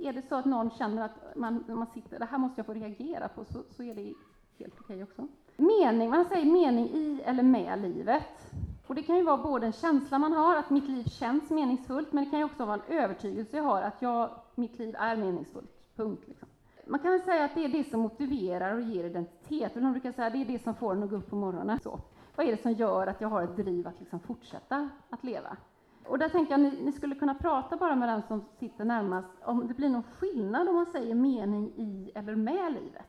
är 0.00 0.12
det 0.12 0.22
så 0.22 0.34
att 0.34 0.44
någon 0.44 0.70
känner 0.70 1.04
att 1.04 1.36
man, 1.36 1.64
man 1.68 1.86
sitter, 1.86 2.18
det 2.18 2.24
här 2.24 2.38
måste 2.38 2.58
jag 2.58 2.66
få 2.66 2.74
reagera 2.74 3.28
på, 3.28 3.44
så, 3.44 3.62
så 3.70 3.82
är 3.82 3.94
det 3.94 4.14
helt 4.58 4.80
okej 4.80 5.02
också. 5.02 5.28
Mening, 5.56 6.10
man 6.10 6.24
säger 6.24 6.52
mening 6.52 6.88
i 6.88 7.22
eller 7.24 7.42
med 7.42 7.82
livet. 7.82 8.52
Och 8.86 8.94
det 8.94 9.02
kan 9.02 9.16
ju 9.16 9.22
vara 9.22 9.42
både 9.42 9.66
en 9.66 9.72
känsla 9.72 10.18
man 10.18 10.32
har, 10.32 10.56
att 10.56 10.70
mitt 10.70 10.88
liv 10.88 11.04
känns 11.04 11.50
meningsfullt, 11.50 12.12
men 12.12 12.24
det 12.24 12.30
kan 12.30 12.38
ju 12.38 12.44
också 12.44 12.64
vara 12.64 12.80
en 12.86 12.96
övertygelse 12.98 13.56
jag 13.56 13.64
har, 13.64 13.82
att 13.82 14.02
jag, 14.02 14.30
mitt 14.54 14.78
liv 14.78 14.94
är 14.98 15.16
meningsfullt. 15.16 15.70
Punkt. 15.96 16.22
Liksom. 16.26 16.48
Man 16.88 17.00
kan 17.00 17.10
väl 17.10 17.22
säga 17.22 17.44
att 17.44 17.54
det 17.54 17.64
är 17.64 17.68
det 17.68 17.84
som 17.84 18.00
motiverar 18.00 18.74
och 18.74 18.80
ger 18.80 19.04
identitet. 19.04 19.72
Eller 19.72 19.82
man 19.82 19.92
brukar 19.92 20.12
säga 20.12 20.26
att 20.26 20.32
det 20.32 20.40
är 20.40 20.44
det 20.44 20.58
som 20.58 20.74
får 20.74 20.92
en 20.92 21.02
att 21.02 21.10
gå 21.10 21.16
upp 21.16 21.30
på 21.30 21.36
morgonen. 21.36 21.80
Så. 21.80 22.00
Vad 22.36 22.46
är 22.46 22.50
det 22.50 22.62
som 22.62 22.72
gör 22.72 23.06
att 23.06 23.20
jag 23.20 23.28
har 23.28 23.42
ett 23.42 23.56
driv 23.56 23.88
att 23.88 24.00
liksom 24.00 24.20
fortsätta 24.20 24.88
att 25.10 25.24
leva? 25.24 25.56
Och 26.04 26.18
där 26.18 26.28
tänker 26.28 26.52
jag 26.52 26.60
ni, 26.60 26.78
ni 26.82 26.92
skulle 26.92 27.14
kunna 27.14 27.34
prata 27.34 27.76
bara 27.76 27.96
med 27.96 28.08
den 28.08 28.22
som 28.22 28.44
sitter 28.58 28.84
närmast, 28.84 29.28
om 29.44 29.68
det 29.68 29.74
blir 29.74 29.88
någon 29.88 30.02
skillnad 30.02 30.68
om 30.68 30.74
man 30.74 30.86
säger 30.86 31.14
mening 31.14 31.72
i 31.76 32.12
eller 32.14 32.34
med 32.36 32.72
livet. 32.72 33.06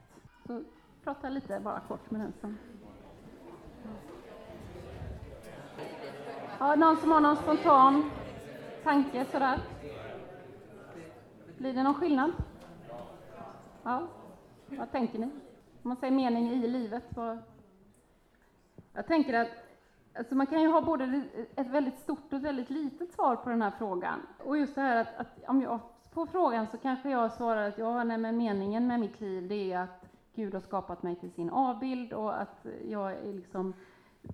Så 0.47 0.63
prata 1.03 1.29
lite 1.29 1.59
bara 1.59 1.79
kort 1.79 2.11
med 2.11 2.21
den 2.21 2.33
som... 2.41 2.57
Ja, 6.59 6.75
någon 6.75 6.97
som 6.97 7.11
har 7.11 7.21
någon 7.21 7.35
spontan 7.35 8.11
tanke 8.83 9.25
sådär? 9.31 9.59
Blir 11.57 11.73
det 11.73 11.83
någon 11.83 11.93
skillnad? 11.93 12.31
Ja, 13.87 14.07
vad 14.77 14.91
tänker 14.91 15.19
ni? 15.19 15.25
Om 15.25 15.31
man 15.81 15.97
säger 15.97 16.13
mening 16.13 16.49
i 16.49 16.67
livet, 16.67 17.03
vad... 17.15 17.37
Jag 18.93 19.07
tänker 19.07 19.33
att 19.33 19.47
alltså 20.15 20.35
man 20.35 20.47
kan 20.47 20.61
ju 20.61 20.67
ha 20.67 20.81
både 20.81 21.23
ett 21.55 21.67
väldigt 21.67 21.99
stort 21.99 22.33
och 22.33 22.33
ett 22.33 22.43
väldigt 22.43 22.69
litet 22.69 23.13
svar 23.13 23.35
på 23.35 23.49
den 23.49 23.61
här 23.61 23.71
frågan. 23.71 24.19
Och 24.45 24.57
just 24.57 24.75
det 24.75 24.81
här 24.81 25.01
att, 25.01 25.17
att 25.17 25.49
om 25.49 25.61
jag 25.61 25.79
får 26.11 26.25
frågan 26.25 26.67
så 26.67 26.77
kanske 26.77 27.09
jag 27.09 27.31
svarar 27.33 27.67
att 27.67 27.77
ja, 27.77 28.03
nej, 28.03 28.17
men 28.17 28.37
meningen 28.37 28.87
med 28.87 28.99
mitt 28.99 29.21
liv 29.21 29.47
det 29.47 29.71
är 29.73 29.79
att 29.79 30.05
Gud 30.35 30.53
har 30.53 30.61
skapat 30.61 31.03
mig 31.03 31.15
till 31.15 31.31
sin 31.31 31.49
avbild 31.49 32.13
och 32.13 32.41
att 32.41 32.65
jag 32.87 33.11
är 33.11 33.33
liksom 33.33 33.73
eh, 34.23 34.31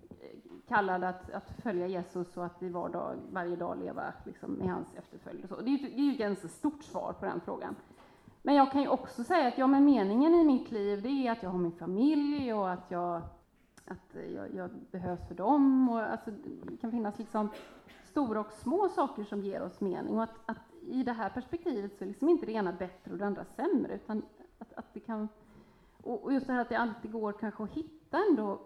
kallad 0.68 1.04
att, 1.04 1.32
att 1.32 1.52
följa 1.64 1.88
Jesus 1.88 2.38
och 2.38 2.46
att 2.46 2.64
i 2.64 2.70
vardag, 2.70 3.16
varje 3.32 3.56
dag 3.56 3.78
leva 3.80 4.14
liksom 4.26 4.62
i 4.62 4.68
hans 4.68 4.88
efterföljd. 4.96 5.46
Det 5.50 5.72
är 5.72 5.78
det 5.78 6.00
är 6.00 6.06
ju 6.06 6.12
ett 6.12 6.18
ganska 6.18 6.48
stort 6.48 6.84
svar 6.84 7.14
på 7.20 7.26
den 7.26 7.42
frågan. 7.42 7.76
Men 8.46 8.56
jag 8.56 8.72
kan 8.72 8.82
ju 8.82 8.88
också 8.88 9.24
säga 9.24 9.48
att 9.48 9.58
ja, 9.58 9.68
men 9.68 9.86
meningen 9.86 10.36
i 10.36 10.44
mitt 10.44 10.72
liv 10.72 11.02
det 11.02 11.10
är 11.10 11.32
att 11.32 11.44
jag 11.44 11.50
har 11.50 11.60
min 11.60 11.72
familj 11.72 12.54
och 12.54 12.72
att 12.72 12.92
jag, 12.92 13.22
att 13.86 14.16
jag, 14.36 14.56
jag 14.56 14.70
behövs 14.92 15.28
för 15.28 15.36
dem. 15.36 15.90
Och 15.90 16.00
alltså, 16.00 16.32
det 16.64 16.78
kan 16.78 16.92
finnas 16.92 17.20
liksom 17.20 17.50
stora 18.04 18.40
och 18.40 18.52
små 18.52 18.90
saker 18.90 19.24
som 19.24 19.42
ger 19.42 19.62
oss 19.62 19.82
mening. 19.82 20.18
Och 20.18 20.24
att, 20.24 20.36
att 20.46 20.58
i 20.88 21.04
det 21.04 21.14
här 21.14 21.30
perspektivet 21.30 21.98
så 21.98 22.04
är 22.04 22.08
liksom 22.08 22.30
inte 22.30 22.46
det 22.46 22.52
ena 22.52 22.72
bättre 22.72 23.12
och 23.12 23.18
det 23.18 23.26
andra 23.26 23.46
sämre, 23.46 23.96
utan 23.96 24.26
att, 24.60 24.74
att 24.74 24.94
det 24.94 25.00
kan... 25.00 25.30
Och 26.04 26.34
just 26.34 26.48
det 26.48 26.54
här 26.54 26.62
att 26.62 26.70
det 26.70 26.76
alltid 26.76 27.12
går 27.12 27.32
kanske 27.32 27.64
att 27.64 27.70
hitta 27.70 28.18
ändå 28.30 28.60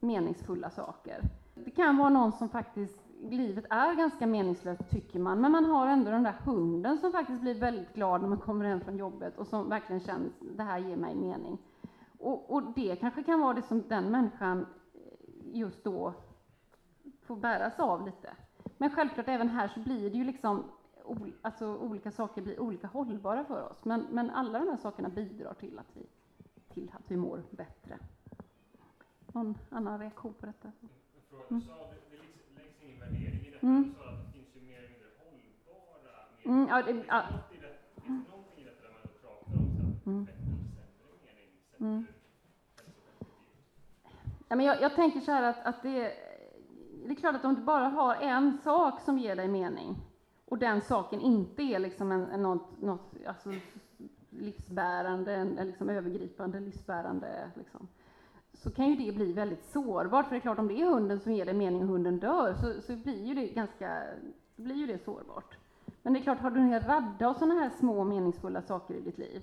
meningsfulla 0.00 0.70
saker. 0.70 1.20
Det 1.54 1.70
kan 1.70 1.96
vara 1.96 2.08
någon 2.08 2.32
som 2.32 2.48
faktiskt 2.48 3.05
livet 3.20 3.64
är 3.70 3.94
ganska 3.94 4.26
meningslöst 4.26 4.90
tycker 4.90 5.18
man, 5.18 5.40
men 5.40 5.52
man 5.52 5.64
har 5.64 5.86
ändå 5.86 6.10
den 6.10 6.22
där 6.22 6.36
hunden 6.44 6.98
som 6.98 7.12
faktiskt 7.12 7.40
blir 7.40 7.54
väldigt 7.54 7.94
glad 7.94 8.20
när 8.20 8.28
man 8.28 8.38
kommer 8.38 8.64
hem 8.64 8.80
från 8.80 8.96
jobbet 8.96 9.38
och 9.38 9.46
som 9.46 9.68
verkligen 9.68 10.00
känner 10.00 10.30
det 10.40 10.62
här 10.62 10.78
ger 10.78 10.96
mig 10.96 11.14
mening. 11.14 11.58
Och, 12.18 12.50
och 12.50 12.62
det 12.62 12.96
kanske 12.96 13.22
kan 13.22 13.40
vara 13.40 13.54
det 13.54 13.62
som 13.62 13.88
den 13.88 14.10
människan 14.10 14.66
just 15.52 15.84
då 15.84 16.14
får 17.22 17.36
bäras 17.36 17.80
av 17.80 18.06
lite. 18.06 18.30
Men 18.78 18.90
självklart 18.90 19.28
även 19.28 19.48
här 19.48 19.68
så 19.68 19.80
blir 19.80 20.10
det 20.10 20.18
ju 20.18 20.24
liksom 20.24 20.64
alltså 21.42 21.76
olika 21.76 22.10
saker 22.10 22.42
blir 22.42 22.60
olika 22.60 22.86
hållbara 22.86 23.44
för 23.44 23.70
oss. 23.70 23.84
Men, 23.84 24.06
men 24.10 24.30
alla 24.30 24.58
de 24.58 24.68
här 24.68 24.76
sakerna 24.76 25.08
bidrar 25.08 25.54
till 25.54 25.78
att 25.78 25.96
vi, 25.96 26.06
till 26.68 26.92
att 26.94 27.10
vi 27.10 27.16
mår 27.16 27.42
bättre. 27.50 27.98
Någon 29.26 29.54
annan 29.70 30.00
reaktion 30.00 30.34
på 30.34 30.46
detta? 30.46 30.72
Mm. 31.50 31.62
Mm. 33.66 33.94
Att 34.00 34.26
det 34.26 34.32
finns 34.32 34.56
ju 34.56 34.60
mer 34.60 34.78
eller 34.78 34.88
mindre 34.88 35.08
hållbara 35.18 36.12
mm, 36.44 36.68
ja, 36.68 36.82
det, 36.82 37.04
ja. 37.08 37.22
Finns 38.06 38.28
någonting 38.28 38.60
i 38.60 38.64
detta 38.64 38.82
där 38.82 38.92
man 38.92 39.02
pratar 39.22 39.56
om 39.56 39.96
så 40.04 40.10
mm. 40.10 40.26
sämre 40.26 41.16
mening? 41.26 41.50
Mm. 41.80 42.06
Ja, 44.48 44.56
men 44.56 44.66
jag, 44.66 44.80
jag, 44.80 44.94
tänker 44.94 45.20
så 45.20 45.32
här 45.32 45.42
att, 45.42 45.66
att 45.66 45.82
det, 45.82 46.12
det 47.06 47.10
är 47.10 47.14
klart 47.14 47.34
att 47.34 47.44
om 47.44 47.54
du 47.54 47.62
bara 47.62 47.88
har 47.88 48.14
en 48.14 48.58
sak 48.58 49.00
som 49.00 49.18
ger 49.18 49.36
dig 49.36 49.48
mening 49.48 49.96
och 50.44 50.58
den 50.58 50.80
saken 50.80 51.20
inte 51.20 51.62
är 51.62 51.78
liksom 51.78 52.12
en, 52.12 52.30
en 52.30 52.42
något, 52.42 52.80
något 52.82 53.14
alltså 53.26 53.52
livsbärande, 54.30 55.34
en 55.34 55.54
liksom 55.54 55.90
övergripande 55.90 56.60
livsbärande 56.60 57.50
liksom, 57.54 57.88
så 58.62 58.70
kan 58.70 58.88
ju 58.88 58.96
det 58.96 59.12
bli 59.12 59.32
väldigt 59.32 59.64
sårbart. 59.64 60.26
För 60.26 60.34
det 60.34 60.38
är 60.38 60.40
klart, 60.40 60.58
om 60.58 60.68
det 60.68 60.80
är 60.80 60.86
hunden 60.86 61.20
som 61.20 61.32
ger 61.32 61.44
dig 61.44 61.54
mening 61.54 61.82
och 61.82 61.88
hunden 61.88 62.18
dör, 62.18 62.54
så, 62.54 62.82
så 62.82 62.96
blir 62.96 63.24
ju 63.24 63.34
det 63.34 63.46
ganska, 63.46 64.02
blir 64.56 64.74
ju 64.74 64.86
det 64.86 64.98
sårbart. 64.98 65.56
Men 66.02 66.12
det 66.12 66.18
är 66.18 66.22
klart, 66.22 66.38
har 66.38 66.50
du 66.50 66.60
en 66.60 66.68
hel 66.68 66.82
radda 66.82 67.28
av 67.28 67.34
sådana 67.34 67.60
här 67.60 67.70
små 67.70 68.04
meningsfulla 68.04 68.62
saker 68.62 68.94
i 68.94 69.00
ditt 69.00 69.18
liv, 69.18 69.42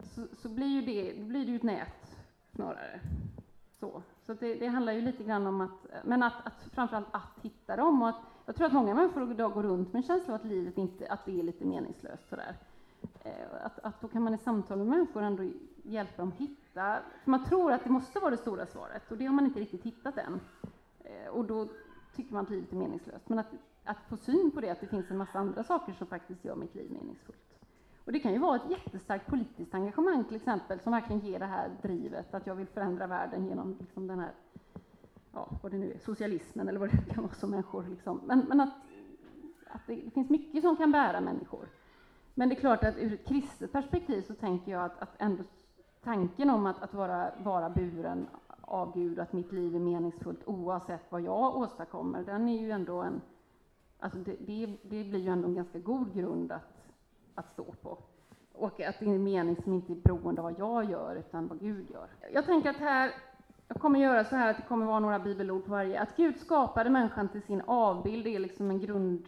så, 0.00 0.26
så 0.42 0.48
blir 0.48 0.66
ju 0.66 0.82
det, 0.82 1.20
blir 1.20 1.44
det 1.44 1.50
ju 1.50 1.56
ett 1.56 1.62
nät 1.62 2.16
snarare. 2.54 3.00
Så, 3.80 4.02
så 4.26 4.34
det, 4.34 4.54
det, 4.54 4.66
handlar 4.66 4.92
ju 4.92 5.00
lite 5.00 5.24
grann 5.24 5.46
om 5.46 5.60
att, 5.60 5.86
men 6.04 6.22
att, 6.22 6.46
att 6.46 6.62
framförallt 6.72 7.08
att 7.10 7.38
hitta 7.42 7.76
dem. 7.76 8.02
Och 8.02 8.08
att, 8.08 8.20
jag 8.46 8.56
tror 8.56 8.66
att 8.66 8.72
många 8.72 8.94
människor 8.94 9.30
idag 9.30 9.52
går 9.52 9.62
runt 9.62 9.92
med 9.92 10.00
en 10.00 10.06
känsla 10.06 10.34
av 10.34 10.40
att 10.40 10.46
livet 10.46 10.78
inte, 10.78 11.08
att 11.08 11.24
det 11.24 11.38
är 11.38 11.42
lite 11.42 11.64
meningslöst 11.64 12.28
sådär. 12.28 12.56
Eh, 13.24 13.64
att, 13.64 13.78
att 13.78 14.00
då 14.00 14.08
kan 14.08 14.22
man 14.22 14.34
i 14.34 14.38
samtal 14.38 14.78
med 14.78 14.86
människor 14.86 15.22
ändå 15.22 15.50
hjälpa 15.82 16.22
dem 16.22 16.32
hitta, 16.32 16.54
för 16.72 17.30
man 17.30 17.44
tror 17.44 17.72
att 17.72 17.84
det 17.84 17.90
måste 17.90 18.18
vara 18.18 18.30
det 18.30 18.36
stora 18.36 18.66
svaret 18.66 19.10
och 19.10 19.16
det 19.16 19.26
har 19.26 19.34
man 19.34 19.44
inte 19.44 19.60
riktigt 19.60 19.82
hittat 19.82 20.18
än. 20.18 20.40
Eh, 21.00 21.28
och 21.28 21.44
då 21.44 21.68
tycker 22.16 22.34
man 22.34 22.44
att 22.44 22.50
livet 22.50 22.72
är 22.72 22.76
meningslöst. 22.76 23.28
Men 23.28 23.38
att, 23.38 23.46
att 23.84 23.98
få 24.08 24.16
syn 24.16 24.50
på 24.50 24.60
det, 24.60 24.70
att 24.70 24.80
det 24.80 24.86
finns 24.86 25.10
en 25.10 25.16
massa 25.16 25.38
andra 25.38 25.64
saker 25.64 25.92
som 25.92 26.06
faktiskt 26.06 26.44
gör 26.44 26.56
mitt 26.56 26.74
liv 26.74 26.90
meningsfullt. 26.90 27.50
Och 28.04 28.12
det 28.12 28.20
kan 28.20 28.32
ju 28.32 28.38
vara 28.38 28.56
ett 28.56 28.70
jättestarkt 28.70 29.26
politiskt 29.26 29.74
engagemang 29.74 30.24
till 30.24 30.36
exempel, 30.36 30.80
som 30.80 30.92
verkligen 30.92 31.20
ger 31.20 31.38
det 31.38 31.46
här 31.46 31.70
drivet, 31.82 32.34
att 32.34 32.46
jag 32.46 32.54
vill 32.54 32.66
förändra 32.66 33.06
världen 33.06 33.46
genom 33.46 33.76
liksom 33.80 34.06
den 34.06 34.18
här, 34.18 34.32
ja, 35.32 35.48
vad 35.62 35.72
det 35.72 35.78
nu 35.78 35.92
är, 35.92 35.98
socialismen 35.98 36.68
eller 36.68 36.80
vad 36.80 36.90
det 36.90 37.14
kan 37.14 37.22
vara 37.22 37.34
som 37.34 37.50
människor. 37.50 37.86
Liksom. 37.90 38.20
Men, 38.26 38.44
men 38.48 38.60
att, 38.60 38.74
att 39.66 39.86
det, 39.86 39.94
det 39.94 40.10
finns 40.10 40.30
mycket 40.30 40.62
som 40.62 40.76
kan 40.76 40.92
bära 40.92 41.20
människor. 41.20 41.68
Men 42.34 42.48
det 42.48 42.54
är 42.54 42.60
klart 42.60 42.84
att 42.84 42.98
ur 42.98 43.12
ett 43.12 43.26
kristet 43.26 43.72
perspektiv 43.72 44.22
så 44.22 44.34
tänker 44.34 44.72
jag 44.72 44.84
att, 44.84 44.98
att 45.02 45.14
ändå 45.18 45.44
tanken 46.04 46.50
om 46.50 46.66
att, 46.66 46.82
att 46.82 46.94
vara, 46.94 47.30
vara 47.42 47.70
buren 47.70 48.26
av 48.60 48.94
Gud, 48.94 49.18
och 49.18 49.22
att 49.22 49.32
mitt 49.32 49.52
liv 49.52 49.74
är 49.74 49.80
meningsfullt 49.80 50.40
oavsett 50.46 51.00
vad 51.08 51.20
jag 51.20 51.56
åstadkommer, 51.56 52.24
den 52.24 52.48
är 52.48 52.60
ju 52.60 52.70
ändå 52.70 53.02
en... 53.02 53.20
Alltså 53.98 54.18
det, 54.18 54.36
det, 54.38 54.66
det 54.66 55.04
blir 55.04 55.18
ju 55.18 55.28
ändå 55.28 55.48
en 55.48 55.54
ganska 55.54 55.78
god 55.78 56.14
grund 56.14 56.52
att, 56.52 56.82
att 57.34 57.52
stå 57.52 57.64
på. 57.64 57.98
Och 58.52 58.80
att 58.80 58.98
det 58.98 59.04
är 59.06 59.14
en 59.14 59.24
mening 59.24 59.56
som 59.56 59.72
inte 59.72 59.92
är 59.92 59.96
beroende 59.96 60.42
av 60.42 60.44
vad 60.44 60.58
jag 60.58 60.90
gör, 60.90 61.16
utan 61.16 61.48
vad 61.48 61.60
Gud 61.60 61.90
gör. 61.90 62.08
Jag 62.32 62.46
tänker 62.46 62.70
att 62.70 62.76
här, 62.76 63.12
jag 63.68 63.80
kommer 63.80 64.00
göra 64.00 64.24
så 64.24 64.36
här 64.36 64.50
att 64.50 64.56
det 64.56 64.62
kommer 64.62 64.86
vara 64.86 65.00
några 65.00 65.18
bibelord 65.18 65.64
på 65.64 65.70
varje. 65.70 66.00
Att 66.00 66.16
Gud 66.16 66.36
skapade 66.36 66.90
människan 66.90 67.28
till 67.28 67.42
sin 67.42 67.62
avbild 67.66 68.26
är 68.26 68.38
liksom 68.38 68.70
en 68.70 68.80
grund, 68.80 69.26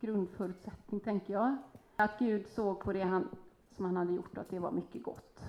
grundförutsättning, 0.00 1.00
tänker 1.00 1.32
jag. 1.32 1.56
Att 1.96 2.18
Gud 2.18 2.46
såg 2.46 2.80
på 2.80 2.92
det 2.92 3.02
han, 3.02 3.28
som 3.76 3.84
han 3.84 3.96
hade 3.96 4.12
gjort 4.12 4.36
och 4.36 4.42
att 4.42 4.50
det 4.50 4.58
var 4.58 4.70
mycket 4.70 5.02
gott. 5.02 5.40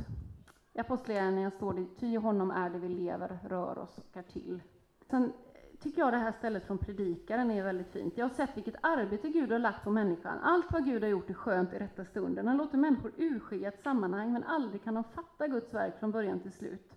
I 0.73 0.79
Apostlagärningarna 0.79 1.51
står 1.51 1.73
det 1.73 1.85
ty 1.99 2.17
honom 2.17 2.51
är 2.51 2.69
det 2.69 2.79
vi 2.79 2.89
lever, 2.89 3.39
rör 3.49 3.77
oss 3.77 3.97
och 3.97 4.17
är 4.17 4.21
till. 4.21 4.61
Sen 5.09 5.33
tycker 5.79 5.99
jag 6.01 6.13
det 6.13 6.17
här 6.17 6.31
stället 6.31 6.65
från 6.65 6.77
Predikaren 6.77 7.51
är 7.51 7.63
väldigt 7.63 7.91
fint. 7.91 8.17
Jag 8.17 8.25
har 8.25 8.29
sett 8.29 8.57
vilket 8.57 8.75
arbete 8.81 9.29
Gud 9.29 9.51
har 9.51 9.59
lagt 9.59 9.83
på 9.83 9.91
människan. 9.91 10.39
Allt 10.39 10.71
vad 10.71 10.85
Gud 10.85 11.03
har 11.03 11.09
gjort 11.09 11.29
är 11.29 11.33
skönt 11.33 11.73
i 11.73 11.79
rätta 11.79 12.05
stunden. 12.05 12.47
Han 12.47 12.57
låter 12.57 12.77
människor 12.77 13.11
urskilja 13.17 13.67
ett 13.67 13.83
sammanhang, 13.83 14.33
men 14.33 14.43
aldrig 14.43 14.83
kan 14.83 14.93
de 14.93 15.03
fatta 15.03 15.47
Guds 15.47 15.73
verk 15.73 15.99
från 15.99 16.11
början 16.11 16.39
till 16.39 16.51
slut. 16.51 16.93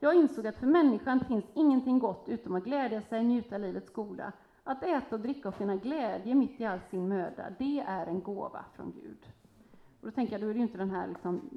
Jag 0.00 0.14
insåg 0.14 0.46
att 0.46 0.56
för 0.56 0.66
människan 0.66 1.24
finns 1.24 1.44
ingenting 1.54 1.98
gott 1.98 2.24
utom 2.28 2.54
att 2.54 2.64
glädja 2.64 3.02
sig, 3.02 3.24
njuta 3.24 3.58
livets 3.58 3.92
goda. 3.92 4.32
Att 4.64 4.82
äta 4.82 5.14
och 5.16 5.20
dricka 5.20 5.48
och 5.48 5.54
finna 5.54 5.76
glädje 5.76 6.34
mitt 6.34 6.60
i 6.60 6.64
all 6.64 6.80
sin 6.90 7.08
möda, 7.08 7.50
det 7.58 7.80
är 7.80 8.06
en 8.06 8.22
gåva 8.22 8.64
från 8.76 8.92
Gud. 8.92 9.26
Och 10.00 10.06
då 10.06 10.10
tänker 10.10 10.32
jag, 10.32 10.40
då 10.40 10.46
är 10.46 10.52
det 10.52 10.58
ju 10.58 10.62
inte 10.62 10.78
den 10.78 10.90
här 10.90 11.06
liksom 11.06 11.50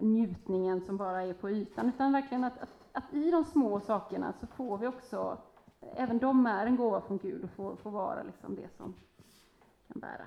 njutningen 0.00 0.80
som 0.80 0.96
bara 0.96 1.22
är 1.22 1.32
på 1.32 1.50
ytan, 1.50 1.88
utan 1.88 2.12
verkligen 2.12 2.44
att, 2.44 2.62
att, 2.62 2.88
att 2.92 3.14
i 3.14 3.30
de 3.30 3.44
små 3.44 3.80
sakerna 3.80 4.32
så 4.32 4.46
får 4.46 4.78
vi 4.78 4.86
också, 4.86 5.38
även 5.96 6.18
de 6.18 6.46
är 6.46 6.66
en 6.66 6.76
gåva 6.76 7.00
från 7.00 7.18
Gud 7.18 7.44
och 7.44 7.50
får, 7.50 7.76
får 7.76 7.90
vara 7.90 8.22
liksom 8.22 8.54
det 8.54 8.68
som 8.76 8.94
kan 9.88 10.00
bära. 10.00 10.24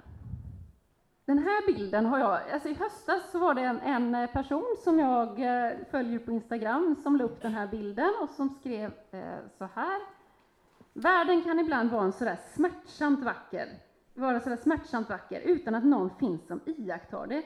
Den 1.26 1.38
här 1.38 1.66
bilden 1.66 2.06
har 2.06 2.20
jag, 2.20 2.52
alltså 2.52 2.70
i 2.70 2.74
höstas 2.74 3.32
så 3.32 3.40
var 3.40 3.54
det 3.54 3.62
en, 3.62 3.80
en 4.16 4.28
person 4.28 4.76
som 4.84 5.00
jag 5.00 5.28
eh, 5.40 5.74
följer 5.92 6.20
på 6.20 6.32
Instagram 6.32 6.96
som 7.04 7.16
la 7.16 7.24
upp 7.24 7.42
den 7.42 7.54
här 7.54 7.68
bilden 7.68 8.10
och 8.22 8.30
som 8.30 8.50
skrev 8.50 8.94
eh, 9.12 9.38
så 9.58 9.70
här. 9.74 10.02
Världen 10.94 11.44
kan 11.44 11.60
ibland 11.60 11.92
vara 11.92 12.04
en 12.04 12.12
sådär 12.12 12.40
smärtsamt 12.54 13.24
vacker, 13.24 13.68
vara 14.14 14.40
sådär 14.40 14.56
smärtsamt 14.56 15.10
vacker 15.10 15.42
utan 15.42 15.76
att 15.76 15.86
någon 15.86 16.10
finns 16.10 16.48
som 16.48 16.60
iakttar 16.66 17.28
det. 17.28 17.44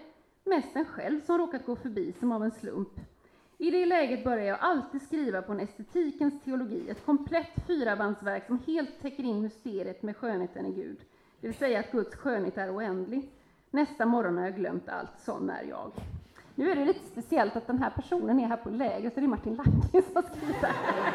Mest 0.48 0.76
en 0.76 0.86
själv 0.86 1.22
som 1.22 1.38
råkat 1.38 1.66
gå 1.66 1.76
förbi 1.76 2.14
som 2.20 2.32
av 2.32 2.44
en 2.44 2.52
slump. 2.52 2.90
I 3.58 3.72
det 3.72 3.86
läget 3.86 4.24
börjar 4.24 4.46
jag 4.46 4.58
alltid 4.60 5.02
skriva 5.02 5.42
på 5.42 5.52
en 5.52 5.60
estetikens 5.60 6.44
teologi, 6.44 6.90
ett 6.90 7.06
komplett 7.06 7.68
fyrabandsverk 7.68 8.48
som 8.48 8.60
helt 8.68 9.02
täcker 9.02 9.24
in 9.24 9.42
mysteriet 9.42 10.04
med 10.04 10.18
skönheten 10.18 10.66
i 10.66 10.72
Gud. 10.72 10.98
Det 11.42 11.48
vill 11.48 11.58
säga 11.58 11.80
att 11.80 11.92
Guds 11.92 12.16
skönhet 12.16 12.58
är 12.58 12.76
oändlig. 12.76 13.30
Nästa 13.72 14.06
morgon 14.06 14.38
har 14.38 14.44
jag 14.44 14.56
glömt 14.56 14.90
allt, 14.90 15.20
sån 15.20 15.50
är 15.50 15.64
jag. 15.64 15.92
Nu 16.56 16.72
är 16.72 16.76
det 16.76 16.86
lite 16.86 17.06
speciellt 17.06 17.56
att 17.56 17.68
den 17.68 17.80
här 17.80 17.90
personen 17.90 18.40
är 18.40 18.48
här 18.48 18.58
på 18.58 18.70
läger, 18.70 19.10
så 19.10 19.20
det 19.20 19.26
är 19.26 19.28
Martin 19.28 19.56
Lackin 19.56 20.04
som 20.04 20.16
har 20.16 20.22
skrivit 20.22 20.62
det 20.62 20.68
här. 20.68 21.14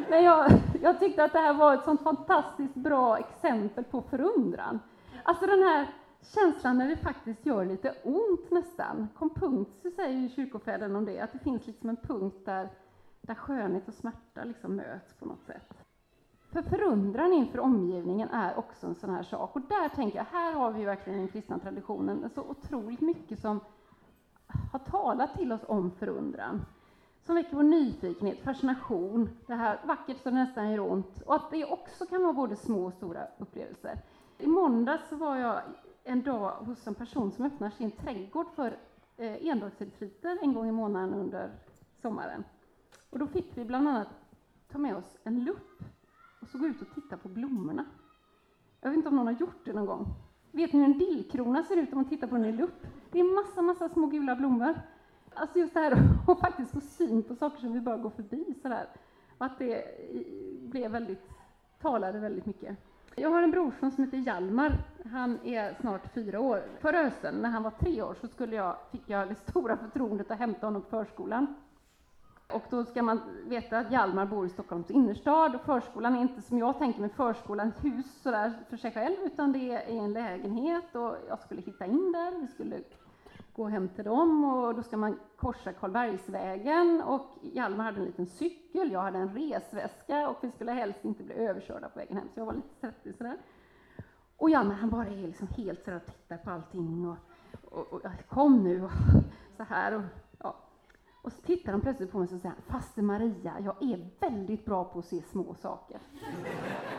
Men 0.10 0.24
jag, 0.24 0.50
jag 0.82 1.00
tyckte 1.00 1.24
att 1.24 1.32
det 1.32 1.38
här 1.38 1.54
var 1.54 1.74
ett 1.74 1.84
sånt 1.84 2.02
fantastiskt 2.02 2.74
bra 2.74 3.18
exempel 3.18 3.84
på 3.84 4.02
förundran. 4.02 4.80
Alltså 5.22 5.46
den 5.46 5.62
här 5.62 5.86
känslan 6.34 6.78
när 6.78 6.88
det 6.88 6.96
faktiskt 6.96 7.46
gör 7.46 7.64
lite 7.64 7.94
ont 8.04 8.50
nästan. 8.50 9.08
Kompunktio 9.14 9.90
säger 9.90 10.18
ju 10.18 10.96
om 10.96 11.04
det, 11.04 11.20
att 11.20 11.32
det 11.32 11.38
finns 11.38 11.66
liksom 11.66 11.88
en 11.88 11.96
punkt 11.96 12.42
där, 12.44 12.68
där 13.20 13.34
skönhet 13.34 13.88
och 13.88 13.94
smärta 13.94 14.44
liksom 14.44 14.76
möts 14.76 15.14
på 15.14 15.26
något 15.26 15.44
sätt. 15.44 15.74
För 16.52 16.62
förundran 16.62 17.32
inför 17.32 17.60
omgivningen 17.60 18.28
är 18.28 18.58
också 18.58 18.86
en 18.86 18.94
sån 18.94 19.10
här 19.10 19.22
sak. 19.22 19.56
Och 19.56 19.62
där 19.62 19.88
tänker 19.88 20.18
jag, 20.18 20.24
här 20.24 20.52
har 20.52 20.72
vi 20.72 20.80
ju 20.80 20.86
verkligen 20.86 21.18
den 21.18 21.28
kristna 21.28 21.58
traditionen 21.58 22.30
så 22.34 22.42
otroligt 22.42 23.00
mycket 23.00 23.38
som 23.38 23.60
har 24.72 24.78
talat 24.78 25.34
till 25.34 25.52
oss 25.52 25.60
om 25.68 25.90
förundran. 25.90 26.64
Som 27.22 27.34
väcker 27.34 27.56
vår 27.56 27.62
nyfikenhet, 27.62 28.40
fascination, 28.44 29.30
det 29.46 29.54
här 29.54 29.80
vackert 29.84 30.22
så 30.22 30.30
det 30.30 30.36
nästan 30.36 30.70
gör 30.70 30.92
ont. 30.92 31.22
Och 31.22 31.34
att 31.34 31.50
det 31.50 31.64
också 31.64 32.06
kan 32.06 32.22
vara 32.22 32.32
både 32.32 32.56
små 32.56 32.86
och 32.86 32.92
stora 32.92 33.26
upplevelser. 33.38 33.98
I 34.38 34.46
måndags 34.46 35.12
var 35.12 35.36
jag 35.36 35.62
en 36.06 36.22
dag 36.22 36.50
hos 36.50 36.86
en 36.86 36.94
person 36.94 37.32
som 37.32 37.44
öppnar 37.44 37.70
sin 37.70 37.90
trädgård 37.90 38.46
för 38.54 38.78
eh, 39.16 39.46
endagsretreater 39.46 40.38
en 40.42 40.54
gång 40.54 40.68
i 40.68 40.72
månaden 40.72 41.14
under 41.14 41.50
sommaren. 42.02 42.44
Och 43.10 43.18
då 43.18 43.26
fick 43.26 43.50
vi 43.54 43.64
bland 43.64 43.88
annat 43.88 44.08
ta 44.68 44.78
med 44.78 44.96
oss 44.96 45.16
en 45.24 45.44
lupp 45.44 45.82
och 46.40 46.48
så 46.48 46.58
gå 46.58 46.66
ut 46.66 46.82
och 46.82 46.94
titta 46.94 47.16
på 47.16 47.28
blommorna. 47.28 47.84
Jag 48.80 48.90
vet 48.90 48.96
inte 48.96 49.08
om 49.08 49.16
någon 49.16 49.26
har 49.26 49.34
gjort 49.34 49.64
det 49.64 49.72
någon 49.72 49.86
gång. 49.86 50.14
Vet 50.52 50.72
ni 50.72 50.78
hur 50.78 50.86
en 50.86 50.98
dillkrona 50.98 51.62
ser 51.62 51.76
ut 51.76 51.92
om 51.92 51.98
man 51.98 52.08
tittar 52.08 52.26
på 52.26 52.34
den 52.34 52.44
i 52.44 52.52
lupp? 52.52 52.86
Det 53.10 53.20
är 53.20 53.34
massa, 53.34 53.62
massa 53.62 53.88
små 53.88 54.06
gula 54.06 54.36
blommor. 54.36 54.80
Alltså 55.34 55.58
just 55.58 55.74
det 55.74 55.80
här 55.80 55.92
att 56.26 56.40
faktiskt 56.40 56.72
få 56.72 56.80
syn 56.80 57.22
på 57.22 57.34
saker 57.34 57.60
som 57.60 57.72
vi 57.72 57.80
bara 57.80 57.96
går 57.96 58.10
förbi 58.10 58.54
sådär. 58.62 58.88
Och 59.38 59.46
att 59.46 59.58
det 59.58 59.74
eh, 59.74 60.68
blev 60.70 60.90
väldigt, 60.90 61.30
talade 61.80 62.18
väldigt 62.18 62.46
mycket. 62.46 62.78
Jag 63.18 63.30
har 63.30 63.42
en 63.42 63.50
brorson 63.50 63.90
som 63.90 64.04
heter 64.04 64.18
Hjalmar. 64.18 64.72
Han 65.12 65.38
är 65.44 65.74
snart 65.80 66.14
fyra 66.14 66.40
år. 66.40 66.62
Förra 66.80 67.02
hösten, 67.02 67.34
när 67.42 67.48
han 67.48 67.62
var 67.62 67.70
tre 67.70 68.02
år, 68.02 68.16
så 68.20 68.28
skulle 68.28 68.56
jag, 68.56 68.76
fick 68.92 69.02
jag 69.06 69.28
det 69.28 69.34
stora 69.34 69.76
förtroendet 69.76 70.30
att 70.30 70.38
hämta 70.38 70.66
honom 70.66 70.82
på 70.82 70.88
förskolan. 70.88 71.54
Och 72.52 72.62
då 72.70 72.84
ska 72.84 73.02
man 73.02 73.20
veta 73.46 73.78
att 73.78 73.92
Hjalmar 73.92 74.26
bor 74.26 74.46
i 74.46 74.48
Stockholms 74.48 74.90
innerstad 74.90 75.54
och 75.54 75.64
förskolan 75.64 76.16
är 76.16 76.20
inte 76.20 76.42
som 76.42 76.58
jag 76.58 76.78
tänker 76.78 77.00
mig 77.00 77.10
förskolan, 77.10 77.68
ett 77.68 77.84
hus 77.84 78.22
sådär 78.22 78.52
för 78.70 78.76
sig 78.76 78.92
själv, 78.92 79.16
utan 79.24 79.52
det 79.52 79.70
är 79.70 80.04
en 80.04 80.12
lägenhet 80.12 80.94
och 80.96 81.16
jag 81.28 81.38
skulle 81.38 81.60
hitta 81.60 81.86
in 81.86 82.12
där. 82.12 82.40
Vi 82.40 82.46
skulle 82.46 82.76
gå 83.56 83.68
hem 83.68 83.88
till 83.88 84.04
dem 84.04 84.44
och 84.44 84.74
då 84.74 84.82
ska 84.82 84.96
man 84.96 85.18
korsa 85.36 85.72
Karlbergsvägen 85.72 87.02
och 87.06 87.26
Hjalmar 87.42 87.84
hade 87.84 87.98
en 87.98 88.04
liten 88.04 88.26
cykel, 88.26 88.92
jag 88.92 89.00
hade 89.00 89.18
en 89.18 89.34
resväska 89.34 90.28
och 90.28 90.36
vi 90.40 90.50
skulle 90.50 90.72
helst 90.72 91.04
inte 91.04 91.22
bli 91.22 91.34
överkörda 91.34 91.88
på 91.88 91.98
vägen 91.98 92.16
hem, 92.16 92.28
så 92.34 92.40
jag 92.40 92.46
var 92.46 92.52
lite 92.52 92.74
svettig 92.80 93.14
sådär. 93.14 93.36
Och 94.36 94.50
Hjalmar 94.50 94.74
han 94.74 94.90
bara 94.90 95.06
är 95.06 95.26
liksom 95.26 95.48
helt 95.48 95.84
sådär 95.84 95.96
och 95.96 96.06
tittar 96.06 96.36
på 96.36 96.50
allting 96.50 97.06
och, 97.08 97.16
och, 97.70 97.92
och 97.92 98.02
kom 98.28 98.64
nu 98.64 98.84
och 98.84 98.90
så 99.56 99.62
här 99.62 99.94
och 99.94 100.02
ja. 100.38 100.56
Och 101.22 101.32
så 101.32 101.42
tittar 101.42 101.72
han 101.72 101.80
plötsligt 101.80 102.12
på 102.12 102.18
mig 102.18 102.28
och 102.34 102.40
säger 102.40 102.54
Faster 102.66 103.02
Maria, 103.02 103.52
jag 103.60 103.82
är 103.82 104.10
väldigt 104.20 104.64
bra 104.64 104.84
på 104.84 104.98
att 104.98 105.04
se 105.04 105.22
små 105.22 105.54
saker. 105.54 106.00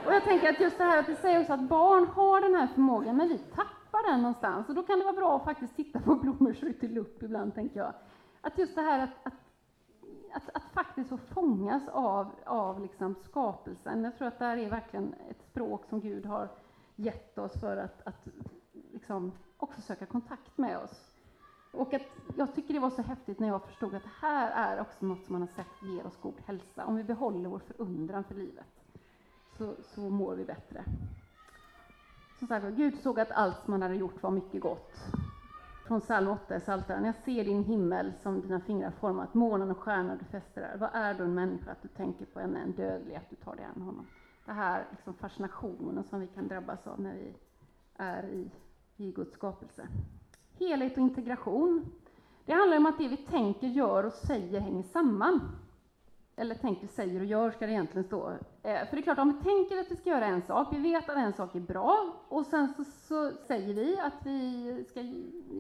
och 0.05 0.13
jag 0.13 0.23
tänker 0.23 0.49
att 0.49 0.59
just 0.59 0.77
det 0.77 0.83
här 0.83 0.99
att 0.99 1.07
det 1.07 1.15
säger 1.15 1.39
oss 1.39 1.49
att 1.49 1.69
barn 1.69 2.07
har 2.07 2.41
den 2.41 2.55
här 2.55 2.67
förmågan, 2.67 3.17
men 3.17 3.27
vi 3.27 3.37
tappar 3.37 3.76
tappar 3.97 4.11
den 4.11 4.21
någonstans. 4.21 4.69
Och 4.69 4.75
då 4.75 4.83
kan 4.83 4.99
det 4.99 5.05
vara 5.05 5.15
bra 5.15 5.35
att 5.35 5.43
faktiskt 5.43 5.75
titta 5.75 5.99
på 5.99 6.15
blommor 6.21 6.53
så 6.53 6.65
det 6.79 6.87
lupp 6.87 7.23
ibland, 7.23 7.55
tänker 7.55 7.79
jag. 7.79 7.93
Att 8.41 8.57
just 8.57 8.75
det 8.75 8.81
här 8.81 9.03
att, 9.03 9.09
att, 9.23 9.33
att, 10.33 10.55
att 10.55 10.63
faktiskt 10.73 11.09
få 11.09 11.17
fångas 11.17 11.87
av, 11.87 12.31
av 12.45 12.81
liksom 12.81 13.15
skapelsen. 13.15 14.03
Jag 14.03 14.17
tror 14.17 14.27
att 14.27 14.39
det 14.39 14.45
här 14.45 14.57
är 14.57 14.69
verkligen 14.69 15.13
ett 15.29 15.41
språk 15.41 15.85
som 15.89 15.99
Gud 15.99 16.25
har 16.25 16.49
gett 16.95 17.37
oss 17.37 17.59
för 17.59 17.77
att, 17.77 18.07
att 18.07 18.27
liksom 18.93 19.31
också 19.57 19.81
söka 19.81 20.05
kontakt 20.05 20.57
med 20.57 20.77
oss. 20.77 21.11
Och 21.73 21.93
att 21.93 22.01
jag 22.37 22.55
tycker 22.55 22.73
det 22.73 22.79
var 22.79 22.89
så 22.89 23.01
häftigt 23.01 23.39
när 23.39 23.47
jag 23.47 23.63
förstod 23.63 23.95
att 23.95 24.03
det 24.03 24.27
här 24.27 24.51
är 24.51 24.81
också 24.81 25.05
något 25.05 25.25
som 25.25 25.33
man 25.33 25.41
har 25.41 25.55
sett 25.55 25.83
ger 25.83 26.07
oss 26.07 26.17
god 26.21 26.41
hälsa. 26.45 26.85
Om 26.85 26.95
vi 26.95 27.03
behåller 27.03 27.49
vår 27.49 27.59
förundran 27.59 28.23
för 28.23 28.35
livet 28.35 28.65
så, 29.57 29.75
så 29.95 30.01
mår 30.01 30.35
vi 30.35 30.45
bättre. 30.45 30.83
Som 32.39 32.47
sagt 32.47 32.65
Gud 32.65 32.99
såg 32.99 33.19
att 33.19 33.31
allt 33.31 33.67
man 33.67 33.81
hade 33.81 33.95
gjort 33.95 34.23
var 34.23 34.31
mycket 34.31 34.61
gott. 34.61 34.93
Från 35.87 36.01
psalm 36.01 36.27
8 36.27 36.55
i 36.55 36.59
Psaltaren. 36.59 37.05
Jag 37.05 37.15
ser 37.15 37.45
din 37.45 37.63
himmel 37.63 38.13
som 38.23 38.41
dina 38.41 38.59
fingrar 38.59 38.91
format, 38.91 39.33
månen 39.33 39.71
och 39.71 39.77
stjärnor 39.77 40.17
du 40.19 40.25
fäster 40.25 40.61
där. 40.61 40.77
Vad 40.77 40.89
är 40.93 41.13
då 41.13 41.23
en 41.23 41.33
människa 41.33 41.71
att 41.71 41.81
du 41.81 41.87
tänker 41.87 42.25
på 42.25 42.39
henne, 42.39 42.59
en 42.59 42.71
dödlig, 42.71 43.15
att 43.15 43.29
du 43.29 43.35
tar 43.35 43.55
dig 43.55 43.65
an 43.75 43.81
honom? 43.81 44.07
Det 44.45 44.51
här 44.51 44.85
liksom 44.91 45.13
fascinationen 45.13 46.03
som 46.03 46.19
vi 46.19 46.27
kan 46.27 46.47
drabbas 46.47 46.87
av 46.87 46.99
när 46.99 47.13
vi 47.13 47.33
är 47.95 48.23
i, 48.23 48.51
i 48.97 49.11
Guds 49.11 49.33
skapelse. 49.33 49.87
Helhet 50.59 50.91
och 50.91 50.97
integration. 50.97 51.85
Det 52.45 52.53
handlar 52.53 52.77
om 52.77 52.85
att 52.85 52.97
det 52.97 53.07
vi 53.07 53.17
tänker, 53.17 53.67
gör 53.67 54.03
och 54.03 54.13
säger 54.13 54.59
hänger 54.59 54.83
samman 54.83 55.41
eller 56.39 56.55
tänker, 56.55 56.87
säger 56.87 57.19
och 57.19 57.25
gör 57.25 57.51
ska 57.51 57.65
det 57.65 57.71
egentligen 57.71 58.03
stå. 58.03 58.29
Eh, 58.63 58.85
för 58.87 58.95
det 58.95 58.97
är 58.97 59.01
klart, 59.01 59.17
om 59.17 59.37
vi 59.37 59.43
tänker 59.43 59.77
att 59.77 59.91
vi 59.91 59.95
ska 59.95 60.09
göra 60.09 60.25
en 60.25 60.41
sak, 60.41 60.67
vi 60.71 60.79
vet 60.79 61.09
att 61.09 61.17
en 61.17 61.33
sak 61.33 61.55
är 61.55 61.59
bra, 61.59 62.15
och 62.27 62.45
sen 62.45 62.73
så, 62.73 62.83
så, 62.83 63.31
säger 63.47 63.73
vi 63.73 63.99
att 63.99 64.25
vi 64.25 64.85
ska 64.89 65.01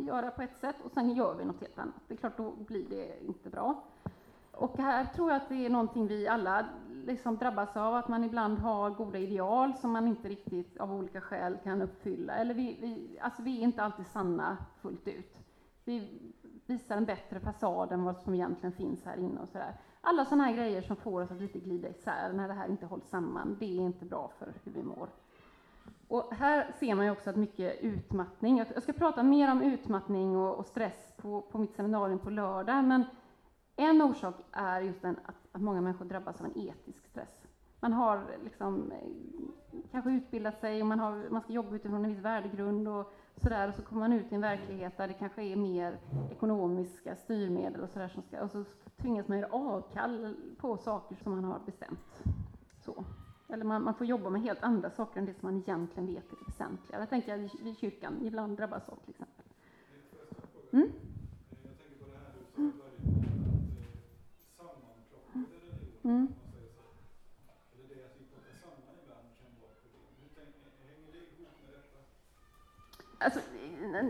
göra 0.05 0.31
på 0.31 0.41
ett 0.41 0.57
sätt, 0.57 0.75
och 0.83 0.91
sen 0.91 1.09
gör 1.09 1.35
vi 1.35 1.45
något 1.45 1.61
helt 1.61 1.79
annat. 1.79 1.95
Det 2.07 2.13
är 2.13 2.17
klart, 2.17 2.37
då 2.37 2.51
blir 2.51 2.85
det 2.89 3.25
inte 3.25 3.49
bra. 3.49 3.83
Och 4.51 4.77
här 4.77 5.05
tror 5.05 5.29
jag 5.29 5.41
att 5.41 5.49
det 5.49 5.65
är 5.65 5.69
någonting 5.69 6.07
vi 6.07 6.27
alla 6.27 6.65
liksom 7.05 7.37
drabbas 7.37 7.77
av, 7.77 7.95
att 7.95 8.07
man 8.07 8.23
ibland 8.23 8.59
har 8.59 8.89
goda 8.89 9.17
ideal 9.19 9.73
som 9.73 9.91
man 9.91 10.07
inte 10.07 10.29
riktigt 10.29 10.77
av 10.77 10.93
olika 10.93 11.21
skäl 11.21 11.57
kan 11.63 11.81
uppfylla. 11.81 12.33
Eller 12.33 12.53
vi, 12.53 12.77
vi, 12.81 13.19
alltså 13.21 13.41
vi 13.41 13.57
är 13.57 13.61
inte 13.63 13.83
alltid 13.83 14.07
sanna 14.07 14.57
fullt 14.81 15.07
ut. 15.07 15.37
Vi 15.85 16.21
visar 16.65 16.97
en 16.97 17.05
bättre 17.05 17.39
fasad 17.39 17.91
än 17.91 18.03
vad 18.03 18.17
som 18.17 18.33
egentligen 18.33 18.73
finns 18.73 19.05
här 19.05 19.17
inne 19.17 19.41
och 19.41 19.49
sådär 19.49 19.75
alla 20.07 20.25
sådana 20.25 20.43
här 20.43 20.53
grejer 20.53 20.81
som 20.81 20.95
får 20.95 21.21
oss 21.21 21.31
att 21.31 21.41
lite 21.41 21.59
glida 21.59 21.89
isär 21.89 22.33
när 22.33 22.47
det 22.47 22.53
här 22.53 22.67
inte 22.67 22.85
hålls 22.85 23.09
samman, 23.09 23.57
det 23.59 23.65
är 23.65 23.81
inte 23.81 24.05
bra 24.05 24.31
för 24.39 24.53
hur 24.63 24.71
vi 24.71 24.83
mår. 24.83 25.09
Och 26.07 26.33
här 26.33 26.71
ser 26.79 26.95
man 26.95 27.05
ju 27.05 27.11
också 27.11 27.29
att 27.29 27.35
mycket 27.35 27.81
utmattning, 27.81 28.57
jag 28.57 28.83
ska 28.83 28.93
prata 28.93 29.23
mer 29.23 29.51
om 29.51 29.61
utmattning 29.61 30.37
och, 30.37 30.55
och 30.55 30.65
stress 30.65 31.13
på, 31.17 31.41
på 31.41 31.57
mitt 31.57 31.75
seminarium 31.75 32.19
på 32.19 32.29
lördag, 32.29 32.83
men 32.83 33.05
en 33.75 34.01
orsak 34.01 34.35
är 34.51 34.81
just 34.81 35.01
den 35.01 35.19
att, 35.25 35.35
att 35.51 35.61
många 35.61 35.81
människor 35.81 36.05
drabbas 36.05 36.41
av 36.41 36.45
en 36.45 36.57
etisk 36.57 37.07
stress. 37.07 37.47
Man 37.79 37.93
har 37.93 38.37
liksom, 38.43 38.91
eh, 38.91 39.79
kanske 39.91 40.11
utbildat 40.11 40.59
sig 40.59 40.81
och 40.81 40.87
man, 40.87 40.99
har, 40.99 41.29
man 41.29 41.41
ska 41.41 41.53
jobba 41.53 41.75
utifrån 41.75 42.05
en 42.05 42.09
viss 42.09 42.25
värdegrund 42.25 42.87
och 42.87 43.13
sådär, 43.41 43.69
och 43.69 43.75
så 43.75 43.81
kommer 43.81 44.01
man 44.01 44.13
ut 44.13 44.31
i 44.31 44.35
en 44.35 44.41
verklighet 44.41 44.97
där 44.97 45.07
det 45.07 45.13
kanske 45.13 45.43
är 45.43 45.55
mer 45.55 45.99
ekonomiska 46.31 47.15
styrmedel 47.15 47.81
och 47.81 47.89
sådär 47.89 48.07
som 48.07 48.23
ska, 48.23 48.43
och 48.43 48.51
så 48.51 48.63
tvingas 48.97 49.27
man 49.27 49.39
göra 49.39 49.51
avkall 49.51 50.35
på 50.57 50.77
saker 50.77 51.15
som 51.15 51.31
man 51.31 51.43
har 51.43 51.59
bestämt. 51.65 52.23
Så. 52.85 53.03
Eller 53.49 53.65
man, 53.65 53.83
man, 53.83 53.93
får 53.93 54.07
jobba 54.07 54.29
med 54.29 54.41
helt 54.41 54.63
andra 54.63 54.89
saker 54.89 55.19
än 55.19 55.25
det 55.25 55.33
som 55.33 55.51
man 55.51 55.57
egentligen 55.57 56.07
vet 56.07 56.31
är 56.31 56.35
det 56.35 56.45
väsentliga. 56.45 56.99
Det 56.99 57.05
tänker 57.05 57.37
jag 57.37 57.49
vi 57.63 57.75
kyrkan 57.75 58.13
ibland 58.21 58.57
drabbas 58.57 58.89
av 58.89 58.95
till 58.95 59.09
exempel. 59.09 59.45
Mm? 60.71 60.91
Mm. 66.03 66.27
Alltså, 73.19 73.39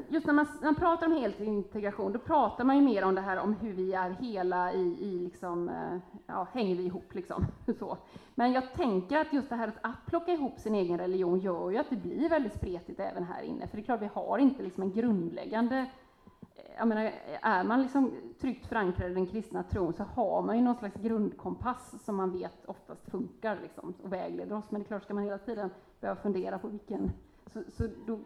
just 0.10 0.26
när 0.26 0.34
man, 0.34 0.48
när 0.62 0.66
man 0.66 0.76
pratar 0.76 1.08
om 1.08 1.14
helintegration, 1.14 2.12
då 2.12 2.20
pratar 2.20 2.64
man 2.64 2.76
ju 2.76 2.82
mer 2.82 3.04
om 3.04 3.16
det 3.16 3.22
här 3.22 3.38
om 3.38 3.54
hur 3.54 3.74
vi 3.74 3.94
är 3.94 4.10
hela 4.10 4.74
i, 4.74 4.98
i 5.00 5.20
liksom, 5.20 5.70
eh, 5.70 5.98
ja, 6.28 6.48
hänger 6.52 6.76
vi 6.76 6.84
ihop 6.84 7.16
liksom. 7.16 7.46
Så. 7.80 7.98
Men 8.36 8.52
jag 8.52 8.74
tänker 8.74 9.18
att 9.18 9.34
just 9.34 9.50
det 9.50 9.56
här 9.56 9.72
att 9.82 10.06
plocka 10.06 10.32
ihop 10.34 10.60
sin 10.60 10.76
egen 10.76 10.98
religion 10.98 11.40
gör 11.40 11.72
ju 11.72 11.78
att 11.78 11.90
det 11.90 11.96
blir 11.96 12.30
väldigt 12.30 12.54
spretigt 12.54 13.00
även 13.00 13.24
här 13.24 13.42
inne. 13.42 13.68
För 13.68 13.78
det 13.78 13.84
är 13.84 13.86
klart, 13.86 14.02
vi 14.02 14.10
har 14.14 14.38
inte 14.38 14.64
liksom 14.64 14.84
en 14.84 14.92
grundläggande 14.92 15.78
eh, 15.78 16.64
jag 16.78 16.88
menar, 16.88 17.12
är 17.42 17.64
man 17.64 17.82
liksom 17.82 18.14
tryggt 18.42 18.68
förankrad 18.68 19.12
i 19.12 19.14
den 19.14 19.28
kristna 19.28 19.64
tron 19.64 19.94
så 19.94 20.04
har 20.04 20.42
man 20.42 20.58
ju 20.58 20.64
någon 20.64 20.76
slags 20.76 20.96
grundkompass 20.96 22.04
som 22.06 22.16
man 22.16 22.32
vet 22.32 22.66
oftast 22.66 23.12
funkar 23.12 23.60
liksom, 23.62 23.94
och 24.04 24.14
vägleder 24.14 24.56
oss. 24.56 24.66
Men 24.70 24.82
det 24.82 24.86
är 24.86 24.88
klart, 24.88 25.04
ska 25.04 25.14
man 25.14 25.24
hela 25.24 25.38
tiden 25.38 25.70
behöva 26.00 26.22
fundera 26.22 26.60
på 26.60 26.68
vilken 26.68 27.12
så, 27.54 27.64
så 27.72 27.88
då, 28.06 28.20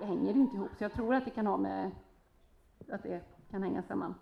då, 0.00 0.04
hänger 0.04 0.34
det 0.34 0.40
inte 0.40 0.56
ihop. 0.56 0.70
Så 0.78 0.84
jag 0.84 0.92
tror 0.92 1.14
att 1.14 1.24
det 1.24 1.30
kan 1.30 1.46
ha 1.46 1.56
med 1.56 1.90
att 2.92 3.02
det 3.02 3.20
kan 3.50 3.62
hänga 3.62 3.82
samman. 3.82 4.14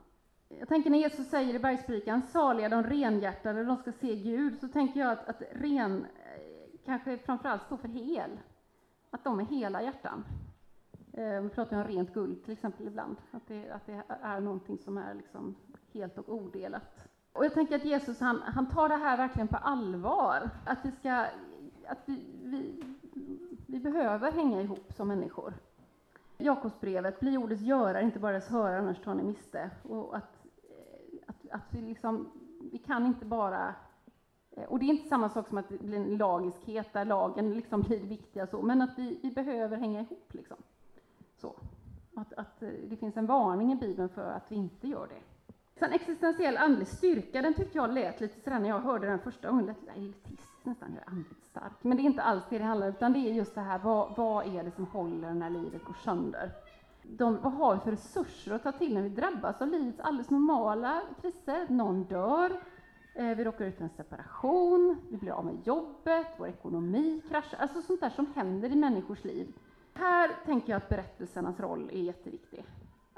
Jag 0.48 0.68
tänker 0.68 0.90
när 0.90 0.98
Jesus 0.98 1.28
säger 1.28 1.54
i 1.54 1.58
bergspredikan, 1.58 2.22
saliga 2.22 2.68
de 2.68 2.82
renhjärtade, 2.82 3.64
de 3.64 3.76
ska 3.76 3.92
se 3.92 4.16
Gud, 4.16 4.60
så 4.60 4.68
tänker 4.68 5.00
jag 5.00 5.12
att, 5.12 5.28
att 5.28 5.42
ren 5.52 6.04
eh, 6.04 6.80
kanske 6.84 7.18
framförallt 7.18 7.62
står 7.62 7.76
för 7.76 7.88
hel. 7.88 8.30
Att 9.10 9.24
de 9.24 9.40
är 9.40 9.44
hela 9.44 9.82
hjärtan. 9.82 10.24
Eh, 11.12 11.40
vi 11.40 11.48
pratar 11.48 11.76
om 11.76 11.84
rent 11.84 12.14
guld 12.14 12.44
till 12.44 12.52
exempel 12.52 12.86
ibland, 12.86 13.16
att 13.30 13.48
det, 13.48 13.70
att 13.70 13.86
det 13.86 14.02
är 14.08 14.40
någonting 14.40 14.78
som 14.78 14.98
är 14.98 15.14
liksom 15.14 15.56
helt 15.92 16.18
och 16.18 16.28
odelat. 16.34 16.82
Och 17.32 17.44
jag 17.44 17.54
tänker 17.54 17.76
att 17.76 17.84
Jesus 17.84 18.20
han, 18.20 18.42
han 18.42 18.70
tar 18.70 18.88
det 18.88 18.96
här 18.96 19.16
verkligen 19.16 19.48
på 19.48 19.56
allvar, 19.56 20.50
att 20.64 20.78
vi 20.84 20.90
ska 20.90 21.26
att 21.88 21.98
vi, 22.04 22.24
vi, 22.42 22.82
vi 23.66 23.80
behöver 23.80 24.32
hänga 24.32 24.62
ihop 24.62 24.92
som 24.92 25.08
människor. 25.08 25.54
Jakobsbrevet, 26.38 27.20
bli 27.20 27.36
ordets 27.36 27.62
görare, 27.62 28.02
inte 28.02 28.18
bara 28.18 28.32
dess 28.32 28.48
hörare, 28.48 28.78
annars 28.78 29.00
tar 29.00 29.14
ni 29.14 29.22
miste. 29.22 29.70
Och 29.82 30.16
att, 30.16 30.46
eh, 30.62 31.18
att, 31.26 31.50
att 31.50 31.74
vi, 31.74 31.82
liksom, 31.82 32.30
vi 32.72 32.78
kan 32.78 33.06
inte 33.06 33.24
bara... 33.24 33.74
Eh, 34.50 34.64
och 34.64 34.78
det 34.78 34.86
är 34.86 34.90
inte 34.90 35.08
samma 35.08 35.28
sak 35.28 35.48
som 35.48 35.58
att 35.58 35.68
det 35.68 35.78
blir 35.78 35.98
en 35.98 36.16
lagiskhet 36.16 36.92
där 36.92 37.04
lagen 37.04 37.54
liksom 37.54 37.80
blir 37.80 38.00
det 38.00 38.06
viktiga, 38.06 38.46
så, 38.46 38.62
men 38.62 38.82
att 38.82 38.98
vi, 38.98 39.18
vi 39.22 39.30
behöver 39.30 39.76
hänga 39.76 40.00
ihop. 40.00 40.34
Liksom. 40.34 40.56
Så. 41.36 41.54
Att, 42.16 42.32
att 42.32 42.62
eh, 42.62 42.68
det 42.68 42.96
finns 42.96 43.16
en 43.16 43.26
varning 43.26 43.72
i 43.72 43.76
Bibeln 43.76 44.08
för 44.08 44.30
att 44.30 44.52
vi 44.52 44.56
inte 44.56 44.88
gör 44.88 45.06
det. 45.06 45.35
Sen 45.78 45.92
existentiell 45.92 46.56
andlig 46.56 46.88
styrka, 46.88 47.42
den 47.42 47.54
tyckte 47.54 47.78
jag 47.78 47.94
lät 47.94 48.20
lite 48.20 48.40
sådär 48.40 48.58
när 48.58 48.68
jag 48.68 48.80
hörde 48.80 49.06
den 49.06 49.18
första 49.18 49.48
gången, 49.50 49.66
lät 49.66 49.96
elitistiskt 49.96 50.64
nästan, 50.64 50.88
jag 50.94 51.02
är 51.02 51.08
andligt 51.08 51.44
stark. 51.50 51.72
Men 51.82 51.96
det 51.96 52.02
är 52.02 52.04
inte 52.04 52.22
alls 52.22 52.44
det 52.50 52.58
det 52.58 52.64
handlar 52.64 52.86
om, 52.86 52.94
utan 52.94 53.12
det 53.12 53.18
är 53.18 53.32
just 53.32 53.54
det 53.54 53.60
här, 53.60 53.78
vad, 53.78 54.16
vad 54.16 54.46
är 54.56 54.64
det 54.64 54.70
som 54.70 54.86
håller 54.86 55.34
när 55.34 55.50
livet 55.50 55.84
går 55.84 55.96
sönder? 56.04 56.50
De, 57.02 57.38
vad 57.42 57.52
har 57.52 57.74
vi 57.74 57.80
för 57.80 57.90
resurser 57.90 58.52
att 58.52 58.62
ta 58.62 58.72
till 58.72 58.94
när 58.94 59.02
vi 59.02 59.08
drabbas 59.08 59.62
av 59.62 59.68
livets 59.68 60.00
alldeles 60.00 60.30
normala 60.30 61.02
kriser? 61.22 61.66
Någon 61.68 62.04
dör, 62.04 62.60
eh, 63.14 63.36
vi 63.36 63.44
råkar 63.44 63.64
ut 63.64 63.76
för 63.76 63.84
en 63.84 63.90
separation, 63.90 64.96
vi 65.10 65.16
blir 65.16 65.32
av 65.32 65.44
med 65.44 65.66
jobbet, 65.66 66.26
vår 66.36 66.48
ekonomi 66.48 67.20
kraschar, 67.28 67.58
alltså 67.58 67.82
sånt 67.82 68.00
där 68.00 68.10
som 68.10 68.32
händer 68.34 68.72
i 68.72 68.76
människors 68.76 69.24
liv. 69.24 69.52
Här 69.94 70.30
tänker 70.44 70.72
jag 70.72 70.76
att 70.76 70.88
berättelsernas 70.88 71.60
roll 71.60 71.90
är 71.92 72.02
jätteviktig 72.02 72.64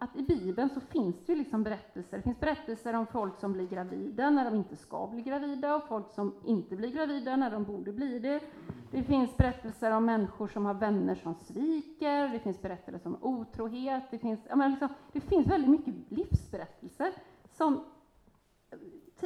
att 0.01 0.17
i 0.17 0.23
Bibeln 0.23 0.71
så 0.71 0.81
finns 0.81 1.17
det 1.27 1.33
ju 1.33 1.39
liksom 1.39 1.63
berättelser. 1.63 2.17
Det 2.17 2.23
finns 2.23 2.41
berättelser 2.41 2.95
om 2.95 3.07
folk 3.07 3.41
som 3.41 3.53
blir 3.53 3.69
gravida 3.69 4.31
när 4.31 4.45
de 4.45 4.55
inte 4.57 4.77
ska 4.77 5.07
bli 5.07 5.23
gravida 5.23 5.77
och 5.77 5.89
folk 5.89 6.11
som 6.11 6.35
inte 6.45 6.77
blir 6.77 6.91
gravida 6.91 7.37
när 7.37 7.51
de 7.51 7.65
borde 7.65 7.93
bli 7.93 8.19
det. 8.19 8.41
Det 8.91 9.03
finns 9.03 9.37
berättelser 9.37 9.91
om 9.91 10.05
människor 10.05 10.49
som 10.49 10.67
har 10.67 10.75
vänner 10.75 11.15
som 11.15 11.35
sviker, 11.35 12.29
det 12.29 12.39
finns 12.39 12.63
berättelser 12.63 13.09
om 13.09 13.17
otrohet, 13.21 14.05
det 14.11 14.19
finns, 14.19 14.41
liksom, 14.45 14.89
det 15.13 15.21
finns 15.21 15.47
väldigt 15.47 15.71
mycket 15.71 15.95
livsberättelser 16.09 17.13
som 17.51 17.85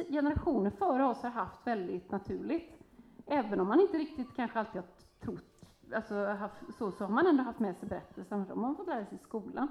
generationer 0.09 0.69
före 0.69 1.05
oss 1.05 1.21
har 1.23 1.29
haft 1.29 1.67
väldigt 1.67 2.11
naturligt. 2.11 2.79
Även 3.25 3.59
om 3.59 3.67
man 3.67 3.79
inte 3.79 3.97
riktigt 3.97 4.35
kanske 4.35 4.59
alltid 4.59 4.81
har 4.81 4.89
trott, 5.19 5.65
alltså 5.95 6.25
haft, 6.25 6.55
så, 6.77 6.91
så 6.91 7.03
har 7.05 7.11
man 7.11 7.27
ändå 7.27 7.43
haft 7.43 7.59
med 7.59 7.77
sig 7.77 7.89
berättelser, 7.89 8.35
de 8.35 8.47
har 8.47 8.55
man 8.55 8.75
fått 8.75 8.87
lära 8.87 9.05
sig 9.05 9.17
i 9.17 9.23
skolan 9.23 9.67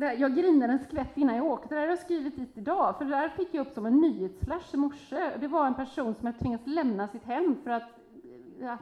jag 0.00 0.34
grinade 0.34 0.72
en 0.72 0.78
skvätt 0.78 1.16
innan 1.16 1.36
jag 1.36 1.46
åkte. 1.46 1.68
Det 1.68 1.74
där 1.74 1.82
har 1.82 1.88
jag 1.88 1.98
skrivit 1.98 2.36
dit 2.36 2.58
idag, 2.58 2.98
för 2.98 3.04
det 3.04 3.10
där 3.10 3.28
fick 3.28 3.48
jag 3.54 3.66
upp 3.66 3.74
som 3.74 3.86
en 3.86 4.00
nyhetsflash 4.00 4.74
i 4.74 4.76
morse. 4.76 5.36
Det 5.40 5.48
var 5.48 5.66
en 5.66 5.74
person 5.74 6.14
som 6.14 6.26
hade 6.26 6.38
tvingats 6.38 6.66
lämna 6.66 7.08
sitt 7.08 7.24
hem 7.24 7.56
för 7.64 7.70
att, 7.70 7.90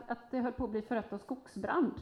att 0.06 0.30
det 0.30 0.40
höll 0.40 0.52
på 0.52 0.64
att 0.64 0.70
bli 0.70 0.82
förött 0.82 1.12
av 1.12 1.18
skogsbrand. 1.18 1.92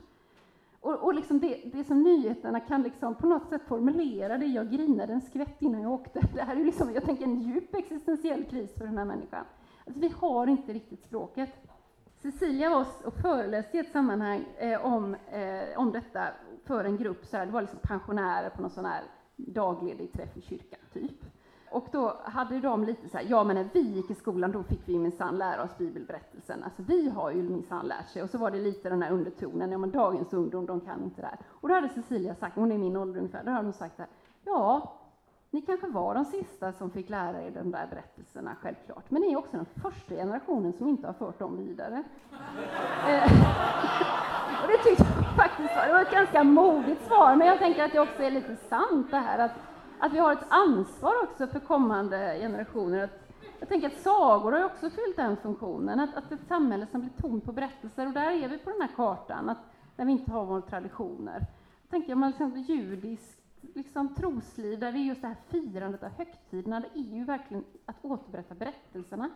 Och, 0.80 0.94
och 0.94 1.14
liksom 1.14 1.40
det, 1.40 1.60
det 1.64 1.84
som 1.84 2.02
nyheterna 2.02 2.60
kan 2.60 2.82
liksom 2.82 3.14
på 3.14 3.26
något 3.26 3.48
sätt 3.48 3.62
formulera 3.68 4.38
det, 4.38 4.46
jag 4.46 4.70
grinade 4.70 5.12
en 5.12 5.20
skvätt 5.20 5.62
innan 5.62 5.82
jag 5.82 5.92
åkte. 5.92 6.20
Det 6.34 6.42
här 6.42 6.56
är 6.56 6.64
liksom, 6.64 6.94
jag 6.94 7.04
tänker 7.04 7.24
en 7.24 7.40
djup 7.40 7.74
existentiell 7.74 8.44
kris 8.44 8.74
för 8.74 8.84
den 8.86 8.98
här 8.98 9.04
människan. 9.04 9.44
Alltså, 9.86 10.00
vi 10.00 10.12
har 10.20 10.46
inte 10.46 10.72
riktigt 10.72 11.04
språket. 11.04 11.50
Cecilia 12.22 12.70
var 12.70 12.86
och 13.04 13.14
föreläste 13.14 13.76
i 13.76 13.80
ett 13.80 13.92
sammanhang 13.92 14.44
eh, 14.58 14.86
om, 14.86 15.14
eh, 15.14 15.78
om 15.78 15.92
detta 15.92 16.28
för 16.70 16.84
en 16.84 16.96
grupp, 16.96 17.26
så 17.26 17.36
här, 17.36 17.46
det 17.46 17.52
var 17.52 17.60
liksom 17.60 17.78
pensionärer 17.82 18.50
på 18.50 18.62
någon 18.62 18.70
sån 18.70 18.84
här 18.84 19.02
dagledig 19.36 20.12
träff 20.12 20.36
i 20.36 20.40
kyrkan, 20.40 20.80
typ. 20.92 21.24
Och 21.70 21.86
då 21.92 22.16
hade 22.24 22.60
de 22.60 22.84
lite 22.84 23.08
så 23.08 23.16
här, 23.16 23.26
ja 23.28 23.44
men 23.44 23.56
när 23.56 23.68
vi 23.72 23.80
gick 23.80 24.10
i 24.10 24.14
skolan 24.14 24.52
då 24.52 24.62
fick 24.62 24.80
vi 24.84 24.98
minsann 24.98 25.38
lära 25.38 25.62
oss 25.62 25.78
bibelberättelsen, 25.78 26.64
alltså 26.64 26.82
vi 26.82 27.08
har 27.08 27.30
ju 27.30 27.42
minsann 27.42 27.86
lärt 27.86 28.08
sig. 28.08 28.22
Och 28.22 28.30
så 28.30 28.38
var 28.38 28.50
det 28.50 28.58
lite 28.58 28.88
den 28.88 29.02
här 29.02 29.10
undertonen, 29.12 29.72
ja 29.72 29.78
men 29.78 29.90
dagens 29.90 30.32
ungdom, 30.32 30.66
de 30.66 30.80
kan 30.80 31.04
inte 31.04 31.20
det 31.20 31.26
här. 31.26 31.38
Och 31.48 31.68
då 31.68 31.74
hade 31.74 31.88
Cecilia 31.88 32.34
sagt, 32.34 32.56
hon 32.56 32.72
är 32.72 32.78
min 32.78 32.96
ålder 32.96 33.18
ungefär, 33.18 33.44
då 33.44 33.50
hade 33.50 33.64
hon 33.64 33.72
sagt 33.72 33.96
så 33.96 34.02
här, 34.02 34.10
ja, 34.44 34.96
ni 35.50 35.60
kanske 35.60 35.86
var 35.86 36.14
de 36.14 36.24
sista 36.24 36.72
som 36.72 36.90
fick 36.90 37.08
lära 37.08 37.42
er 37.42 37.50
de 37.50 37.70
där 37.70 37.86
berättelserna, 37.86 38.56
självklart. 38.62 39.10
Men 39.10 39.22
ni 39.22 39.32
är 39.32 39.38
också 39.38 39.56
den 39.56 39.66
första 39.82 40.14
generationen 40.14 40.72
som 40.72 40.88
inte 40.88 41.06
har 41.06 41.14
fört 41.14 41.38
dem 41.38 41.56
vidare. 41.56 42.04
Eh, 43.06 43.22
och 44.62 44.68
det 44.68 44.78
tyckte 44.84 45.09
faktiskt 45.60 45.74
svar. 45.74 45.86
det 45.86 45.92
var 45.92 46.02
ett 46.02 46.10
ganska 46.10 46.44
modigt 46.44 47.06
svar, 47.06 47.36
men 47.36 47.46
jag 47.46 47.58
tänker 47.58 47.84
att 47.84 47.92
det 47.92 48.00
också 48.00 48.22
är 48.22 48.30
lite 48.30 48.56
sant 48.56 49.10
det 49.10 49.16
här 49.16 49.38
att, 49.38 49.52
att 49.98 50.12
vi 50.12 50.18
har 50.18 50.32
ett 50.32 50.46
ansvar 50.48 51.12
också 51.22 51.46
för 51.46 51.60
kommande 51.60 52.38
generationer. 52.40 53.04
Att, 53.04 53.10
jag 53.60 53.68
tänker 53.68 53.86
att 53.86 54.00
sagor 54.00 54.52
har 54.52 54.64
också 54.64 54.90
fyllt 54.90 55.16
den 55.16 55.36
funktionen, 55.36 56.00
att, 56.00 56.16
att 56.16 56.32
ett 56.32 56.46
samhälle 56.48 56.86
som 56.86 57.00
blir 57.00 57.10
tomt 57.22 57.44
på 57.44 57.52
berättelser, 57.52 58.06
och 58.06 58.12
där 58.12 58.30
är 58.30 58.48
vi 58.48 58.58
på 58.58 58.70
den 58.70 58.80
här 58.80 58.90
kartan, 58.96 59.48
att, 59.48 59.58
där 59.96 60.04
vi 60.04 60.12
inte 60.12 60.32
har 60.32 60.44
våra 60.44 60.60
traditioner. 60.60 61.46
Jag 61.82 61.90
tänker 61.90 62.12
om 62.12 62.20
man 62.20 62.30
liksom 62.30 62.58
judiskt 62.58 63.40
liksom, 63.74 64.14
trosliv, 64.14 64.78
där 64.78 64.92
det 64.92 64.98
är 64.98 65.00
just 65.00 65.22
det 65.22 65.28
här 65.28 65.36
firandet 65.48 66.02
av 66.02 66.10
högtiderna, 66.10 66.80
det 66.80 67.00
är 67.00 67.16
ju 67.16 67.24
verkligen 67.24 67.64
att 67.86 67.96
återberätta 68.02 68.54
berättelserna. 68.54 69.30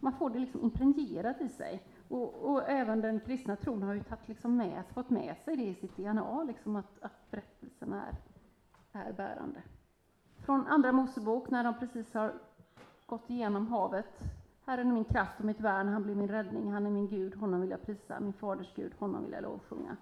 Man 0.00 0.12
får 0.12 0.30
det 0.30 0.38
liksom 0.38 0.62
impregnerat 0.62 1.40
i 1.40 1.48
sig. 1.48 1.82
Och, 2.08 2.34
och, 2.34 2.68
även 2.68 3.00
den 3.00 3.20
kristna 3.20 3.56
tron 3.56 3.82
har 3.82 3.94
ju 3.94 4.02
tagit 4.02 4.28
liksom 4.28 4.56
med, 4.56 4.82
fått 4.94 5.10
med 5.10 5.36
sig 5.36 5.56
det 5.56 5.62
i 5.62 5.74
sitt 5.74 5.96
DNA, 5.96 6.42
liksom 6.42 6.76
att, 6.76 7.02
att 7.02 7.30
berättelsen 7.30 7.92
är, 7.92 8.16
är 8.92 9.12
bärande. 9.12 9.62
Från 10.36 10.66
Andra 10.66 10.92
Mosebok, 10.92 11.50
när 11.50 11.64
de 11.64 11.78
precis 11.78 12.14
har 12.14 12.32
gått 13.06 13.30
igenom 13.30 13.66
havet. 13.66 14.22
Herren 14.64 14.88
är 14.88 14.92
min 14.92 15.04
kraft 15.04 15.38
och 15.38 15.44
mitt 15.44 15.60
värn, 15.60 15.88
han 15.88 16.02
blir 16.02 16.14
min 16.14 16.28
räddning, 16.28 16.72
han 16.72 16.86
är 16.86 16.90
min 16.90 17.08
Gud, 17.08 17.34
honom 17.34 17.60
vill 17.60 17.70
jag 17.70 17.82
prisa, 17.82 18.20
min 18.20 18.32
faders 18.32 18.74
Gud, 18.74 18.92
honom 18.98 19.24
vill 19.24 19.32
jag 19.32 19.42
lovsjunga. 19.42 19.96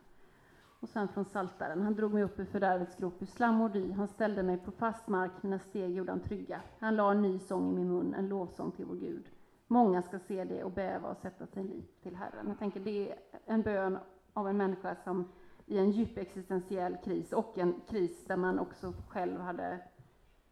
Och 0.80 0.88
sen 0.88 1.08
från 1.08 1.24
Saltaren. 1.24 1.82
Han 1.82 1.94
drog 1.94 2.14
mig 2.14 2.22
upp 2.22 2.38
ur 2.38 2.44
fördärvets 2.44 2.96
grop, 2.96 3.22
ur 3.22 3.26
slam 3.26 3.60
och 3.60 3.70
dy. 3.70 3.92
Han 3.92 4.08
ställde 4.08 4.42
mig 4.42 4.58
på 4.58 4.70
fast 4.70 5.08
mark, 5.08 5.30
mina 5.40 5.58
steg 5.58 5.94
gjorde 5.94 6.12
han 6.12 6.20
trygga. 6.20 6.60
Han 6.78 6.96
la 6.96 7.10
en 7.10 7.22
ny 7.22 7.38
sång 7.38 7.70
i 7.70 7.74
min 7.74 7.88
mun, 7.88 8.14
en 8.14 8.28
lovsång 8.28 8.70
till 8.70 8.84
vår 8.84 8.96
Gud. 8.96 9.30
Många 9.66 10.02
ska 10.02 10.18
se 10.18 10.44
det 10.44 10.64
och 10.64 10.70
bäva 10.70 11.08
och 11.08 11.16
sätta 11.16 11.46
sin 11.46 11.66
lit 11.66 12.02
till 12.02 12.16
Herren. 12.16 12.48
Jag 12.48 12.58
tänker 12.58 12.80
det 12.80 13.12
är 13.12 13.18
en 13.46 13.62
bön 13.62 13.98
av 14.32 14.48
en 14.48 14.56
människa 14.56 14.96
som 15.04 15.28
i 15.66 15.78
en 15.78 15.90
djup 15.90 16.18
existentiell 16.18 16.96
kris 17.04 17.32
och 17.32 17.58
en 17.58 17.80
kris 17.88 18.24
där 18.24 18.36
man 18.36 18.58
också 18.58 18.92
själv 19.08 19.40
hade 19.40 19.80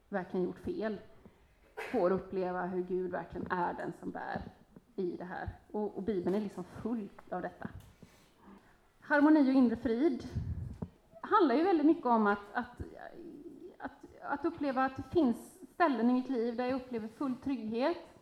verkligen 0.09 0.47
gjort 0.47 0.59
fel, 0.59 1.01
får 1.93 2.11
uppleva 2.11 2.67
hur 2.67 2.83
Gud 2.83 3.11
verkligen 3.11 3.47
är 3.51 3.75
den 3.75 3.93
som 4.01 4.11
bär 4.11 4.43
i 4.97 5.17
det 5.17 5.25
här. 5.25 5.49
Och, 5.71 5.97
och 5.97 6.03
Bibeln 6.03 6.35
är 6.35 6.41
liksom 6.41 6.65
full 6.65 7.09
av 7.31 7.43
detta. 7.43 7.69
Harmoni 9.01 9.51
och 9.51 9.55
inre 9.55 9.77
frid 9.77 10.29
handlar 11.21 11.55
ju 11.55 11.65
väldigt 11.65 11.87
mycket 11.87 12.07
om 12.07 12.27
att, 12.27 12.53
att, 12.53 12.81
att, 13.79 13.93
att 14.23 14.45
uppleva 14.45 14.85
att 14.85 14.97
det 14.97 15.03
finns 15.13 15.59
ställen 15.75 16.11
i 16.11 16.13
mitt 16.13 16.31
liv 16.31 16.57
där 16.57 16.65
jag 16.65 16.81
upplever 16.81 17.09
full 17.09 17.37
trygghet, 17.37 18.14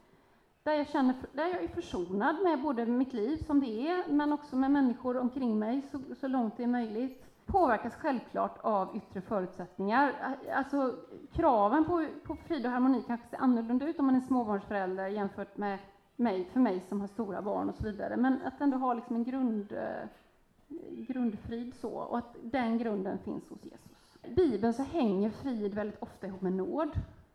där 0.63 0.73
jag, 0.73 0.89
känner, 0.89 1.15
där 1.33 1.47
jag 1.47 1.65
är 1.65 1.69
försonad 1.69 2.37
med 2.43 2.63
både 2.63 2.87
mitt 2.87 3.13
liv 3.13 3.37
som 3.37 3.61
det 3.61 3.89
är, 3.89 4.13
men 4.13 4.33
också 4.33 4.57
med 4.57 4.71
människor 4.71 5.17
omkring 5.17 5.59
mig 5.59 5.83
så, 5.91 6.01
så 6.21 6.29
långt 6.29 6.57
det 6.57 6.63
är 6.63 6.67
möjligt. 6.67 7.25
Påverkas 7.47 7.95
självklart 7.95 8.59
av 8.61 8.97
yttre 8.97 9.21
förutsättningar. 9.21 10.37
Alltså, 10.55 10.95
kraven 11.33 11.85
på, 11.85 12.07
på 12.25 12.37
frid 12.37 12.67
och 12.67 12.73
harmoni 12.73 13.03
kanske 13.07 13.29
ser 13.29 13.43
annorlunda 13.43 13.89
ut 13.89 13.99
om 13.99 14.07
man 14.07 14.17
är 14.17 14.21
småbarnsförälder 14.21 15.07
jämfört 15.07 15.57
med 15.57 15.79
mig, 16.17 16.49
för 16.53 16.61
mig 16.61 16.81
som 16.89 17.01
har 17.01 17.09
stora 17.09 17.43
barn 17.43 17.69
och 17.69 17.75
så 17.75 17.85
vidare. 17.85 18.17
Men 18.17 18.43
att 18.45 18.61
ändå 18.61 18.77
ha 18.77 18.95
liksom 18.95 19.17
en 19.17 19.25
grund, 19.25 19.73
eh, 19.73 20.09
grundfrid 21.09 21.75
så, 21.75 21.91
och 21.91 22.19
att 22.19 22.37
den 22.43 22.79
grunden 22.79 23.19
finns 23.19 23.49
hos 23.49 23.65
Jesus. 23.65 24.19
I 24.23 24.35
Bibeln 24.35 24.75
så 24.75 24.83
hänger 24.83 25.31
frid 25.31 25.75
väldigt 25.75 26.03
ofta 26.03 26.27
ihop 26.27 26.41
med 26.41 26.53
nåd. 26.53 26.91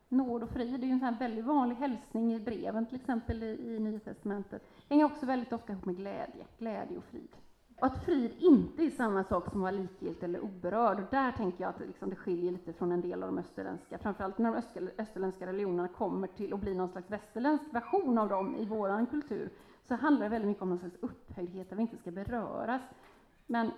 Nåd 0.09 0.43
och 0.43 0.49
frid 0.49 0.83
är 0.83 0.87
ju 0.87 0.93
en 0.93 0.99
sån 0.99 1.13
här 1.13 1.19
väldigt 1.19 1.45
vanlig 1.45 1.75
hälsning 1.75 2.33
i 2.33 2.39
breven, 2.39 2.85
till 2.85 2.95
exempel 2.95 3.43
i, 3.43 3.75
i 3.75 3.79
Nya 3.79 3.99
Testamentet. 3.99 4.61
hänger 4.89 5.05
också 5.05 5.25
väldigt 5.25 5.53
ofta 5.53 5.73
ihop 5.73 5.85
med 5.85 5.95
glädje, 5.95 6.45
glädje 6.57 6.97
och 6.97 7.03
frid. 7.03 7.35
Och 7.79 7.87
att 7.87 8.05
frid 8.05 8.31
inte 8.39 8.83
är 8.83 8.89
samma 8.89 9.23
sak 9.23 9.49
som 9.49 9.59
att 9.59 9.61
vara 9.61 9.81
likgiltig 9.81 10.23
eller 10.23 10.39
oberörd. 10.39 10.99
Och 10.99 11.05
där 11.11 11.31
tänker 11.31 11.63
jag 11.63 11.69
att 11.69 11.79
liksom 11.79 12.09
det 12.09 12.15
skiljer 12.15 12.51
lite 12.51 12.73
från 12.73 12.91
en 12.91 13.01
del 13.01 13.23
av 13.23 13.29
de 13.29 13.37
österländska, 13.37 13.97
framförallt 13.97 14.37
när 14.37 14.63
de 14.73 14.89
österländska 14.97 15.47
religionerna 15.47 15.87
kommer 15.87 16.27
till 16.27 16.53
att 16.53 16.59
bli 16.59 16.75
någon 16.75 16.89
slags 16.89 17.11
västerländsk 17.11 17.73
version 17.73 18.17
av 18.17 18.29
dem 18.29 18.55
i 18.55 18.65
vår 18.65 19.05
kultur, 19.05 19.49
så 19.87 19.95
handlar 19.95 20.25
det 20.25 20.29
väldigt 20.29 20.47
mycket 20.47 20.63
om 20.63 20.69
någon 20.69 20.79
slags 20.79 20.95
upphöjdhet 21.01 21.69
där 21.69 21.75
vi 21.75 21.81
inte 21.81 21.97
ska 21.97 22.11
beröras. 22.11 22.81
Men 23.45 23.71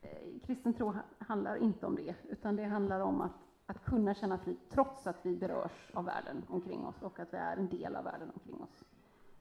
eh, 0.00 0.40
kristen 0.46 0.74
tro 0.74 0.94
handlar 1.18 1.56
inte 1.56 1.86
om 1.86 1.96
det, 1.96 2.14
utan 2.28 2.56
det 2.56 2.64
handlar 2.64 3.00
om 3.00 3.20
att, 3.20 3.32
att 3.70 3.84
kunna 3.84 4.14
känna 4.14 4.38
frid 4.38 4.56
trots 4.70 5.06
att 5.06 5.16
vi 5.22 5.36
berörs 5.36 5.90
av 5.94 6.04
världen 6.04 6.42
omkring 6.48 6.86
oss 6.86 7.02
och 7.02 7.20
att 7.20 7.34
vi 7.34 7.36
är 7.36 7.56
en 7.56 7.68
del 7.68 7.96
av 7.96 8.04
världen 8.04 8.30
omkring 8.34 8.62
oss. 8.62 8.84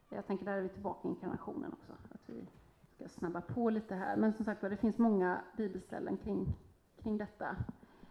Jag 0.10 0.28
tänker 0.28 0.46
där 0.46 0.58
är 0.58 0.62
vi 0.62 0.70
tillbaka 0.70 1.08
i 1.08 1.12
inkarnationen 1.12 1.74
också, 1.74 1.94
att 2.14 2.22
vi 2.26 2.48
ska 2.96 3.08
snabba 3.08 3.42
på 3.42 3.70
lite 3.70 3.96
här. 3.96 4.18
Men 4.18 4.34
som 4.34 4.46
sagt 4.46 4.62
det 4.62 4.78
finns 4.78 4.98
många 4.98 5.42
bibelställen 5.58 6.18
kring, 6.18 6.48
kring 7.04 7.18
detta. 7.18 7.56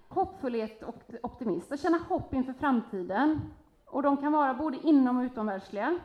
Hoppfullhet 0.09 0.83
och 0.83 0.95
optimist, 1.23 1.73
att 1.73 1.81
känna 1.81 1.99
hopp 1.99 2.35
inför 2.35 2.53
framtiden. 2.53 3.41
Och 3.87 4.03
de 4.03 4.17
kan 4.17 4.33
vara 4.33 4.55
både 4.55 4.77
inom 4.77 5.19
och 5.19 5.23
utomvärldsliga. 5.23 5.99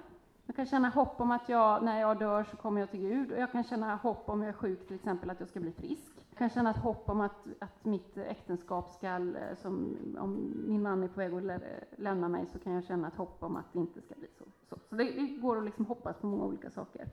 Jag 0.46 0.56
kan 0.56 0.66
känna 0.66 0.90
hopp 0.90 1.22
om 1.22 1.32
att 1.32 1.50
jag, 1.50 1.84
när 1.84 2.00
jag 2.00 2.20
dör 2.20 2.44
så 2.44 2.58
kommer 2.58 2.80
jag 2.80 2.92
till 2.92 3.00
Gud. 3.00 3.32
Och 3.32 3.40
jag 3.40 3.52
kan 3.52 3.64
känna 3.64 3.96
hopp 3.96 4.30
om 4.30 4.42
jag 4.42 4.50
är 4.50 4.54
sjuk, 4.54 4.88
till 4.88 4.96
exempel 4.96 5.30
att 5.30 5.40
jag 5.40 5.50
ska 5.50 5.60
bli 5.60 5.72
frisk. 5.72 6.13
Jag 6.34 6.38
kan 6.38 6.50
känna 6.50 6.70
ett 6.70 6.78
hopp 6.78 7.10
om 7.10 7.22
att, 7.22 7.48
att 7.60 7.86
mitt 7.86 8.18
äktenskap 8.18 8.90
ska, 8.90 9.08
eh, 9.08 9.56
som, 9.56 9.98
om 10.20 10.54
min 10.68 10.82
man 10.82 11.04
är 11.04 11.08
på 11.08 11.20
väg 11.20 11.34
att 11.34 11.62
lämna 12.00 12.30
mig, 12.30 12.46
så 12.46 12.60
kan 12.60 12.74
jag 12.74 12.84
känna 12.84 13.08
ett 13.08 13.16
hopp 13.16 13.44
om 13.44 13.56
att 13.56 13.74
det 13.74 13.80
inte 13.80 14.02
ska 14.02 14.16
bli 14.16 14.28
så. 14.38 14.44
Så, 14.70 14.76
så 14.90 14.96
det, 14.96 15.04
det 15.04 15.28
går 15.28 15.58
att 15.58 15.64
liksom 15.64 15.86
hoppas 15.86 16.18
på 16.18 16.28
många 16.28 16.44
olika 16.44 16.70
saker. 16.70 17.08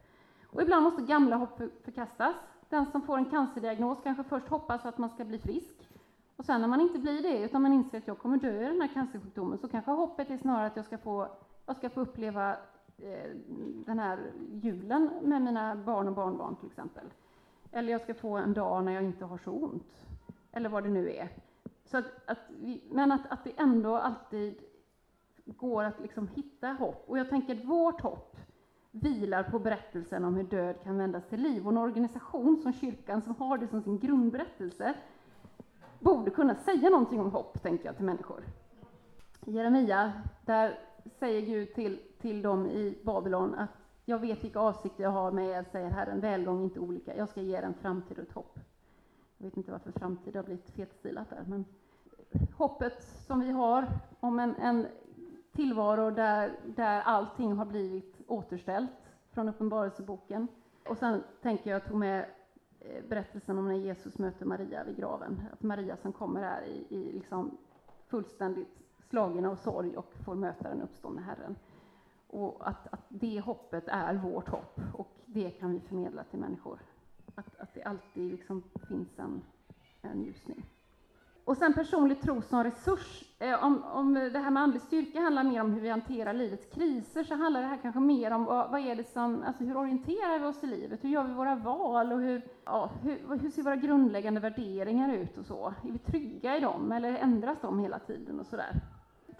Och 0.46 0.62
ibland 0.62 0.82
måste 0.82 1.02
gamla 1.02 1.36
hopp 1.36 1.60
förkastas. 1.84 2.36
Den 2.68 2.86
som 2.86 3.02
får 3.02 3.18
en 3.18 3.24
cancerdiagnos 3.24 3.98
kanske 4.02 4.24
först 4.24 4.48
hoppas 4.48 4.84
att 4.84 4.98
man 4.98 5.10
ska 5.10 5.24
bli 5.24 5.38
frisk. 5.38 5.88
Och 6.36 6.44
sen 6.44 6.60
när 6.60 6.68
man 6.68 6.80
inte 6.80 6.98
blir 6.98 7.22
det, 7.22 7.44
utan 7.44 7.62
man 7.62 7.72
inser 7.72 7.98
att 7.98 8.06
jag 8.06 8.18
kommer 8.18 8.36
dö 8.36 8.62
i 8.62 8.66
den 8.66 8.80
här 8.80 8.94
cancersjukdomen, 8.94 9.58
så 9.58 9.68
kanske 9.68 9.90
hoppet 9.90 10.30
är 10.30 10.36
snarare 10.36 10.66
att 10.66 10.76
jag 10.76 10.84
ska 10.84 10.98
få, 10.98 11.28
jag 11.66 11.76
ska 11.76 11.90
få 11.90 12.00
uppleva 12.00 12.50
eh, 12.98 13.30
den 13.86 13.98
här 13.98 14.32
julen 14.52 15.10
med 15.22 15.42
mina 15.42 15.76
barn 15.76 16.08
och 16.08 16.14
barnbarn 16.14 16.56
till 16.56 16.66
exempel. 16.66 17.04
Eller 17.72 17.92
jag 17.92 18.00
ska 18.00 18.14
få 18.14 18.36
en 18.36 18.54
dag 18.54 18.84
när 18.84 18.92
jag 18.92 19.04
inte 19.04 19.24
har 19.24 19.38
så 19.38 19.50
ont. 19.50 20.06
Eller 20.52 20.68
vad 20.68 20.82
det 20.82 20.90
nu 20.90 21.10
är. 21.10 21.28
Så 21.84 21.98
att, 21.98 22.04
att 22.26 22.38
vi, 22.48 22.84
men 22.90 23.12
att, 23.12 23.26
att 23.30 23.44
det 23.44 23.52
ändå 23.56 23.96
alltid 23.96 24.54
går 25.44 25.84
att 25.84 26.00
liksom 26.00 26.28
hitta 26.28 26.68
hopp. 26.68 27.04
Och 27.06 27.18
jag 27.18 27.28
tänker 27.28 27.54
att 27.54 27.64
vårt 27.64 28.00
hopp, 28.00 28.36
vilar 28.90 29.42
på 29.42 29.58
berättelsen 29.58 30.24
om 30.24 30.34
hur 30.34 30.44
död 30.44 30.76
kan 30.82 30.98
vändas 30.98 31.28
till 31.28 31.40
liv. 31.42 31.66
Och 31.66 31.72
en 31.72 31.78
organisation 31.78 32.56
som 32.62 32.72
kyrkan, 32.72 33.22
som 33.22 33.34
har 33.34 33.58
det 33.58 33.68
som 33.68 33.82
sin 33.82 33.98
grundberättelse, 33.98 34.94
borde 35.98 36.30
kunna 36.30 36.54
säga 36.54 36.90
någonting 36.90 37.20
om 37.20 37.30
hopp, 37.30 37.62
tänker 37.62 37.86
jag, 37.86 37.96
till 37.96 38.04
människor. 38.04 38.44
I 39.46 39.52
Jeremia, 39.52 40.12
där 40.46 40.78
säger 41.18 41.40
Gud 41.40 41.74
till, 41.74 42.00
till 42.20 42.42
dem 42.42 42.66
i 42.66 42.98
Babylon 43.02 43.54
att 43.54 43.79
jag 44.11 44.18
vet 44.18 44.44
vilka 44.44 44.61
avsikter 44.61 45.02
jag 45.02 45.11
har 45.11 45.30
med 45.30 45.46
er, 45.46 45.64
säger 45.72 45.90
Herren, 45.90 46.20
välgång, 46.20 46.62
inte 46.62 46.80
olika. 46.80 47.16
Jag 47.16 47.28
ska 47.28 47.40
ge 47.40 47.56
er 47.56 47.62
en 47.62 47.74
framtid 47.74 48.18
och 48.18 48.24
ett 48.24 48.32
hopp. 48.32 48.58
Jag 49.38 49.44
vet 49.44 49.56
inte 49.56 49.72
varför 49.72 49.92
framtid 49.92 50.36
har 50.36 50.42
blivit 50.42 50.70
fetstilat 50.70 51.30
där, 51.30 51.44
men 51.46 51.64
hoppet 52.56 53.02
som 53.02 53.40
vi 53.40 53.50
har 53.50 53.88
om 54.20 54.38
en, 54.38 54.54
en 54.54 54.86
tillvaro 55.52 56.11
där, 56.11 56.52
där 56.76 57.00
allting 57.00 57.52
har 57.52 57.64
blivit 57.64 58.16
återställt 58.26 58.90
från 59.32 59.48
Uppenbarelseboken. 59.48 60.48
Och 60.88 60.98
sen 60.98 61.22
tänker 61.42 61.70
jag 61.70 61.84
tog 61.84 61.98
med 61.98 62.26
eh, 62.80 63.04
berättelsen 63.08 63.58
om 63.58 63.68
när 63.68 63.74
Jesus 63.74 64.18
möter 64.18 64.46
Maria 64.46 64.84
vid 64.84 64.96
graven. 64.96 65.42
Att 65.52 65.62
Maria 65.62 65.96
som 65.96 66.12
kommer 66.12 66.42
här 66.42 66.62
i, 66.62 66.86
i 66.88 67.12
liksom 67.12 67.58
fullständigt 68.06 68.78
slagen 69.08 69.44
av 69.44 69.56
sorg 69.56 69.96
och 69.96 70.14
får 70.24 70.34
möta 70.34 70.68
den 70.68 70.82
uppståndne 70.82 71.20
Herren. 71.20 71.56
Och 72.30 72.68
att, 72.68 72.86
att 72.92 73.06
det 73.08 73.40
hoppet 73.40 73.88
är 73.88 74.14
vårt 74.14 74.48
hopp 74.48 74.80
och 74.94 75.16
det 75.26 75.50
kan 75.50 75.72
vi 75.72 75.80
förmedla 75.80 76.24
till 76.24 76.38
människor. 76.38 76.80
Att, 77.34 77.60
att 77.60 77.74
det 77.74 77.82
alltid 77.82 78.30
liksom 78.30 78.62
finns 78.88 79.18
en, 79.18 79.42
en 80.02 80.22
ljusning. 80.22 80.66
Och 81.44 81.56
sen 81.56 81.74
personlig 81.74 82.22
tro 82.22 82.42
som 82.42 82.64
resurs. 82.64 83.24
Eh, 83.38 83.64
om, 83.64 83.84
om 83.84 84.14
det 84.14 84.38
här 84.38 84.50
med 84.50 84.62
andlig 84.62 84.82
styrka 84.82 85.20
handlar 85.20 85.44
mer 85.44 85.60
om 85.60 85.72
hur 85.72 85.80
vi 85.80 85.88
hanterar 85.88 86.32
livets 86.32 86.66
kriser, 86.66 87.24
så 87.24 87.34
handlar 87.34 87.60
det 87.60 87.66
här 87.66 87.78
kanske 87.82 88.00
mer 88.00 88.30
om 88.30 88.44
vad, 88.44 88.70
vad 88.70 88.80
är 88.80 88.96
det 88.96 89.04
som, 89.04 89.42
alltså 89.42 89.64
hur 89.64 89.76
orienterar 89.76 90.38
vi 90.38 90.44
oss 90.44 90.64
i 90.64 90.66
livet? 90.66 91.04
Hur 91.04 91.08
gör 91.08 91.24
vi 91.24 91.32
våra 91.32 91.54
val? 91.54 92.12
Och 92.12 92.20
hur, 92.20 92.42
ja, 92.64 92.90
hur, 93.02 93.38
hur 93.38 93.50
ser 93.50 93.62
våra 93.62 93.76
grundläggande 93.76 94.40
värderingar 94.40 95.14
ut 95.14 95.38
och 95.38 95.46
så? 95.46 95.66
Är 95.66 95.92
vi 95.92 95.98
trygga 95.98 96.56
i 96.56 96.60
dem, 96.60 96.92
eller 96.92 97.12
ändras 97.12 97.58
de 97.60 97.78
hela 97.78 97.98
tiden 97.98 98.40
och 98.40 98.46
sådär? 98.46 98.80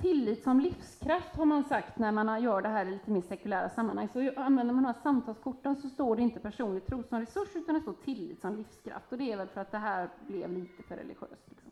Tillit 0.01 0.43
som 0.43 0.61
livskraft 0.61 1.37
har 1.37 1.45
man 1.45 1.65
sagt 1.65 1.99
när 1.99 2.13
man 2.13 2.43
gör 2.43 2.63
det 2.63 2.69
här 2.69 2.87
i 2.87 2.91
lite 2.91 3.11
mer 3.11 3.21
sekulära 3.21 3.69
sammanhang. 3.69 4.09
Så 4.09 4.33
använder 4.37 4.75
man 4.75 4.83
de 4.83 4.87
här 4.87 5.03
samtalskorten 5.03 5.77
så 5.77 5.89
står 5.89 6.17
det 6.17 6.23
inte 6.23 6.41
personlig 6.41 6.87
tro 6.87 7.03
som 7.03 7.21
resurs, 7.21 7.57
utan 7.57 7.75
det 7.75 7.81
står 7.81 7.93
tillit 7.93 8.41
som 8.41 8.57
livskraft. 8.57 9.13
Och 9.13 9.19
det 9.19 9.33
är 9.33 9.37
väl 9.37 9.49
för 9.49 9.61
att 9.61 9.73
det 9.73 9.79
här 9.79 10.09
blev 10.27 10.53
lite 10.53 10.83
för 10.83 10.97
religiöst. 10.97 11.45
Liksom. 11.49 11.71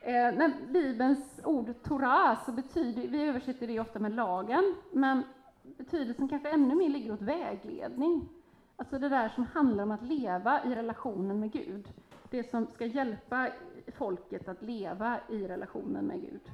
Eh, 0.00 0.12
när 0.12 0.72
Bibelns 0.72 1.40
ord 1.44 1.74
Torah, 1.82 2.44
så 2.44 2.52
betyder, 2.52 3.08
vi 3.08 3.22
översätter 3.22 3.66
det 3.66 3.80
ofta 3.80 3.98
med 3.98 4.14
lagen, 4.14 4.74
men 4.92 5.22
betydelsen 5.62 6.28
kanske 6.28 6.50
ännu 6.50 6.74
mer 6.74 6.88
ligger 6.88 7.12
åt 7.12 7.22
vägledning. 7.22 8.28
Alltså 8.76 8.98
det 8.98 9.08
där 9.08 9.28
som 9.28 9.44
handlar 9.44 9.84
om 9.84 9.90
att 9.90 10.02
leva 10.02 10.64
i 10.64 10.74
relationen 10.74 11.40
med 11.40 11.52
Gud. 11.52 11.88
Det 12.30 12.50
som 12.50 12.66
ska 12.66 12.86
hjälpa 12.86 13.48
folket 13.98 14.48
att 14.48 14.62
leva 14.62 15.18
i 15.28 15.48
relationen 15.48 16.04
med 16.04 16.20
Gud. 16.20 16.50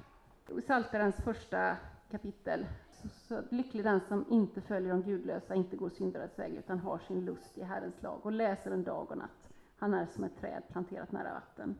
I 0.56 0.60
Psaltarens 0.60 1.16
första 1.16 1.76
kapitel, 2.10 2.66
så, 2.90 3.08
så 3.08 3.42
lycklig 3.50 3.84
den 3.84 4.00
som 4.00 4.24
inte 4.30 4.60
följer 4.60 4.90
de 4.90 5.02
gudlösa, 5.02 5.54
inte 5.54 5.76
går 5.76 5.90
syndares 5.90 6.38
väg, 6.38 6.54
utan 6.54 6.78
har 6.78 6.98
sin 6.98 7.24
lust 7.24 7.58
i 7.58 7.62
Herrens 7.62 8.02
lag 8.02 8.20
och 8.22 8.32
läser 8.32 8.70
den 8.70 8.84
dag 8.84 9.10
och 9.10 9.18
natt. 9.18 9.50
Han 9.76 9.94
är 9.94 10.06
som 10.06 10.24
ett 10.24 10.40
träd 10.40 10.62
planterat 10.72 11.12
nära 11.12 11.32
vatten. 11.32 11.76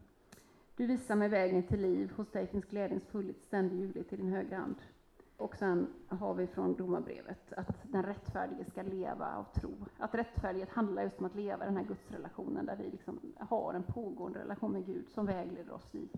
Du 0.77 0.87
visar 0.87 1.17
mig 1.17 1.29
vägen 1.29 1.63
till 1.63 1.81
liv, 1.81 2.13
hos 2.17 2.31
dig 2.31 2.47
finns 2.47 2.65
glädjens 2.65 3.05
fullhet, 3.05 3.43
ständig 3.43 3.77
ljuvlighet 3.77 4.13
i 4.13 4.17
din 4.17 4.33
högra 4.33 4.57
hand. 4.57 4.77
Och 5.37 5.57
sen 5.57 5.87
har 6.09 6.35
vi 6.35 6.47
från 6.47 6.75
domarbrevet 6.75 7.53
att 7.53 7.77
den 7.83 8.03
rättfärdige 8.03 8.65
ska 8.65 8.83
leva 8.83 9.35
av 9.35 9.45
tro. 9.45 9.75
Att 9.99 10.15
rättfärdighet 10.15 10.71
handlar 10.71 11.03
just 11.03 11.19
om 11.19 11.25
att 11.25 11.35
leva 11.35 11.65
i 11.65 11.67
den 11.67 11.77
här 11.77 11.85
gudsrelationen 11.85 12.67
där 12.67 12.77
vi 12.77 12.91
liksom 12.91 13.21
har 13.39 13.75
en 13.75 13.83
pågående 13.83 14.39
relation 14.39 14.73
med 14.73 14.87
Gud 14.87 15.09
som 15.09 15.27
vägleder 15.27 15.73
oss 15.73 15.95
i, 15.95 16.09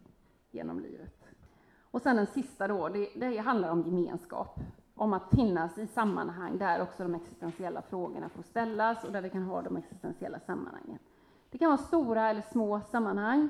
genom 0.50 0.80
livet. 0.80 1.30
Och 1.90 2.02
sen 2.02 2.16
den 2.16 2.26
sista 2.26 2.68
då, 2.68 2.88
det, 2.88 3.08
det 3.14 3.38
handlar 3.38 3.70
om 3.70 3.82
gemenskap. 3.82 4.60
Om 4.94 5.12
att 5.12 5.30
finnas 5.30 5.78
i 5.78 5.86
sammanhang 5.86 6.58
där 6.58 6.82
också 6.82 7.02
de 7.02 7.14
existentiella 7.14 7.82
frågorna 7.82 8.28
får 8.28 8.42
ställas 8.42 9.04
och 9.04 9.12
där 9.12 9.22
vi 9.22 9.30
kan 9.30 9.42
ha 9.42 9.62
de 9.62 9.76
existentiella 9.76 10.40
sammanhangen. 10.40 10.98
Det 11.50 11.58
kan 11.58 11.68
vara 11.68 11.78
stora 11.78 12.30
eller 12.30 12.42
små 12.42 12.80
sammanhang. 12.80 13.48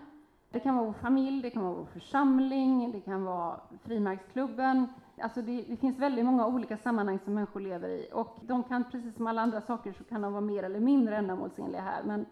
Det 0.51 0.61
kan 0.61 0.77
vara 0.77 0.87
vår 0.87 0.93
familj, 0.93 1.43
det 1.43 1.51
kan 1.51 1.63
vara 1.63 1.75
vår 1.75 1.85
församling, 1.85 2.93
det 2.93 3.01
kan 3.01 3.25
vara 3.25 3.61
frimärksklubben. 3.83 4.87
Alltså 5.19 5.43
det, 5.43 5.65
det, 5.69 5.77
finns 5.77 5.99
väldigt 5.99 6.25
många 6.25 6.47
olika 6.47 6.77
sammanhang 6.77 7.19
som 7.19 7.35
människor 7.35 7.61
lever 7.61 7.89
i 7.89 8.09
och 8.13 8.39
de 8.43 8.63
kan, 8.63 8.85
precis 8.91 9.17
som 9.17 9.27
alla 9.27 9.43
andra 9.43 9.61
saker, 9.61 9.93
så 9.93 10.05
kan 10.05 10.23
de 10.23 10.33
vara 10.33 10.41
mer 10.41 10.63
eller 10.63 10.81
mindre 10.81 11.17
ändamålsenliga 11.17 11.83
här. 11.83 12.03
Men 12.05 12.27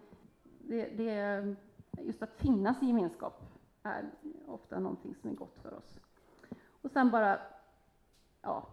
det, 0.59 0.85
det, 0.97 1.55
just 2.01 2.23
att 2.23 2.33
finnas 2.33 2.83
i 2.83 2.85
gemenskap 2.85 3.48
är 3.83 4.11
ofta 4.47 4.79
någonting 4.79 5.15
som 5.15 5.29
är 5.29 5.33
gott 5.33 5.59
för 5.59 5.73
oss. 5.73 5.99
Och 6.81 6.91
sen 6.91 7.11
bara, 7.11 7.39
ja, 8.41 8.67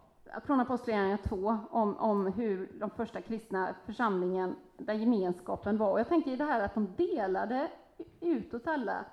från 0.45 0.59
Apostlagärningarna 0.59 1.23
2 1.23 1.57
om, 1.69 1.97
om 1.97 2.25
hur 2.25 2.71
de 2.79 2.89
första 2.89 3.21
kristna 3.21 3.75
församlingen, 3.85 4.55
där 4.77 4.93
gemenskapen 4.93 5.77
var. 5.77 5.91
Och 5.91 5.99
jag 5.99 6.07
tänker 6.07 6.31
i 6.31 6.35
det 6.35 6.45
här 6.45 6.61
att 6.61 6.73
de 6.73 6.95
delade 6.95 7.71
utåt 8.19 8.67
alla 8.67 9.05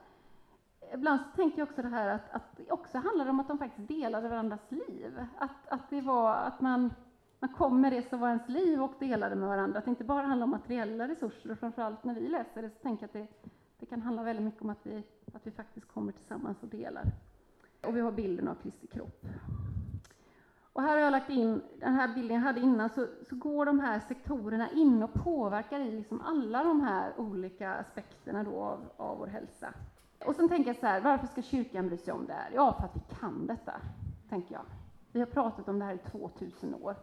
ibland 0.92 1.20
så 1.20 1.36
tänker 1.36 1.58
jag 1.58 1.68
också 1.68 1.82
det 1.82 1.88
här 1.88 2.08
att, 2.08 2.30
att 2.30 2.56
det 2.56 2.70
också 2.70 2.98
handlar 2.98 3.26
om 3.26 3.40
att 3.40 3.48
de 3.48 3.58
faktiskt 3.58 3.88
delade 3.88 4.28
varandras 4.28 4.60
liv. 4.68 5.26
Att, 5.38 5.68
att 5.68 5.90
det 5.90 6.00
var 6.00 6.34
att 6.34 6.60
man, 6.60 6.94
man 7.38 7.52
kom 7.52 7.80
med 7.80 7.92
det 7.92 8.08
som 8.08 8.20
var 8.20 8.28
ens 8.28 8.48
liv 8.48 8.82
och 8.82 8.92
delade 8.98 9.36
med 9.36 9.48
varandra. 9.48 9.78
Att 9.78 9.84
det 9.84 9.90
inte 9.90 10.04
bara 10.04 10.26
handlar 10.26 10.44
om 10.44 10.50
materiella 10.50 11.08
resurser 11.08 11.50
och 11.50 11.58
framförallt 11.58 12.04
när 12.04 12.14
vi 12.14 12.28
läser 12.28 12.62
det 12.62 12.70
så 12.70 12.78
tänker 12.78 13.02
jag 13.12 13.22
att 13.22 13.30
det, 13.42 13.50
det 13.84 13.88
kan 13.88 14.02
handla 14.02 14.22
väldigt 14.22 14.44
mycket 14.44 14.62
om 14.62 14.70
att 14.70 14.86
vi, 14.86 15.04
att 15.32 15.46
vi 15.46 15.50
faktiskt 15.50 15.88
kommer 15.88 16.12
tillsammans 16.12 16.62
och 16.62 16.68
delar. 16.68 17.12
Och 17.86 17.96
vi 17.96 18.00
har 18.00 18.12
bilden 18.12 18.48
av 18.48 18.54
Kristi 18.54 18.86
kropp. 18.86 19.26
Och 20.72 20.82
här 20.82 20.90
har 20.90 20.98
jag 20.98 21.10
lagt 21.10 21.30
in 21.30 21.62
den 21.80 21.94
här 21.94 22.14
bilden 22.14 22.36
jag 22.36 22.42
hade 22.44 22.60
innan, 22.60 22.90
så, 22.90 23.06
så 23.28 23.36
går 23.36 23.66
de 23.66 23.80
här 23.80 24.00
sektorerna 24.00 24.70
in 24.70 25.02
och 25.02 25.12
påverkar 25.12 25.80
i 25.80 25.90
liksom 25.90 26.20
alla 26.20 26.64
de 26.64 26.80
här 26.80 27.20
olika 27.20 27.74
aspekterna 27.74 28.44
då 28.44 28.60
av, 28.60 28.80
av 28.96 29.18
vår 29.18 29.26
hälsa. 29.26 29.74
Och 30.26 30.34
sen 30.34 30.48
tänker 30.48 30.70
jag 30.70 30.76
så 30.76 30.86
här, 30.86 31.00
varför 31.00 31.26
ska 31.26 31.42
kyrkan 31.42 31.86
bry 31.86 31.96
sig 31.96 32.14
om 32.14 32.26
det 32.26 32.32
här? 32.32 32.50
Ja, 32.54 32.72
för 32.72 32.84
att 32.84 32.96
vi 32.96 33.14
kan 33.20 33.46
detta, 33.46 33.80
tänker 34.28 34.54
jag. 34.54 34.64
Vi 35.12 35.20
har 35.20 35.26
pratat 35.26 35.68
om 35.68 35.78
det 35.78 35.84
här 35.84 35.94
i 35.94 35.98
2000 36.10 36.74
år. 36.74 36.96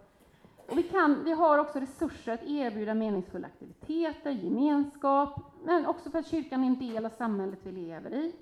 Och 0.72 0.78
vi, 0.78 0.84
kan, 0.84 1.24
vi 1.24 1.32
har 1.32 1.58
också 1.58 1.80
resurser 1.80 2.34
att 2.34 2.44
erbjuda 2.44 2.94
meningsfulla 2.94 3.48
aktiviteter, 3.48 4.32
gemenskap, 4.32 5.40
men 5.64 5.86
också 5.86 6.10
för 6.10 6.20
att 6.20 6.28
kyrkan 6.28 6.64
är 6.64 6.68
en 6.68 6.80
del 6.80 7.06
av 7.06 7.10
samhället 7.10 7.60
vi 7.64 7.72
lever 7.72 8.14
i. 8.14 8.36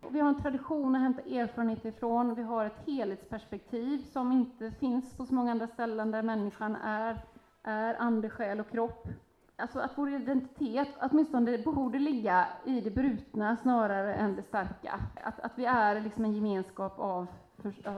Och 0.00 0.14
vi 0.14 0.20
har 0.20 0.28
en 0.28 0.42
tradition 0.42 0.94
att 0.94 1.02
hämta 1.02 1.22
erfarenhet 1.22 1.84
ifrån, 1.84 2.34
vi 2.34 2.42
har 2.42 2.64
ett 2.64 2.86
helhetsperspektiv 2.86 3.98
som 3.98 4.32
inte 4.32 4.70
finns 4.70 5.16
på 5.16 5.26
så 5.26 5.34
många 5.34 5.50
andra 5.50 5.66
ställen 5.66 6.10
där 6.10 6.22
människan 6.22 6.76
är, 6.76 7.20
är 7.62 7.94
ande, 7.94 8.30
själ 8.30 8.60
och 8.60 8.70
kropp. 8.70 9.08
Alltså 9.56 9.78
att 9.78 9.92
vår 9.98 10.08
identitet 10.08 10.88
åtminstone 11.00 11.58
borde 11.58 11.98
ligga 11.98 12.46
i 12.64 12.80
det 12.80 12.90
brutna 12.90 13.56
snarare 13.56 14.14
än 14.14 14.36
det 14.36 14.42
starka. 14.42 15.00
Att, 15.24 15.40
att 15.40 15.52
vi 15.54 15.64
är 15.64 16.00
liksom 16.00 16.24
en 16.24 16.32
gemenskap 16.32 16.98
av, 16.98 17.26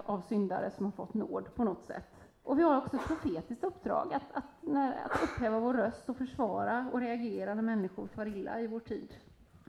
av 0.07 0.21
syndare 0.21 0.71
som 0.71 0.85
har 0.85 0.93
fått 0.93 1.15
nåd 1.15 1.55
på 1.55 1.65
något 1.65 1.85
sätt. 1.85 2.18
Och 2.49 2.59
vi 2.59 2.63
har 2.63 2.77
också 2.77 2.97
ett 2.97 3.07
profetiskt 3.07 3.65
uppdrag 3.65 4.15
att, 4.15 4.37
att, 4.37 4.45
när, 4.61 5.05
att 5.05 5.23
upphäva 5.23 5.61
vår 5.61 5.75
röst 5.75 6.09
och 6.09 6.17
försvara 6.17 6.87
och 6.93 7.01
reagera 7.01 7.55
när 7.55 7.63
människor 7.63 8.07
far 8.07 8.27
illa 8.27 8.61
i 8.61 8.67
vår 8.67 8.81
tid. 8.81 9.15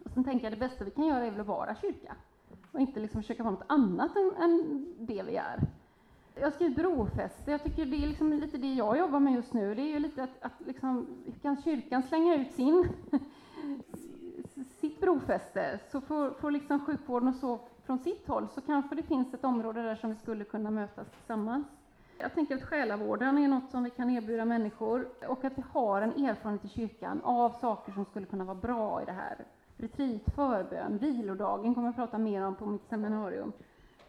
Och 0.05 0.11
sen 0.11 0.23
tänker 0.23 0.45
jag 0.45 0.53
det 0.53 0.59
bästa 0.59 0.83
vi 0.83 0.91
kan 0.91 1.05
göra 1.05 1.25
är 1.25 1.31
väl 1.31 1.39
att 1.39 1.47
vara 1.47 1.75
kyrka 1.75 2.15
och 2.71 2.79
inte 2.79 2.99
liksom 2.99 3.21
försöka 3.21 3.43
vara 3.43 3.53
något 3.53 3.65
annat 3.67 4.15
än, 4.15 4.43
än 4.43 4.85
det 4.99 5.23
vi 5.23 5.35
är. 5.35 5.59
Jag 6.35 6.53
skriver 6.53 6.75
brofäste. 6.75 7.51
Jag 7.51 7.63
tycker 7.63 7.85
det 7.85 8.03
är 8.03 8.07
liksom 8.07 8.33
lite 8.33 8.57
det 8.57 8.73
jag 8.73 8.97
jobbar 8.97 9.19
med 9.19 9.33
just 9.33 9.53
nu. 9.53 9.75
Det 9.75 9.81
är 9.81 9.93
ju 9.93 9.99
lite 9.99 10.23
att, 10.23 10.41
att 10.41 10.67
liksom, 10.67 11.07
kan 11.41 11.61
kyrkan 11.61 12.03
slänga 12.03 12.35
ut 12.35 12.51
sin, 12.51 12.87
sitt 14.79 14.99
brofäste, 14.99 15.79
så 15.91 16.01
får, 16.01 16.31
får 16.31 16.51
liksom 16.51 16.85
sjukvården 16.85 17.29
och 17.29 17.35
så 17.35 17.59
från 17.85 17.99
sitt 17.99 18.27
håll, 18.27 18.47
så 18.55 18.61
kanske 18.61 18.95
det 18.95 19.03
finns 19.03 19.33
ett 19.33 19.43
område 19.43 19.81
där 19.81 19.95
som 19.95 20.09
vi 20.09 20.15
skulle 20.15 20.43
kunna 20.43 20.71
mötas 20.71 21.07
tillsammans. 21.09 21.67
Jag 22.21 22.33
tänker 22.33 22.55
att 22.55 22.63
själavården 22.63 23.37
är 23.37 23.47
något 23.47 23.69
som 23.69 23.83
vi 23.83 23.89
kan 23.89 24.09
erbjuda 24.09 24.45
människor 24.45 25.09
och 25.27 25.43
att 25.45 25.57
vi 25.57 25.63
har 25.73 26.01
en 26.01 26.25
erfarenhet 26.25 26.65
i 26.65 26.67
kyrkan 26.67 27.21
av 27.23 27.49
saker 27.49 27.91
som 27.91 28.05
skulle 28.05 28.25
kunna 28.25 28.43
vara 28.43 28.55
bra 28.55 29.01
i 29.01 29.05
det 29.05 29.11
här. 29.11 29.45
Retreat, 29.77 30.21
förbön, 30.35 30.97
vilodagen 30.97 31.75
kommer 31.75 31.87
jag 31.87 31.95
prata 31.95 32.17
mer 32.17 32.45
om 32.45 32.55
på 32.55 32.65
mitt 32.65 32.89
seminarium. 32.89 33.51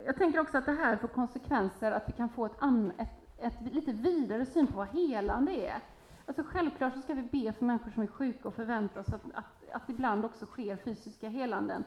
Jag 0.05 0.17
tänker 0.17 0.41
också 0.41 0.59
att 0.59 0.67
det 0.67 0.73
här 0.73 0.97
får 0.97 1.09
konsekvenser, 1.09 1.93
att 1.93 2.09
vi 2.09 2.13
kan 2.13 2.29
få 2.29 2.47
ett, 2.47 2.57
an, 2.59 2.93
ett, 2.99 3.09
ett 3.39 3.75
lite 3.75 3.93
vidare 3.93 4.47
syn 4.47 4.67
på 4.67 4.77
vad 4.77 4.89
helande 4.89 5.53
är. 5.53 5.79
Alltså 6.27 6.43
självklart 6.47 6.95
så 6.95 7.01
ska 7.01 7.15
vi 7.15 7.23
be 7.23 7.53
för 7.53 7.65
människor 7.65 7.91
som 7.91 8.03
är 8.03 8.07
sjuka 8.07 8.49
och 8.49 8.55
förvänta 8.55 9.01
oss 9.01 9.09
att, 9.09 9.25
att, 9.35 9.71
att 9.73 9.91
ibland 9.91 10.25
också 10.25 10.47
sker 10.47 10.77
fysiska 10.77 11.29
helanden. 11.29 11.85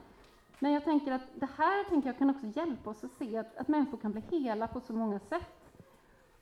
Men 0.59 0.71
jag 0.71 0.83
tänker 0.83 1.11
att 1.11 1.27
det 1.35 1.49
här 1.57 1.89
tänker 1.89 2.09
jag 2.09 2.17
kan 2.17 2.29
också 2.29 2.45
hjälpa 2.45 2.89
oss 2.89 3.03
att 3.03 3.11
se 3.11 3.37
att, 3.37 3.57
att 3.57 3.67
människor 3.67 3.97
kan 3.97 4.11
bli 4.11 4.21
hela 4.29 4.67
på 4.67 4.79
så 4.79 4.93
många 4.93 5.19
sätt. 5.19 5.52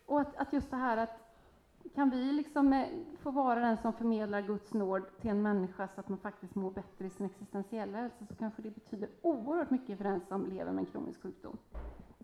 Och 0.05 0.21
att, 0.21 0.35
att 0.35 0.53
just 0.53 0.69
det 0.69 0.77
här 0.77 0.97
att 0.97 1.31
kan 1.95 2.09
vi 2.09 2.31
liksom 2.31 2.73
eh, 2.73 2.87
få 3.19 3.31
vara 3.31 3.59
den 3.59 3.77
som 3.77 3.93
förmedlar 3.93 4.41
Guds 4.41 4.73
nåd 4.73 5.03
till 5.21 5.29
en 5.29 5.41
människa 5.41 5.87
så 5.87 5.99
att 5.99 6.09
man 6.09 6.17
faktiskt 6.17 6.55
mår 6.55 6.71
bättre 6.71 7.05
i 7.05 7.09
sin 7.09 7.25
existentiella 7.25 7.97
hälsa 7.97 8.25
så 8.25 8.35
kanske 8.35 8.61
det 8.61 8.69
betyder 8.69 9.09
oerhört 9.21 9.69
mycket 9.69 9.97
för 9.97 10.03
den 10.03 10.21
som 10.27 10.45
lever 10.45 10.71
med 10.71 10.79
en 10.79 10.85
kronisk 10.85 11.21
sjukdom. 11.21 11.57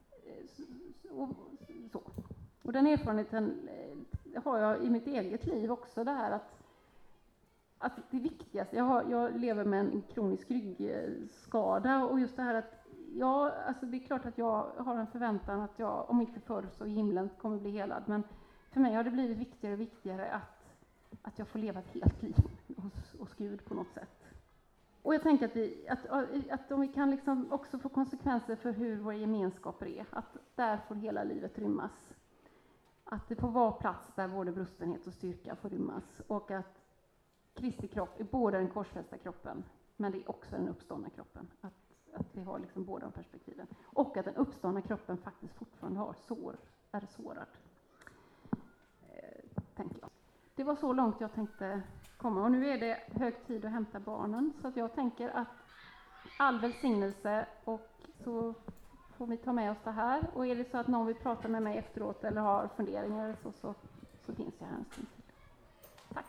Eh, 0.10 1.12
och, 1.12 1.30
så. 1.92 2.02
och 2.64 2.74
den 2.74 2.88
erfarenheten 2.88 3.70
eh, 4.34 4.44
har 4.44 4.58
jag 4.58 4.84
i 4.84 4.90
mitt 4.90 5.08
eget 5.08 5.46
liv 5.46 5.72
också, 5.72 6.04
det 6.04 6.12
här 6.12 6.32
att, 6.32 6.60
att 7.78 8.00
det 8.10 8.20
viktigaste, 8.20 8.76
jag, 8.76 8.84
har, 8.84 9.06
jag 9.10 9.40
lever 9.40 9.66
med 9.66 9.80
en 9.80 10.04
kronisk 10.14 10.52
ryggskada 10.52 12.06
och 12.06 12.20
just 12.20 12.36
det 12.36 12.44
här 12.44 12.56
att 12.56 12.77
ja, 13.14 13.52
alltså 13.68 13.86
det 13.86 13.98
är 13.98 14.08
klart 14.08 14.26
att 14.26 14.38
jag 14.38 14.72
har 14.78 14.96
en 14.96 15.08
förväntan 15.08 15.62
att 15.62 15.80
jag, 15.80 16.10
om 16.10 16.22
inte 16.22 16.40
förr 16.40 16.68
så 16.72 16.86
i 16.86 16.90
himlen, 16.90 17.30
kommer 17.42 17.58
bli 17.58 17.72
helad. 17.72 18.04
Men 18.06 18.24
för 18.72 18.80
mig 18.80 18.94
har 18.94 19.04
det 19.04 19.12
blivit 19.12 19.38
viktigare 19.38 19.74
och 19.74 19.80
viktigare 19.80 20.32
att, 20.32 20.76
att 21.22 21.40
jag 21.40 21.48
får 21.48 21.60
leva 21.60 21.80
ett 21.80 21.94
helt 21.94 22.22
liv 22.22 22.36
hos, 22.78 23.16
hos 23.20 23.34
Gud 23.36 23.66
på 23.66 23.74
något 23.74 23.94
sätt. 23.94 24.28
Och 25.02 25.14
jag 25.14 25.24
tänker 25.24 25.46
att, 25.46 25.56
vi, 25.56 25.88
att, 25.90 26.06
att 26.50 26.72
om 26.72 26.82
vi 26.82 26.88
kan 26.88 27.12
liksom 27.12 27.52
också 27.52 27.80
få 27.80 27.90
konsekvenser 27.90 28.56
för 28.56 28.72
hur 28.72 29.00
våra 29.00 29.16
gemenskaper 29.16 29.86
är, 29.86 30.06
att 30.12 30.38
där 30.56 30.78
får 30.88 30.96
hela 30.96 31.24
livet 31.24 31.60
rymmas. 31.60 32.14
Att 33.04 33.28
det 33.28 33.36
får 33.36 33.52
vara 33.52 33.72
plats 33.72 34.14
där 34.16 34.28
både 34.28 34.52
brustenhet 34.52 35.08
och 35.08 35.14
styrka 35.14 35.56
får 35.56 35.70
rymmas. 35.70 36.22
Och 36.28 36.52
att 36.52 36.82
Kristi 37.54 37.88
kropp 37.88 38.20
är 38.20 38.24
både 38.24 38.58
den 38.58 38.70
korsfästa 38.70 39.18
kroppen, 39.18 39.64
men 39.96 40.12
det 40.12 40.18
är 40.18 40.30
också 40.30 40.56
den 40.56 40.68
uppståndna 40.68 41.10
kroppen. 41.10 41.48
Att, 41.62 41.87
att 42.20 42.36
vi 42.36 42.44
har 42.44 42.60
liksom 42.60 42.86
båda 42.86 43.06
de 43.06 43.12
perspektiven. 43.12 43.68
Och 43.86 44.18
att 44.18 44.26
den 44.26 44.36
uppståndna 44.36 44.82
kroppen 44.82 45.18
faktiskt 45.18 45.54
fortfarande 45.54 46.00
har 46.00 46.14
sår, 46.14 46.56
är 46.92 47.08
sårad 47.10 47.48
eh, 49.10 49.62
tänker 49.76 50.00
jag. 50.02 50.10
Det 50.56 50.64
var 50.64 50.76
så 50.76 50.94
långt 50.94 51.22
jag 51.22 51.34
tänkte 51.34 51.82
komma 52.18 52.44
och 52.44 52.52
nu 52.52 52.70
är 52.70 52.78
det 52.78 53.00
hög 53.20 53.48
tid 53.48 53.66
att 53.66 53.72
hämta 53.72 54.00
barnen 54.00 54.54
så 54.62 54.68
att 54.68 54.78
jag 54.78 54.94
tänker 54.94 55.30
att 55.30 55.48
all 56.38 56.60
välsignelse 56.60 57.48
och 57.64 57.90
så 58.24 58.54
får 59.18 59.28
vi 59.28 59.38
ta 59.38 59.54
med 59.54 59.72
oss 59.72 59.78
det 59.84 59.92
här 59.92 60.30
och 60.34 60.48
är 60.48 60.56
det 60.56 60.72
så 60.72 60.78
att 60.78 60.88
någon 60.88 61.06
vill 61.06 61.16
prata 61.16 61.48
med 61.48 61.64
mig 61.64 61.78
efteråt 61.78 62.24
eller 62.24 62.42
har 62.42 62.70
funderingar 62.76 63.36
så, 63.44 63.52
så, 63.52 63.76
så 64.26 64.34
finns 64.34 64.54
jag 64.60 64.68
här 64.68 64.76
en 64.76 64.86
stund 64.86 65.08
till. 65.16 65.24
Tack! 66.14 66.28